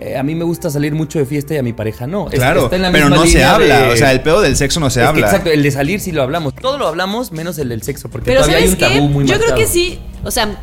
eh, 0.00 0.16
a 0.16 0.22
mí 0.22 0.34
me 0.34 0.44
gusta 0.44 0.70
salir 0.70 0.94
mucho 0.94 1.18
de 1.18 1.26
fiesta 1.26 1.54
y 1.54 1.58
a 1.58 1.62
mi 1.62 1.72
pareja 1.72 2.06
no. 2.06 2.28
Es- 2.28 2.34
Claro, 2.38 2.64
está 2.64 2.76
en 2.76 2.82
la 2.82 2.90
pero 2.92 3.06
misma 3.08 3.24
no 3.24 3.30
se 3.30 3.44
habla. 3.44 3.82
de- 3.88 3.92
O 3.92 3.96
sea, 3.96 4.12
el 4.12 4.20
pedo 4.22 4.40
del 4.40 4.56
sexo 4.56 4.80
no 4.80 4.88
se 4.90 5.00
Es 5.00 5.04
que 5.04 5.08
habla. 5.08 5.26
exacto, 5.26 5.50
el 5.50 5.62
de 5.62 5.70
salir 5.70 6.00
sí 6.00 6.12
lo 6.12 6.22
hablamos. 6.22 6.54
Todo 6.54 6.78
lo 6.78 6.86
hablamos 6.88 7.32
menos 7.32 7.58
el 7.58 7.68
del 7.68 7.82
sexo, 7.82 8.08
porque 8.08 8.26
Pero 8.26 8.40
todavía 8.40 8.56
hay 8.58 8.62
¿sabes 8.70 8.82
un 8.82 8.88
qué? 8.88 8.94
tabú 8.96 9.08
muy 9.10 9.26
Yo 9.26 9.38
creo 9.38 9.54
que 9.54 9.66
sí, 9.66 9.98
o 10.24 10.30
sea, 10.30 10.58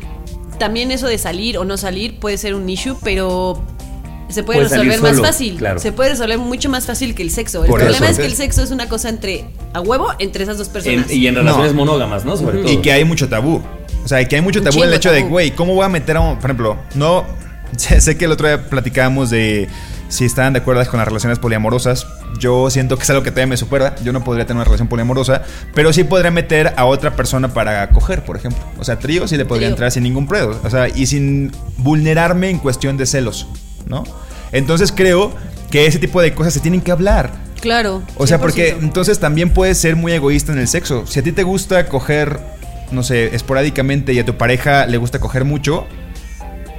también 0.58 0.90
eso 0.90 1.06
de 1.06 1.18
salir 1.18 1.56
o 1.58 1.64
no 1.64 1.76
salir 1.76 2.18
puede 2.18 2.36
ser 2.38 2.54
un 2.54 2.68
issue, 2.68 2.96
pero 3.04 3.62
se 4.28 4.42
puede 4.42 4.60
resolver 4.64 5.00
más 5.00 5.12
solo, 5.12 5.22
fácil. 5.24 5.56
claro. 5.56 5.78
Se 5.78 5.92
puede 5.92 6.10
resolver 6.10 6.36
mucho 6.38 6.68
más 6.68 6.84
fácil 6.84 7.14
que 7.14 7.22
el 7.22 7.30
sexo. 7.30 7.62
El 7.64 7.70
Por 7.70 7.80
problema 7.80 8.06
eso. 8.06 8.12
es 8.14 8.18
que 8.18 8.26
el 8.26 8.34
sexo 8.34 8.62
es 8.62 8.70
una 8.72 8.88
cosa 8.88 9.08
entre 9.08 9.46
a 9.72 9.80
huevo 9.80 10.08
entre 10.18 10.42
esas 10.42 10.58
dos 10.58 10.68
personas. 10.68 11.08
En- 11.10 11.16
y 11.16 11.26
en 11.28 11.34
relaciones 11.36 11.72
No. 11.72 11.78
monógamas, 11.78 12.24
¿no? 12.24 12.36
Sobre 12.36 12.58
todo. 12.58 12.70
Y 12.72 12.78
que 12.78 12.92
hay 12.92 13.04
mucho 13.04 13.28
tabú. 13.28 13.62
O 14.04 14.08
sea, 14.08 14.22
que 14.26 14.36
hay 14.36 14.42
mucho 14.42 14.62
tabú 14.62 14.82
en 14.82 14.88
el 14.88 14.94
hecho 14.94 15.12
de, 15.12 15.22
güey, 15.22 15.52
¿cómo 15.52 15.74
voy 15.74 15.84
a 15.84 15.88
meter 15.88 16.16
a 16.16 16.20
un. 16.20 16.36
Por 16.36 16.44
ejemplo, 16.50 16.76
no. 16.94 17.24
Sé, 17.76 18.16
que 18.16 18.24
el 18.24 18.32
otro 18.32 18.48
día 18.48 18.68
platicábamos 18.68 19.30
de 19.30 19.68
si 20.08 20.24
estaban 20.24 20.54
de 20.54 20.60
acuerdo 20.60 20.84
con 20.90 20.98
las 20.98 21.08
relaciones 21.08 21.38
poliamorosas. 21.38 22.06
Yo 22.38 22.70
siento 22.70 22.96
que 22.96 23.02
es 23.02 23.10
algo 23.10 23.22
que 23.22 23.30
todavía 23.30 23.48
me 23.48 23.56
supera. 23.56 23.94
Yo 24.02 24.12
no 24.12 24.24
podría 24.24 24.46
tener 24.46 24.56
una 24.56 24.64
relación 24.64 24.88
poliamorosa. 24.88 25.42
Pero 25.74 25.92
sí 25.92 26.04
podría 26.04 26.30
meter 26.30 26.72
a 26.76 26.84
otra 26.84 27.14
persona 27.16 27.48
para 27.52 27.88
coger, 27.90 28.24
por 28.24 28.36
ejemplo. 28.36 28.62
O 28.78 28.84
sea, 28.84 28.98
trío 28.98 29.26
sí 29.28 29.36
le 29.36 29.44
podría 29.44 29.66
Trío. 29.68 29.74
entrar 29.74 29.90
sin 29.90 30.02
ningún 30.04 30.26
pedo. 30.26 30.58
O 30.64 30.70
sea, 30.70 30.88
y 30.88 31.06
sin 31.06 31.52
vulnerarme 31.76 32.50
en 32.50 32.58
cuestión 32.58 32.96
de 32.96 33.06
celos, 33.06 33.48
¿no? 33.86 34.04
Entonces 34.52 34.92
creo 34.92 35.32
que 35.70 35.86
ese 35.86 35.98
tipo 35.98 36.20
de 36.22 36.32
cosas 36.34 36.54
se 36.54 36.60
tienen 36.60 36.80
que 36.80 36.90
hablar. 36.92 37.30
Claro. 37.60 38.02
O 38.16 38.26
sea, 38.26 38.38
porque 38.40 38.76
100%. 38.76 38.82
entonces 38.82 39.18
también 39.18 39.50
puedes 39.50 39.78
ser 39.78 39.96
muy 39.96 40.12
egoísta 40.12 40.52
en 40.52 40.58
el 40.58 40.68
sexo. 40.68 41.06
Si 41.06 41.18
a 41.18 41.22
ti 41.22 41.32
te 41.32 41.42
gusta 41.42 41.86
coger, 41.86 42.38
no 42.92 43.02
sé, 43.02 43.34
esporádicamente 43.34 44.12
y 44.12 44.18
a 44.20 44.24
tu 44.24 44.36
pareja 44.36 44.86
le 44.86 44.96
gusta 44.96 45.18
coger 45.18 45.44
mucho, 45.44 45.86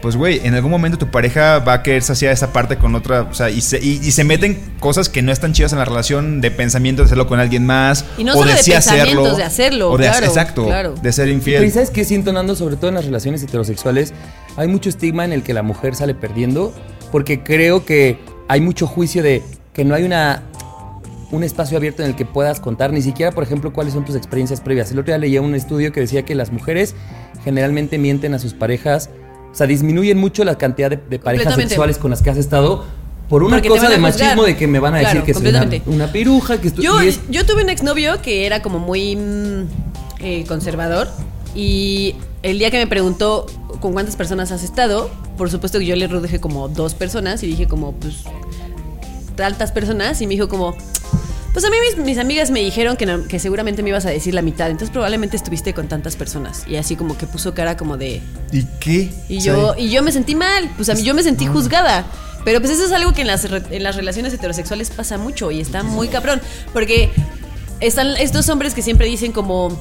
pues 0.01 0.15
güey, 0.15 0.39
en 0.45 0.53
algún 0.53 0.71
momento 0.71 0.97
tu 0.97 1.07
pareja 1.07 1.59
va 1.59 1.73
a 1.73 1.83
querer 1.83 2.01
saciar 2.01 2.31
esa 2.31 2.53
parte 2.53 2.77
con 2.77 2.95
otra, 2.95 3.23
o 3.23 3.33
sea, 3.33 3.49
y 3.49 3.61
se, 3.61 3.79
y, 3.79 3.99
y 4.01 4.11
se 4.11 4.23
meten 4.23 4.59
cosas 4.79 5.09
que 5.09 5.21
no 5.21 5.31
están 5.31 5.53
chidas 5.53 5.73
en 5.73 5.79
la 5.79 5.85
relación 5.85 6.41
de 6.41 6.51
pensamiento 6.51 7.01
de 7.01 7.07
hacerlo 7.07 7.27
con 7.27 7.39
alguien 7.39 7.65
más. 7.65 8.05
Y 8.17 8.23
no 8.23 8.33
o 8.33 8.35
solo 8.35 8.51
de 8.51 8.57
sí 8.57 8.71
pensamientos, 8.71 9.37
de 9.37 9.43
hacerlo, 9.43 9.91
O 9.91 9.97
de, 9.97 10.05
claro, 10.05 10.25
exacto, 10.25 10.65
claro. 10.65 10.95
de 10.95 11.11
ser 11.11 11.25
Pero 11.25 11.33
¿y 11.33 11.35
infiel. 11.35 11.71
sabes 11.71 11.89
qué 11.89 12.05
siento, 12.05 12.31
Nando? 12.33 12.55
Sobre 12.55 12.75
todo 12.75 12.89
en 12.89 12.95
las 12.95 13.05
relaciones 13.05 13.43
heterosexuales, 13.43 14.13
hay 14.57 14.67
mucho 14.67 14.89
estigma 14.89 15.25
en 15.25 15.33
el 15.33 15.43
que 15.43 15.53
la 15.53 15.63
mujer 15.63 15.95
sale 15.95 16.15
perdiendo, 16.15 16.73
porque 17.11 17.43
creo 17.43 17.85
que 17.85 18.19
hay 18.47 18.61
mucho 18.61 18.87
juicio 18.87 19.23
de 19.23 19.43
que 19.73 19.85
no 19.85 19.95
hay 19.95 20.03
una 20.03 20.43
un 21.31 21.43
espacio 21.43 21.77
abierto 21.77 22.01
en 22.01 22.09
el 22.09 22.15
que 22.15 22.25
puedas 22.25 22.59
contar, 22.59 22.91
ni 22.91 23.01
siquiera, 23.01 23.31
por 23.31 23.43
ejemplo, 23.43 23.71
cuáles 23.71 23.93
son 23.93 24.03
tus 24.03 24.15
experiencias 24.15 24.61
previas. 24.61 24.91
El 24.91 24.99
otro 24.99 25.11
día 25.11 25.17
leía 25.17 25.41
un 25.41 25.53
estudio 25.53 25.91
que 25.91 25.99
decía 25.99 26.23
que 26.23 26.35
las 26.35 26.51
mujeres 26.51 26.95
generalmente 27.43 27.97
mienten 27.97 28.33
a 28.33 28.39
sus 28.39 28.53
parejas, 28.53 29.09
o 29.51 29.55
sea, 29.55 29.67
disminuyen 29.67 30.17
mucho 30.17 30.43
la 30.43 30.57
cantidad 30.57 30.89
de, 30.89 30.97
de 30.97 31.19
parejas 31.19 31.55
sexuales 31.55 31.97
con 31.97 32.11
las 32.11 32.21
que 32.21 32.29
has 32.29 32.37
estado 32.37 32.85
por 33.29 33.43
una 33.43 33.57
Porque 33.57 33.69
cosa 33.69 33.89
de 33.89 33.97
machismo 33.99 34.43
de 34.43 34.57
que 34.57 34.67
me 34.67 34.79
van 34.79 34.95
a 34.95 34.99
decir 34.99 35.21
que 35.23 35.33
soy 35.33 35.47
una, 35.49 35.67
una 35.85 36.11
piruja, 36.11 36.59
que 36.59 36.69
estoy... 36.69 36.83
Yo, 36.83 36.99
es- 36.99 37.19
yo 37.29 37.45
tuve 37.45 37.63
un 37.63 37.69
exnovio 37.69 38.21
que 38.21 38.45
era 38.47 38.61
como 38.61 38.79
muy 38.79 39.15
mm, 39.15 39.67
eh, 40.19 40.45
conservador 40.47 41.07
y 41.55 42.15
el 42.43 42.57
día 42.59 42.71
que 42.71 42.77
me 42.77 42.87
preguntó 42.87 43.45
con 43.81 43.93
cuántas 43.93 44.15
personas 44.15 44.51
has 44.51 44.63
estado, 44.63 45.09
por 45.37 45.49
supuesto 45.51 45.77
que 45.79 45.85
yo 45.85 45.95
le 45.95 46.07
reduje 46.07 46.39
como 46.39 46.67
dos 46.69 46.95
personas 46.95 47.43
y 47.43 47.47
dije 47.47 47.67
como 47.67 47.91
pues 47.93 48.23
tantas 49.35 49.71
personas 49.71 50.21
y 50.21 50.27
me 50.27 50.33
dijo 50.33 50.49
como 50.49 50.75
pues 51.53 51.65
a 51.65 51.69
mí 51.69 51.77
mis, 51.95 52.05
mis 52.05 52.17
amigas 52.17 52.51
me 52.51 52.59
dijeron 52.61 52.95
que, 52.97 53.05
no- 53.05 53.27
que 53.27 53.39
seguramente 53.39 53.81
me 53.83 53.89
ibas 53.89 54.05
a 54.05 54.09
decir 54.09 54.33
la 54.33 54.41
mitad, 54.41 54.69
entonces 54.69 54.91
probablemente 54.91 55.35
estuviste 55.35 55.73
con 55.73 55.87
tantas 55.87 56.15
personas 56.15 56.63
y 56.67 56.75
así 56.75 56.95
como 56.95 57.17
que 57.17 57.25
puso 57.27 57.53
cara 57.53 57.75
como 57.77 57.97
de 57.97 58.21
¿Y 58.51 58.65
qué? 58.79 59.11
y 59.27 59.39
yo, 59.39 59.75
y 59.77 59.89
yo 59.89 60.03
me 60.03 60.11
sentí 60.11 60.35
mal, 60.35 60.69
pues 60.75 60.89
a 60.89 60.93
mí 60.95 61.03
yo 61.03 61.13
me 61.13 61.23
sentí 61.23 61.47
juzgada. 61.47 62.05
Pero 62.45 62.61
pues 62.61 62.71
eso 62.71 62.85
es 62.85 62.91
algo 62.93 63.11
que 63.13 63.21
en 63.21 63.27
las, 63.27 63.45
en 63.45 63.83
las 63.83 63.97
relaciones 63.97 64.33
heterosexuales 64.33 64.89
pasa 64.91 65.17
mucho 65.17 65.51
y 65.51 65.59
está 65.59 65.83
muy 65.83 66.07
cabrón. 66.07 66.39
Porque 66.71 67.09
están 67.81 68.15
estos 68.15 68.47
hombres 68.47 68.73
que 68.73 68.81
siempre 68.81 69.07
dicen 69.07 69.33
como, 69.33 69.77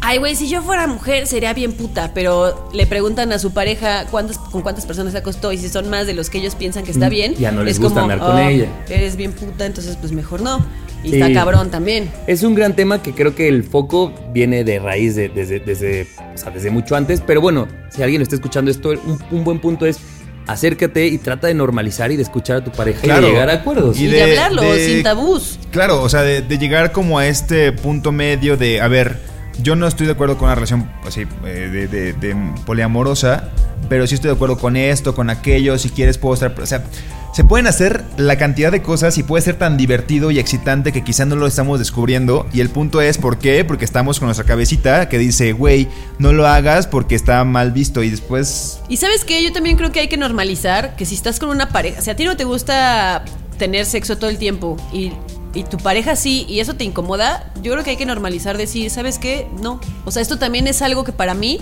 ay 0.00 0.18
güey, 0.18 0.36
si 0.36 0.48
yo 0.48 0.62
fuera 0.62 0.86
mujer 0.86 1.26
sería 1.26 1.52
bien 1.54 1.72
puta. 1.72 2.12
Pero 2.14 2.70
le 2.72 2.86
preguntan 2.86 3.32
a 3.32 3.40
su 3.40 3.50
pareja 3.52 4.06
cuántas, 4.12 4.38
con 4.38 4.62
cuántas 4.62 4.86
personas 4.86 5.12
se 5.12 5.18
acostó 5.18 5.52
y 5.52 5.58
si 5.58 5.68
son 5.68 5.90
más 5.90 6.06
de 6.06 6.14
los 6.14 6.30
que 6.30 6.38
ellos 6.38 6.54
piensan 6.54 6.84
que 6.84 6.92
está 6.92 7.08
Mm, 7.08 7.10
bien. 7.10 7.34
ya 7.34 7.50
no 7.50 7.64
les 7.64 7.74
es 7.74 7.80
gusta 7.80 8.02
como, 8.02 8.12
andar 8.12 8.26
con 8.26 8.36
"Oh, 8.36 8.48
ella". 8.48 8.68
Eres 8.88 9.16
bien 9.16 9.32
puta, 9.32 9.66
entonces 9.66 9.96
pues 10.00 10.12
mejor 10.12 10.40
no. 10.40 10.64
Y 11.04 11.10
Sí. 11.10 11.20
está 11.20 11.32
cabrón 11.32 11.70
también. 11.70 12.10
Es 12.26 12.42
un 12.42 12.54
gran 12.54 12.74
tema 12.74 13.02
que 13.02 13.12
creo 13.12 13.34
que 13.34 13.48
el 13.48 13.62
foco 13.64 14.12
viene 14.32 14.64
de 14.64 14.78
raíz 14.78 15.14
de- 15.14 15.28
desde, 15.28 15.60
desde, 15.60 16.06
o 16.34 16.38
sea, 16.38 16.50
desde 16.50 16.70
mucho 16.70 16.96
antes. 16.96 17.22
Pero 17.26 17.40
bueno, 17.40 17.68
si 17.90 18.02
alguien 18.02 18.20
está 18.22 18.34
escuchando 18.34 18.70
esto, 18.70 18.90
un, 18.90 19.18
un 19.30 19.44
buen 19.44 19.60
punto 19.60 19.86
es 19.86 19.98
acércate 20.46 21.06
y 21.06 21.18
trata 21.18 21.46
de 21.46 21.54
normalizar 21.54 22.10
y 22.10 22.16
de 22.16 22.22
escuchar 22.22 22.56
a 22.58 22.64
tu 22.64 22.72
pareja 22.72 23.06
y 23.06 23.10
de 23.10 23.20
llegar 23.20 23.50
a 23.50 23.54
acuerdos. 23.54 23.98
Y, 24.00 24.06
de, 24.06 24.22
hablarlo, 24.22 24.62
sin 24.76 25.02
tabús. 25.02 25.58
Claro, 25.70 26.02
o 26.02 26.08
sea, 26.08 26.22
de, 26.22 26.40
de 26.42 26.58
llegar 26.58 26.90
como 26.92 27.18
a 27.18 27.26
este 27.26 27.70
punto 27.72 28.12
medio 28.12 28.56
de, 28.56 28.80
a 28.80 28.88
ver, 28.88 29.18
yo 29.62 29.76
no 29.76 29.86
estoy 29.86 30.06
de 30.06 30.12
acuerdo 30.12 30.36
con 30.36 30.46
una 30.46 30.54
relación 30.54 30.90
así 31.06 31.26
eh, 31.44 32.14
de, 32.20 32.36
poliamorosa, 32.64 33.50
pero 33.88 34.06
sí 34.06 34.14
estoy 34.14 34.28
de 34.28 34.36
acuerdo 34.36 34.58
con 34.58 34.76
esto, 34.76 35.14
con 35.14 35.30
aquello, 35.30 35.78
si 35.78 35.90
quieres 35.90 36.18
puedo 36.18 36.34
estar... 36.34 36.54
O 36.60 36.66
sea, 36.66 36.84
se 37.32 37.44
pueden 37.44 37.66
hacer 37.66 38.04
la 38.16 38.36
cantidad 38.36 38.72
de 38.72 38.82
cosas 38.82 39.16
y 39.18 39.22
puede 39.22 39.42
ser 39.42 39.56
tan 39.56 39.76
divertido 39.76 40.30
y 40.30 40.38
excitante 40.38 40.92
que 40.92 41.04
quizá 41.04 41.24
no 41.24 41.36
lo 41.36 41.46
estamos 41.46 41.78
descubriendo. 41.78 42.46
Y 42.52 42.60
el 42.60 42.70
punto 42.70 43.00
es, 43.00 43.18
¿por 43.18 43.38
qué? 43.38 43.64
Porque 43.64 43.84
estamos 43.84 44.18
con 44.18 44.26
nuestra 44.26 44.44
cabecita 44.44 45.08
que 45.08 45.18
dice, 45.18 45.52
güey, 45.52 45.88
no 46.18 46.32
lo 46.32 46.46
hagas 46.46 46.86
porque 46.86 47.14
está 47.14 47.44
mal 47.44 47.70
visto. 47.70 48.02
Y 48.02 48.10
después... 48.10 48.80
Y 48.88 48.96
sabes 48.96 49.24
qué, 49.24 49.42
yo 49.44 49.52
también 49.52 49.76
creo 49.76 49.92
que 49.92 50.00
hay 50.00 50.08
que 50.08 50.16
normalizar 50.16 50.96
que 50.96 51.04
si 51.04 51.14
estás 51.14 51.38
con 51.38 51.50
una 51.50 51.68
pareja, 51.68 52.00
si 52.00 52.10
a 52.10 52.16
ti 52.16 52.24
no 52.24 52.36
te 52.36 52.44
gusta 52.44 53.24
tener 53.58 53.86
sexo 53.86 54.16
todo 54.16 54.30
el 54.30 54.38
tiempo 54.38 54.76
y, 54.92 55.12
y 55.54 55.64
tu 55.64 55.78
pareja 55.78 56.16
sí 56.16 56.44
y 56.48 56.60
eso 56.60 56.74
te 56.74 56.84
incomoda, 56.84 57.52
yo 57.62 57.72
creo 57.72 57.84
que 57.84 57.90
hay 57.90 57.96
que 57.96 58.06
normalizar 58.06 58.56
decir, 58.56 58.90
¿sabes 58.90 59.18
qué? 59.18 59.48
No. 59.60 59.80
O 60.04 60.10
sea, 60.10 60.22
esto 60.22 60.38
también 60.38 60.66
es 60.66 60.82
algo 60.82 61.04
que 61.04 61.12
para 61.12 61.34
mí 61.34 61.60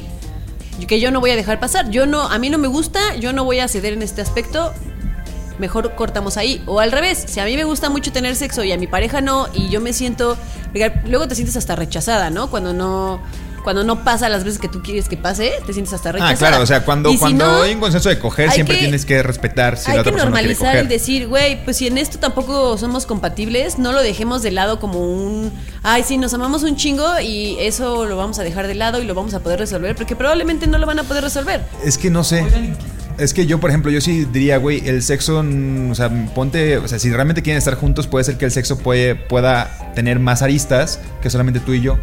que 0.86 1.00
yo 1.00 1.10
no 1.10 1.20
voy 1.20 1.30
a 1.30 1.36
dejar 1.36 1.58
pasar. 1.58 1.90
Yo 1.90 2.06
no, 2.06 2.22
a 2.22 2.38
mí 2.38 2.50
no 2.50 2.58
me 2.58 2.68
gusta, 2.68 3.14
yo 3.16 3.32
no 3.32 3.44
voy 3.44 3.60
a 3.60 3.68
ceder 3.68 3.94
en 3.94 4.02
este 4.02 4.20
aspecto. 4.20 4.74
Mejor 5.58 5.94
cortamos 5.94 6.36
ahí. 6.36 6.62
O 6.66 6.80
al 6.80 6.92
revés, 6.92 7.24
si 7.26 7.40
a 7.40 7.44
mí 7.46 7.56
me 7.56 7.64
gusta 7.64 7.88
mucho 7.88 8.12
tener 8.12 8.36
sexo 8.36 8.62
y 8.62 8.72
a 8.72 8.76
mi 8.76 8.86
pareja 8.86 9.22
no, 9.22 9.48
y 9.54 9.70
yo 9.70 9.80
me 9.80 9.94
siento. 9.94 10.36
Luego 11.06 11.26
te 11.28 11.34
sientes 11.34 11.56
hasta 11.56 11.76
rechazada, 11.76 12.28
¿no? 12.28 12.50
Cuando 12.50 12.74
no 12.74 13.20
cuando 13.66 13.82
no 13.82 14.04
pasa 14.04 14.28
las 14.28 14.44
veces 14.44 14.60
que 14.60 14.68
tú 14.68 14.80
quieres 14.80 15.08
que 15.08 15.16
pase, 15.16 15.54
te 15.66 15.72
sientes 15.72 15.92
hasta 15.92 16.12
rechazada. 16.12 16.34
Ah, 16.34 16.36
claro, 16.36 16.62
o 16.62 16.66
sea, 16.66 16.84
cuando, 16.84 17.12
cuando 17.18 17.62
hay 17.62 17.74
un 17.74 17.80
consenso 17.80 18.08
de 18.08 18.16
coger, 18.16 18.52
siempre 18.52 18.76
tienes 18.76 19.04
que 19.04 19.24
respetar 19.24 19.76
si 19.76 19.90
hay 19.90 19.96
la 19.96 20.02
otra 20.02 20.12
que 20.12 20.18
persona 20.18 20.38
quiere 20.38 20.46
normalizar 20.54 20.74
coger. 20.74 20.84
y 20.84 20.88
decir, 20.88 21.26
güey, 21.26 21.64
pues 21.64 21.78
si 21.78 21.88
en 21.88 21.98
esto 21.98 22.20
tampoco 22.20 22.78
somos 22.78 23.06
compatibles, 23.06 23.76
no 23.76 23.90
lo 23.90 24.02
dejemos 24.02 24.44
de 24.44 24.52
lado 24.52 24.78
como 24.78 25.00
un, 25.00 25.52
ay, 25.82 26.04
sí, 26.04 26.16
nos 26.16 26.32
amamos 26.32 26.62
un 26.62 26.76
chingo 26.76 27.18
y 27.18 27.56
eso 27.58 28.06
lo 28.06 28.16
vamos 28.16 28.38
a 28.38 28.44
dejar 28.44 28.68
de 28.68 28.76
lado 28.76 29.02
y 29.02 29.04
lo 29.04 29.16
vamos 29.16 29.34
a 29.34 29.40
poder 29.40 29.58
resolver, 29.58 29.96
porque 29.96 30.14
probablemente 30.14 30.68
no 30.68 30.78
lo 30.78 30.86
van 30.86 31.00
a 31.00 31.02
poder 31.02 31.24
resolver. 31.24 31.64
Es 31.84 31.98
que 31.98 32.08
no 32.08 32.22
sé. 32.22 32.46
Es 33.18 33.34
que 33.34 33.46
yo, 33.46 33.58
por 33.58 33.70
ejemplo, 33.70 33.90
yo 33.90 34.00
sí 34.00 34.26
diría, 34.26 34.58
güey, 34.58 34.86
el 34.88 35.02
sexo, 35.02 35.44
o 35.90 35.94
sea, 35.96 36.08
ponte, 36.36 36.78
o 36.78 36.86
sea, 36.86 37.00
si 37.00 37.10
realmente 37.10 37.42
quieren 37.42 37.58
estar 37.58 37.74
juntos, 37.74 38.06
puede 38.06 38.22
ser 38.22 38.38
que 38.38 38.44
el 38.44 38.52
sexo 38.52 38.78
puede, 38.78 39.16
pueda 39.16 39.92
tener 39.96 40.20
más 40.20 40.42
aristas 40.42 41.00
que 41.20 41.30
solamente 41.30 41.58
tú 41.58 41.72
y 41.72 41.80
yo. 41.80 41.98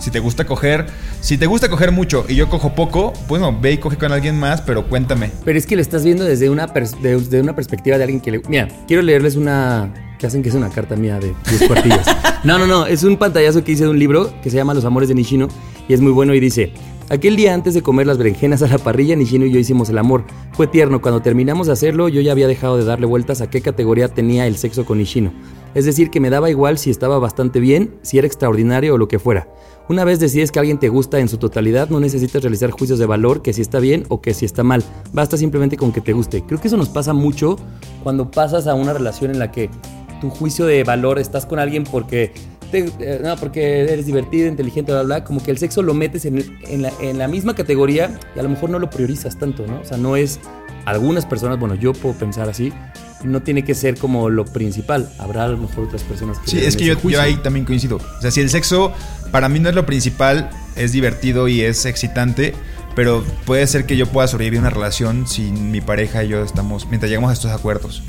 Si 0.00 0.10
te 0.10 0.18
gusta 0.18 0.44
coger, 0.46 0.86
si 1.20 1.38
te 1.38 1.46
gusta 1.46 1.68
coger 1.68 1.92
mucho 1.92 2.24
y 2.28 2.34
yo 2.34 2.48
cojo 2.48 2.74
poco, 2.74 3.12
bueno, 3.28 3.56
ve 3.60 3.72
y 3.72 3.78
coge 3.78 3.96
con 3.98 4.10
alguien 4.12 4.38
más, 4.40 4.60
pero 4.62 4.88
cuéntame. 4.88 5.30
Pero 5.44 5.58
es 5.58 5.66
que 5.66 5.76
lo 5.76 5.82
estás 5.82 6.04
viendo 6.04 6.24
desde 6.24 6.50
una, 6.50 6.66
pers- 6.72 6.98
de- 7.00 7.16
desde 7.18 7.40
una 7.40 7.54
perspectiva 7.54 7.98
de 7.98 8.04
alguien 8.04 8.20
que 8.20 8.30
le... 8.32 8.42
Mira, 8.48 8.66
quiero 8.88 9.02
leerles 9.02 9.36
una... 9.36 9.92
que 10.18 10.26
hacen 10.26 10.42
que 10.42 10.48
es 10.48 10.54
una 10.54 10.70
carta 10.70 10.96
mía 10.96 11.18
de 11.20 11.34
10 11.50 11.64
cuartillas. 11.68 12.06
No, 12.42 12.58
no, 12.58 12.66
no, 12.66 12.86
es 12.86 13.02
un 13.04 13.18
pantallazo 13.18 13.62
que 13.62 13.72
hice 13.72 13.84
de 13.84 13.90
un 13.90 13.98
libro 13.98 14.32
que 14.42 14.48
se 14.48 14.56
llama 14.56 14.72
Los 14.72 14.86
Amores 14.86 15.10
de 15.10 15.14
Nishino 15.14 15.48
y 15.86 15.92
es 15.92 16.00
muy 16.00 16.10
bueno 16.12 16.34
y 16.34 16.40
dice... 16.40 16.72
Aquel 17.10 17.34
día 17.34 17.52
antes 17.54 17.74
de 17.74 17.82
comer 17.82 18.06
las 18.06 18.18
berenjenas 18.18 18.62
a 18.62 18.68
la 18.68 18.78
parrilla, 18.78 19.16
Nishino 19.16 19.44
y 19.44 19.50
yo 19.50 19.58
hicimos 19.58 19.90
el 19.90 19.98
amor. 19.98 20.22
Fue 20.52 20.68
tierno, 20.68 21.02
cuando 21.02 21.20
terminamos 21.20 21.66
de 21.66 21.72
hacerlo 21.72 22.08
yo 22.08 22.20
ya 22.20 22.30
había 22.30 22.46
dejado 22.46 22.76
de 22.76 22.84
darle 22.84 23.04
vueltas 23.06 23.40
a 23.40 23.50
qué 23.50 23.60
categoría 23.60 24.06
tenía 24.06 24.46
el 24.46 24.56
sexo 24.56 24.84
con 24.84 24.98
Nishino. 24.98 25.32
Es 25.74 25.84
decir, 25.84 26.10
que 26.10 26.20
me 26.20 26.30
daba 26.30 26.50
igual 26.50 26.78
si 26.78 26.90
estaba 26.90 27.18
bastante 27.18 27.60
bien, 27.60 27.94
si 28.02 28.18
era 28.18 28.26
extraordinario 28.26 28.94
o 28.94 28.98
lo 28.98 29.08
que 29.08 29.18
fuera. 29.18 29.48
Una 29.88 30.04
vez 30.04 30.20
decides 30.20 30.52
que 30.52 30.58
alguien 30.58 30.78
te 30.78 30.88
gusta 30.88 31.18
en 31.18 31.28
su 31.28 31.38
totalidad, 31.38 31.90
no 31.90 31.98
necesitas 31.98 32.42
realizar 32.42 32.70
juicios 32.70 32.98
de 32.98 33.06
valor 33.06 33.42
que 33.42 33.52
si 33.52 33.60
está 33.60 33.80
bien 33.80 34.04
o 34.08 34.20
que 34.20 34.34
si 34.34 34.44
está 34.44 34.62
mal. 34.62 34.84
Basta 35.12 35.36
simplemente 35.36 35.76
con 35.76 35.92
que 35.92 36.00
te 36.00 36.12
guste. 36.12 36.42
Creo 36.42 36.60
que 36.60 36.68
eso 36.68 36.76
nos 36.76 36.88
pasa 36.88 37.12
mucho 37.12 37.56
cuando 38.02 38.30
pasas 38.30 38.66
a 38.66 38.74
una 38.74 38.92
relación 38.92 39.30
en 39.30 39.38
la 39.38 39.50
que 39.50 39.68
tu 40.20 40.30
juicio 40.30 40.66
de 40.66 40.84
valor 40.84 41.18
estás 41.18 41.46
con 41.46 41.58
alguien 41.58 41.84
porque 41.84 42.32
eh, 42.72 43.20
no, 43.22 43.36
porque 43.36 43.80
eres 43.80 44.06
divertido, 44.06 44.46
inteligente, 44.46 44.92
bla, 44.92 45.02
bla, 45.02 45.24
como 45.24 45.42
que 45.42 45.50
el 45.50 45.58
sexo 45.58 45.82
lo 45.82 45.94
metes 45.94 46.24
en 46.24 47.18
la 47.18 47.28
misma 47.28 47.54
categoría 47.54 48.18
y 48.36 48.38
a 48.38 48.42
lo 48.42 48.48
mejor 48.48 48.70
no 48.70 48.78
lo 48.78 48.90
priorizas 48.90 49.38
tanto, 49.38 49.66
¿no? 49.66 49.80
O 49.80 49.84
sea, 49.84 49.96
no 49.96 50.16
es, 50.16 50.38
algunas 50.84 51.26
personas, 51.26 51.58
bueno, 51.58 51.74
yo 51.74 51.92
puedo 51.92 52.14
pensar 52.14 52.48
así, 52.48 52.72
no 53.22 53.42
tiene 53.42 53.64
que 53.64 53.74
ser 53.74 53.96
como 53.96 54.30
lo 54.30 54.44
principal. 54.44 55.10
Habrá 55.18 55.44
a 55.44 55.48
lo 55.48 55.58
mejor 55.58 55.84
otras 55.84 56.02
personas 56.02 56.38
que... 56.38 56.50
Sí, 56.50 56.58
es 56.58 56.76
que 56.76 56.84
yo, 56.84 56.94
yo 57.08 57.20
ahí 57.20 57.36
también 57.36 57.64
coincido. 57.64 57.96
O 57.96 58.20
sea, 58.20 58.30
si 58.30 58.40
el 58.40 58.50
sexo 58.50 58.92
para 59.30 59.48
mí 59.48 59.58
no 59.58 59.68
es 59.68 59.74
lo 59.74 59.86
principal, 59.86 60.50
es 60.76 60.92
divertido 60.92 61.48
y 61.48 61.60
es 61.62 61.84
excitante, 61.86 62.54
pero 62.94 63.24
puede 63.44 63.66
ser 63.66 63.86
que 63.86 63.96
yo 63.96 64.06
pueda 64.06 64.26
sobrevivir 64.26 64.60
una 64.60 64.70
relación 64.70 65.26
si 65.26 65.42
mi 65.52 65.80
pareja 65.80 66.24
y 66.24 66.28
yo 66.28 66.42
estamos, 66.42 66.86
mientras 66.88 67.10
llegamos 67.10 67.30
a 67.30 67.34
estos 67.34 67.50
acuerdos 67.50 68.02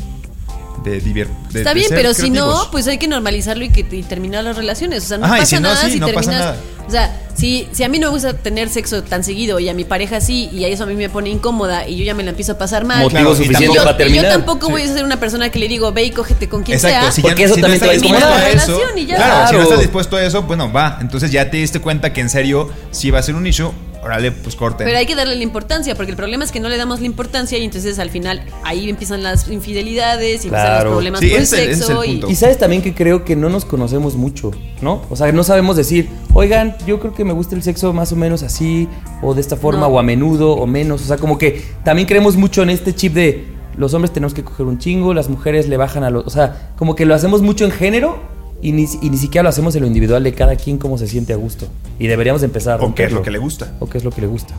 de 0.84 1.00
de- 1.00 1.22
Está 1.54 1.70
de 1.70 1.76
bien, 1.76 1.88
ser 1.89 1.98
pero 1.98 2.13
si 2.13 2.30
no, 2.30 2.67
pues 2.72 2.88
hay 2.88 2.98
que 2.98 3.08
normalizarlo 3.08 3.63
y 3.63 3.70
que 3.70 3.86
y 3.96 4.04
terminar 4.04 4.44
las 4.44 4.56
relaciones. 4.56 5.04
O 5.04 5.08
sea, 5.08 5.17
no 5.17 5.26
Ajá, 5.26 5.38
y 5.38 5.39
pasa 5.41 5.50
si 5.50 5.56
no, 5.62 5.70
nada 5.70 5.86
sí, 5.86 5.91
si 5.94 6.00
no 6.00 6.08
pasa 6.08 6.20
terminas. 6.32 6.39
nada. 6.39 6.58
O 6.88 6.91
sea, 6.91 7.22
si, 7.36 7.70
si 7.72 7.84
a 7.84 7.89
mí 7.89 8.00
no 8.00 8.08
me 8.08 8.13
gusta 8.13 8.34
tener 8.34 8.67
sexo 8.70 9.04
tan 9.04 9.24
seguido 9.24 9.60
y 9.60 9.70
a 9.70 9.74
mi 9.74 9.86
pareja 9.86 10.20
sí, 10.20 10.50
y 10.52 10.65
a 10.65 10.67
eso 10.67 10.84
a 10.84 10.88
mí 10.88 10.96
me 10.96 11.08
pone 11.10 11.30
incómoda 11.30 11.88
y 11.88 11.96
yo 11.96 12.04
ya 12.04 12.13
me 12.15 12.24
la 12.24 12.32
empiezo 12.32 12.54
a 12.54 12.58
pasar 12.58 12.84
mal. 12.84 13.04
Motivo 13.04 13.20
Claro, 13.22 13.34
y 13.34 13.38
suficiente 13.46 13.78
para 13.78 13.96
terminar. 13.98 14.26
Yo 14.26 14.30
tampoco 14.32 14.70
voy 14.70 14.82
a 14.82 14.88
ser 14.88 15.06
una 15.06 15.20
persona 15.20 15.50
que 15.50 15.60
le 15.60 15.67
digo, 15.67 15.91
ve 15.94 16.04
y 16.06 16.12
cógete 16.12 16.50
con 16.50 16.63
quien 16.63 16.76
Exacto, 16.78 17.02
sea. 17.04 17.12
si 17.12 17.22
Porque 17.22 17.41
ya, 17.41 17.46
eso 17.46 17.56
si 17.56 17.62
también 17.62 17.80
no 17.80 17.86
te 17.86 17.88
va 17.88 17.91
a 17.91 17.96
estás 17.96 18.10
incomodar. 18.10 18.52
dispuesto 18.52 18.72
a 18.72 18.74
eso, 18.76 18.78
Relación 18.82 18.98
y 18.98 19.06
ya. 19.06 19.15
claro, 19.15 19.34
si 19.36 19.41
no 19.44 19.50
Claro. 19.50 19.63
estás 19.63 19.80
dispuesto 19.80 20.15
a 20.17 20.24
eso, 20.26 20.41
bueno, 20.44 20.74
va. 20.74 20.98
Entonces 21.00 21.32
ya 21.32 21.50
te 21.50 21.58
diste 21.58 21.80
cuenta 21.80 22.12
que 22.12 22.22
en 22.22 22.30
serio, 22.30 22.70
si 22.91 23.12
va 23.12 23.20
a 23.20 23.24
ser 23.24 23.36
un 23.36 23.48
issue, 23.48 23.72
órale, 24.04 24.32
pues 24.32 24.56
corte. 24.56 24.84
Pero 24.84 24.98
hay 24.98 25.06
que 25.06 25.16
darle 25.16 25.36
la 25.36 25.44
importancia, 25.44 25.96
porque 25.96 26.12
el 26.12 26.18
problema 26.18 26.44
es 26.44 26.52
que 26.52 26.60
no 26.60 26.70
le 26.70 26.78
damos 26.78 27.00
la 27.00 27.06
importancia 27.06 27.58
y 27.58 27.64
entonces 27.66 28.00
al 28.00 28.10
final 28.10 28.42
ahí 28.64 28.90
empiezan 28.90 29.24
las 29.24 29.48
infidelidades 29.50 30.44
y 30.44 30.48
empiezan 30.48 30.84
los 30.84 30.94
problemas 30.94 31.20
Sí, 31.20 31.28
por 31.30 31.38
el 31.38 31.44
ese 31.44 31.56
es 31.56 31.62
el- 31.62 31.70
ese 31.70 31.80
es 31.82 31.86
sexo. 31.88 32.04
el 32.04 32.10
y. 32.10 32.32
Y 32.32 32.36
sabes 32.36 32.58
también 32.58 32.82
que 32.82 32.94
creo 32.94 33.24
que 33.26 33.36
no 33.36 33.50
nos 33.50 33.66
conocemos 33.66 34.16
mucho, 34.16 34.52
¿no? 34.82 35.02
O 35.10 35.16
sea, 35.16 35.32
no 35.32 35.44
sabemos 35.44 35.76
decir, 35.78 36.10
oigan, 36.34 36.76
yo 36.86 37.00
creo 37.00 37.14
que 37.14 37.24
me 37.24 37.34
gusta 37.34 37.56
el 37.56 37.64
sexo 37.64 37.94
más 37.94 38.12
o 38.12 38.16
menos 38.16 38.44
así, 38.44 38.88
o 39.22 39.34
de 39.34 39.42
esta 39.42 39.56
forma, 39.56 39.82
No. 39.82 39.88
o 39.88 40.00
a 40.00 40.04
menudo, 40.04 40.52
o 40.54 40.66
menos. 40.68 41.02
O 41.02 41.06
sea, 41.06 41.18
como 41.18 41.38
que 41.38 41.64
también 41.84 42.08
creemos 42.08 42.36
mucho 42.36 42.64
en 42.64 42.70
este 42.72 42.94
chip 42.96 43.14
de 43.14 43.46
los 43.78 43.94
hombres 43.94 44.12
tenemos 44.12 44.34
que 44.34 44.44
coger 44.44 44.66
un 44.66 44.78
chingo, 44.80 45.14
las 45.14 45.30
mujeres 45.30 45.70
le 45.70 45.78
bajan 45.78 46.04
a 46.04 46.10
los. 46.10 46.28
O 46.28 46.30
sea, 46.30 46.72
como 46.78 46.94
que 46.96 47.06
lo 47.06 47.16
hacemos 47.16 47.42
mucho 47.42 47.64
en 47.64 47.72
género 47.72 48.20
y 48.62 48.71
ni, 48.74 48.88
y 49.02 49.10
ni 49.10 49.17
siquiera 49.17 49.43
lo 49.43 49.50
hacemos 49.50 49.76
en 49.76 49.82
lo 49.82 49.88
individual 49.88 50.24
de 50.24 50.34
cada 50.34 50.56
quien 50.56 50.78
cómo 50.78 50.97
se 50.97 51.08
siente 51.08 51.34
a 51.34 51.36
gusto. 51.36 51.67
Y 52.00 52.08
deberíamos 52.08 52.43
empezar 52.43 52.80
a 52.80 52.84
o 52.84 52.93
qué 52.93 53.06
es 53.06 53.12
lo 53.12 53.24
que 53.24 53.32
le 53.32 53.39
gusta. 53.39 53.74
O 53.80 53.88
qué 53.88 53.97
es 53.97 54.04
lo 54.04 54.12
que 54.12 54.21
le 54.21 54.28
gusta. 54.28 54.56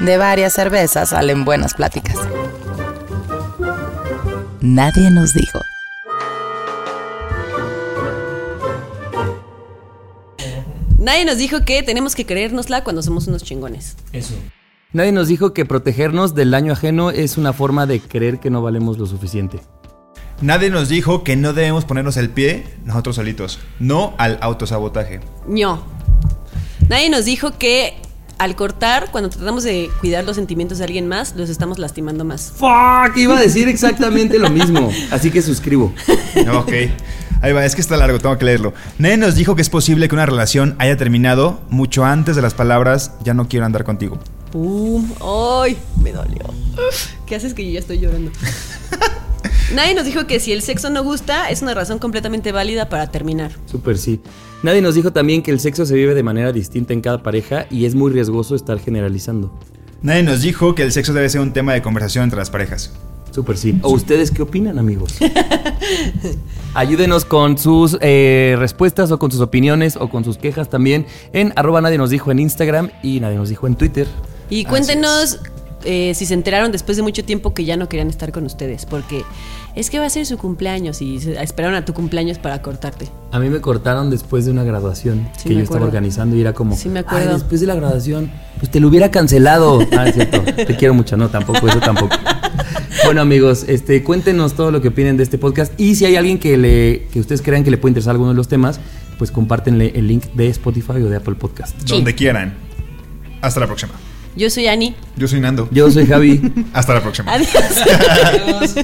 De 0.00 0.16
varias 0.16 0.52
cervezas 0.52 1.10
salen 1.10 1.44
buenas 1.44 1.74
pláticas. 1.74 2.16
Nadie 4.60 5.10
nos 5.10 5.32
dijo. 5.32 5.58
Nadie 10.98 11.24
nos 11.24 11.36
dijo 11.38 11.64
que 11.64 11.82
tenemos 11.82 12.14
que 12.14 12.26
creérnosla 12.26 12.84
cuando 12.84 13.02
somos 13.02 13.26
unos 13.26 13.42
chingones. 13.42 13.96
Eso. 14.12 14.34
Nadie 14.92 15.10
nos 15.10 15.26
dijo 15.26 15.52
que 15.52 15.64
protegernos 15.64 16.34
del 16.34 16.50
daño 16.50 16.72
ajeno 16.72 17.10
es 17.10 17.38
una 17.38 17.52
forma 17.52 17.86
de 17.86 18.00
creer 18.00 18.38
que 18.38 18.50
no 18.50 18.62
valemos 18.62 18.98
lo 18.98 19.06
suficiente. 19.06 19.60
Nadie 20.42 20.70
nos 20.70 20.88
dijo 20.88 21.22
que 21.22 21.36
no 21.36 21.52
debemos 21.52 21.84
ponernos 21.84 22.16
el 22.16 22.28
pie 22.28 22.66
nosotros 22.84 23.14
solitos. 23.14 23.60
No 23.78 24.14
al 24.18 24.38
autosabotaje. 24.40 25.20
No. 25.46 25.84
Nadie 26.88 27.08
nos 27.10 27.24
dijo 27.24 27.56
que 27.58 27.94
al 28.38 28.56
cortar, 28.56 29.12
cuando 29.12 29.30
tratamos 29.30 29.62
de 29.62 29.88
cuidar 30.00 30.24
los 30.24 30.34
sentimientos 30.34 30.78
de 30.78 30.84
alguien 30.84 31.06
más, 31.06 31.36
los 31.36 31.48
estamos 31.48 31.78
lastimando 31.78 32.24
más. 32.24 32.52
Fuck, 32.56 33.16
iba 33.16 33.38
a 33.38 33.40
decir 33.40 33.68
exactamente 33.68 34.36
lo 34.40 34.50
mismo. 34.50 34.90
Así 35.12 35.30
que 35.30 35.40
suscribo. 35.42 35.94
Ok. 36.52 36.72
Ahí 37.40 37.52
va, 37.52 37.64
es 37.64 37.74
que 37.74 37.80
está 37.80 37.96
largo, 37.96 38.18
tengo 38.18 38.36
que 38.38 38.44
leerlo. 38.44 38.72
Nadie 38.98 39.16
nos 39.16 39.34
dijo 39.34 39.54
que 39.54 39.62
es 39.62 39.70
posible 39.70 40.08
que 40.08 40.14
una 40.14 40.26
relación 40.26 40.74
haya 40.78 40.96
terminado 40.96 41.60
mucho 41.70 42.04
antes 42.04 42.34
de 42.36 42.42
las 42.42 42.54
palabras 42.54 43.12
ya 43.22 43.34
no 43.34 43.48
quiero 43.48 43.66
andar 43.66 43.84
contigo. 43.84 44.18
¡Pum! 44.50 45.08
¡Ay! 45.20 45.76
Me 46.00 46.12
dolió. 46.12 46.42
¿Qué 47.26 47.36
haces 47.36 47.54
que 47.54 47.64
yo 47.64 47.72
ya 47.72 47.78
estoy 47.80 47.98
llorando? 48.00 48.32
Nadie 49.74 49.94
nos 49.94 50.04
dijo 50.04 50.26
que 50.26 50.38
si 50.38 50.52
el 50.52 50.60
sexo 50.60 50.90
no 50.90 51.02
gusta, 51.02 51.48
es 51.48 51.62
una 51.62 51.72
razón 51.72 51.98
completamente 51.98 52.52
válida 52.52 52.90
para 52.90 53.10
terminar. 53.10 53.52
Súper 53.64 53.96
sí. 53.96 54.20
Nadie 54.62 54.82
nos 54.82 54.94
dijo 54.94 55.12
también 55.12 55.42
que 55.42 55.50
el 55.50 55.60
sexo 55.60 55.86
se 55.86 55.94
vive 55.94 56.14
de 56.14 56.22
manera 56.22 56.52
distinta 56.52 56.92
en 56.92 57.00
cada 57.00 57.22
pareja 57.22 57.66
y 57.70 57.86
es 57.86 57.94
muy 57.94 58.12
riesgoso 58.12 58.54
estar 58.54 58.78
generalizando. 58.78 59.50
Nadie 60.02 60.24
nos 60.24 60.42
dijo 60.42 60.74
que 60.74 60.82
el 60.82 60.92
sexo 60.92 61.14
debe 61.14 61.28
ser 61.30 61.40
un 61.40 61.54
tema 61.54 61.72
de 61.72 61.80
conversación 61.80 62.24
entre 62.24 62.38
las 62.38 62.50
parejas. 62.50 62.92
Súper 63.30 63.56
sí. 63.56 63.78
¿O 63.80 63.90
ustedes 63.92 64.30
qué 64.30 64.42
opinan, 64.42 64.78
amigos? 64.78 65.14
Ayúdenos 66.74 67.24
con 67.24 67.56
sus 67.56 67.96
eh, 68.02 68.56
respuestas 68.58 69.10
o 69.10 69.18
con 69.18 69.32
sus 69.32 69.40
opiniones 69.40 69.96
o 69.96 70.10
con 70.10 70.22
sus 70.22 70.36
quejas 70.36 70.68
también 70.68 71.06
en 71.32 71.54
arroba 71.56 71.80
nadie 71.80 71.96
nos 71.96 72.10
dijo 72.10 72.30
en 72.30 72.40
Instagram 72.40 72.90
y 73.02 73.20
nadie 73.20 73.36
nos 73.36 73.48
dijo 73.48 73.66
en 73.66 73.76
Twitter. 73.76 74.06
Y 74.50 74.66
cuéntenos 74.66 75.40
eh, 75.84 76.12
si 76.14 76.26
se 76.26 76.34
enteraron 76.34 76.72
después 76.72 76.96
de 76.96 77.02
mucho 77.02 77.24
tiempo 77.24 77.54
que 77.54 77.64
ya 77.64 77.76
no 77.76 77.88
querían 77.88 78.08
estar 78.08 78.32
con 78.32 78.44
ustedes, 78.44 78.86
porque 78.86 79.24
es 79.74 79.88
que 79.90 79.98
va 79.98 80.06
a 80.06 80.10
ser 80.10 80.26
su 80.26 80.36
cumpleaños 80.38 81.00
y 81.02 81.16
esperaron 81.16 81.74
a 81.76 81.84
tu 81.84 81.94
cumpleaños 81.94 82.38
para 82.38 82.60
cortarte. 82.62 83.08
A 83.30 83.38
mí 83.38 83.48
me 83.48 83.60
cortaron 83.60 84.10
después 84.10 84.44
de 84.44 84.50
una 84.50 84.64
graduación 84.64 85.28
Sí, 85.36 85.48
que 85.48 85.54
yo 85.54 85.60
estaba 85.60 85.84
organizando 85.84 86.36
y 86.36 86.40
era 86.40 86.52
como, 86.52 86.76
Sí, 86.76 86.88
me 86.88 87.00
acuerdo. 87.00 87.28
"Ay, 87.30 87.34
después 87.34 87.60
de 87.60 87.66
la 87.66 87.74
graduación, 87.74 88.30
pues 88.58 88.70
te 88.70 88.80
lo 88.80 88.88
hubiera 88.88 89.10
cancelado. 89.10 89.80
Ah, 89.96 90.06
es 90.08 90.14
cierto. 90.14 90.42
Te 90.42 90.76
quiero 90.76 90.94
mucho, 90.94 91.16
no, 91.16 91.28
tampoco, 91.28 91.66
eso 91.68 91.80
tampoco. 91.80 92.14
Bueno, 93.04 93.20
amigos, 93.20 93.64
este, 93.68 94.02
cuéntenos 94.04 94.54
todo 94.54 94.70
lo 94.70 94.80
que 94.80 94.88
opinen 94.88 95.16
de 95.16 95.22
este 95.24 95.38
podcast 95.38 95.78
y 95.80 95.94
si 95.96 96.04
hay 96.04 96.16
alguien 96.16 96.38
que 96.38 96.56
le 96.56 97.06
que 97.12 97.20
ustedes 97.20 97.42
crean 97.42 97.64
que 97.64 97.70
le 97.70 97.78
puede 97.78 97.90
interesar 97.90 98.12
alguno 98.12 98.30
de 98.30 98.36
los 98.36 98.48
temas, 98.48 98.78
pues 99.18 99.30
compártenle 99.30 99.92
el 99.96 100.06
link 100.06 100.24
de 100.34 100.48
Spotify 100.48 100.92
o 101.02 101.08
de 101.08 101.16
Apple 101.16 101.34
Podcast. 101.34 101.74
Sí. 101.84 101.94
Donde 101.94 102.14
quieran. 102.14 102.54
Hasta 103.40 103.60
la 103.60 103.66
próxima. 103.66 103.92
Yo 104.34 104.48
soy 104.50 104.66
Ani. 104.66 104.94
Yo 105.16 105.28
soy 105.28 105.40
Nando. 105.40 105.68
Yo 105.70 105.90
soy 105.90 106.06
Javi. 106.06 106.40
Hasta 106.72 106.94
la 106.94 107.00
próxima. 107.00 107.32
Adiós. 107.32 108.74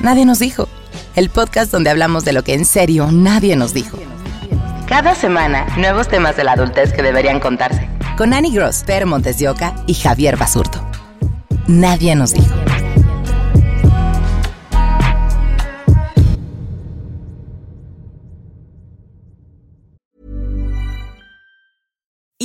Nadie 0.00 0.24
nos 0.24 0.38
dijo. 0.38 0.68
El 1.16 1.30
podcast 1.30 1.72
donde 1.72 1.90
hablamos 1.90 2.24
de 2.24 2.32
lo 2.32 2.44
que 2.44 2.54
en 2.54 2.64
serio 2.64 3.10
nadie 3.10 3.56
nos 3.56 3.74
dijo. 3.74 3.98
Cada 4.86 5.14
semana, 5.14 5.66
nuevos 5.76 6.08
temas 6.08 6.36
de 6.36 6.44
la 6.44 6.52
adultez 6.52 6.92
que 6.92 7.02
deberían 7.02 7.40
contarse. 7.40 7.88
Con 8.16 8.32
Annie 8.32 8.52
Gross, 8.52 8.84
Per 8.86 9.04
Montes 9.04 9.38
de 9.38 9.48
Oca 9.48 9.74
y 9.86 9.94
Javier 9.94 10.36
Basurto. 10.36 10.80
Nadie 11.66 12.14
nos 12.14 12.32
dijo. 12.32 12.54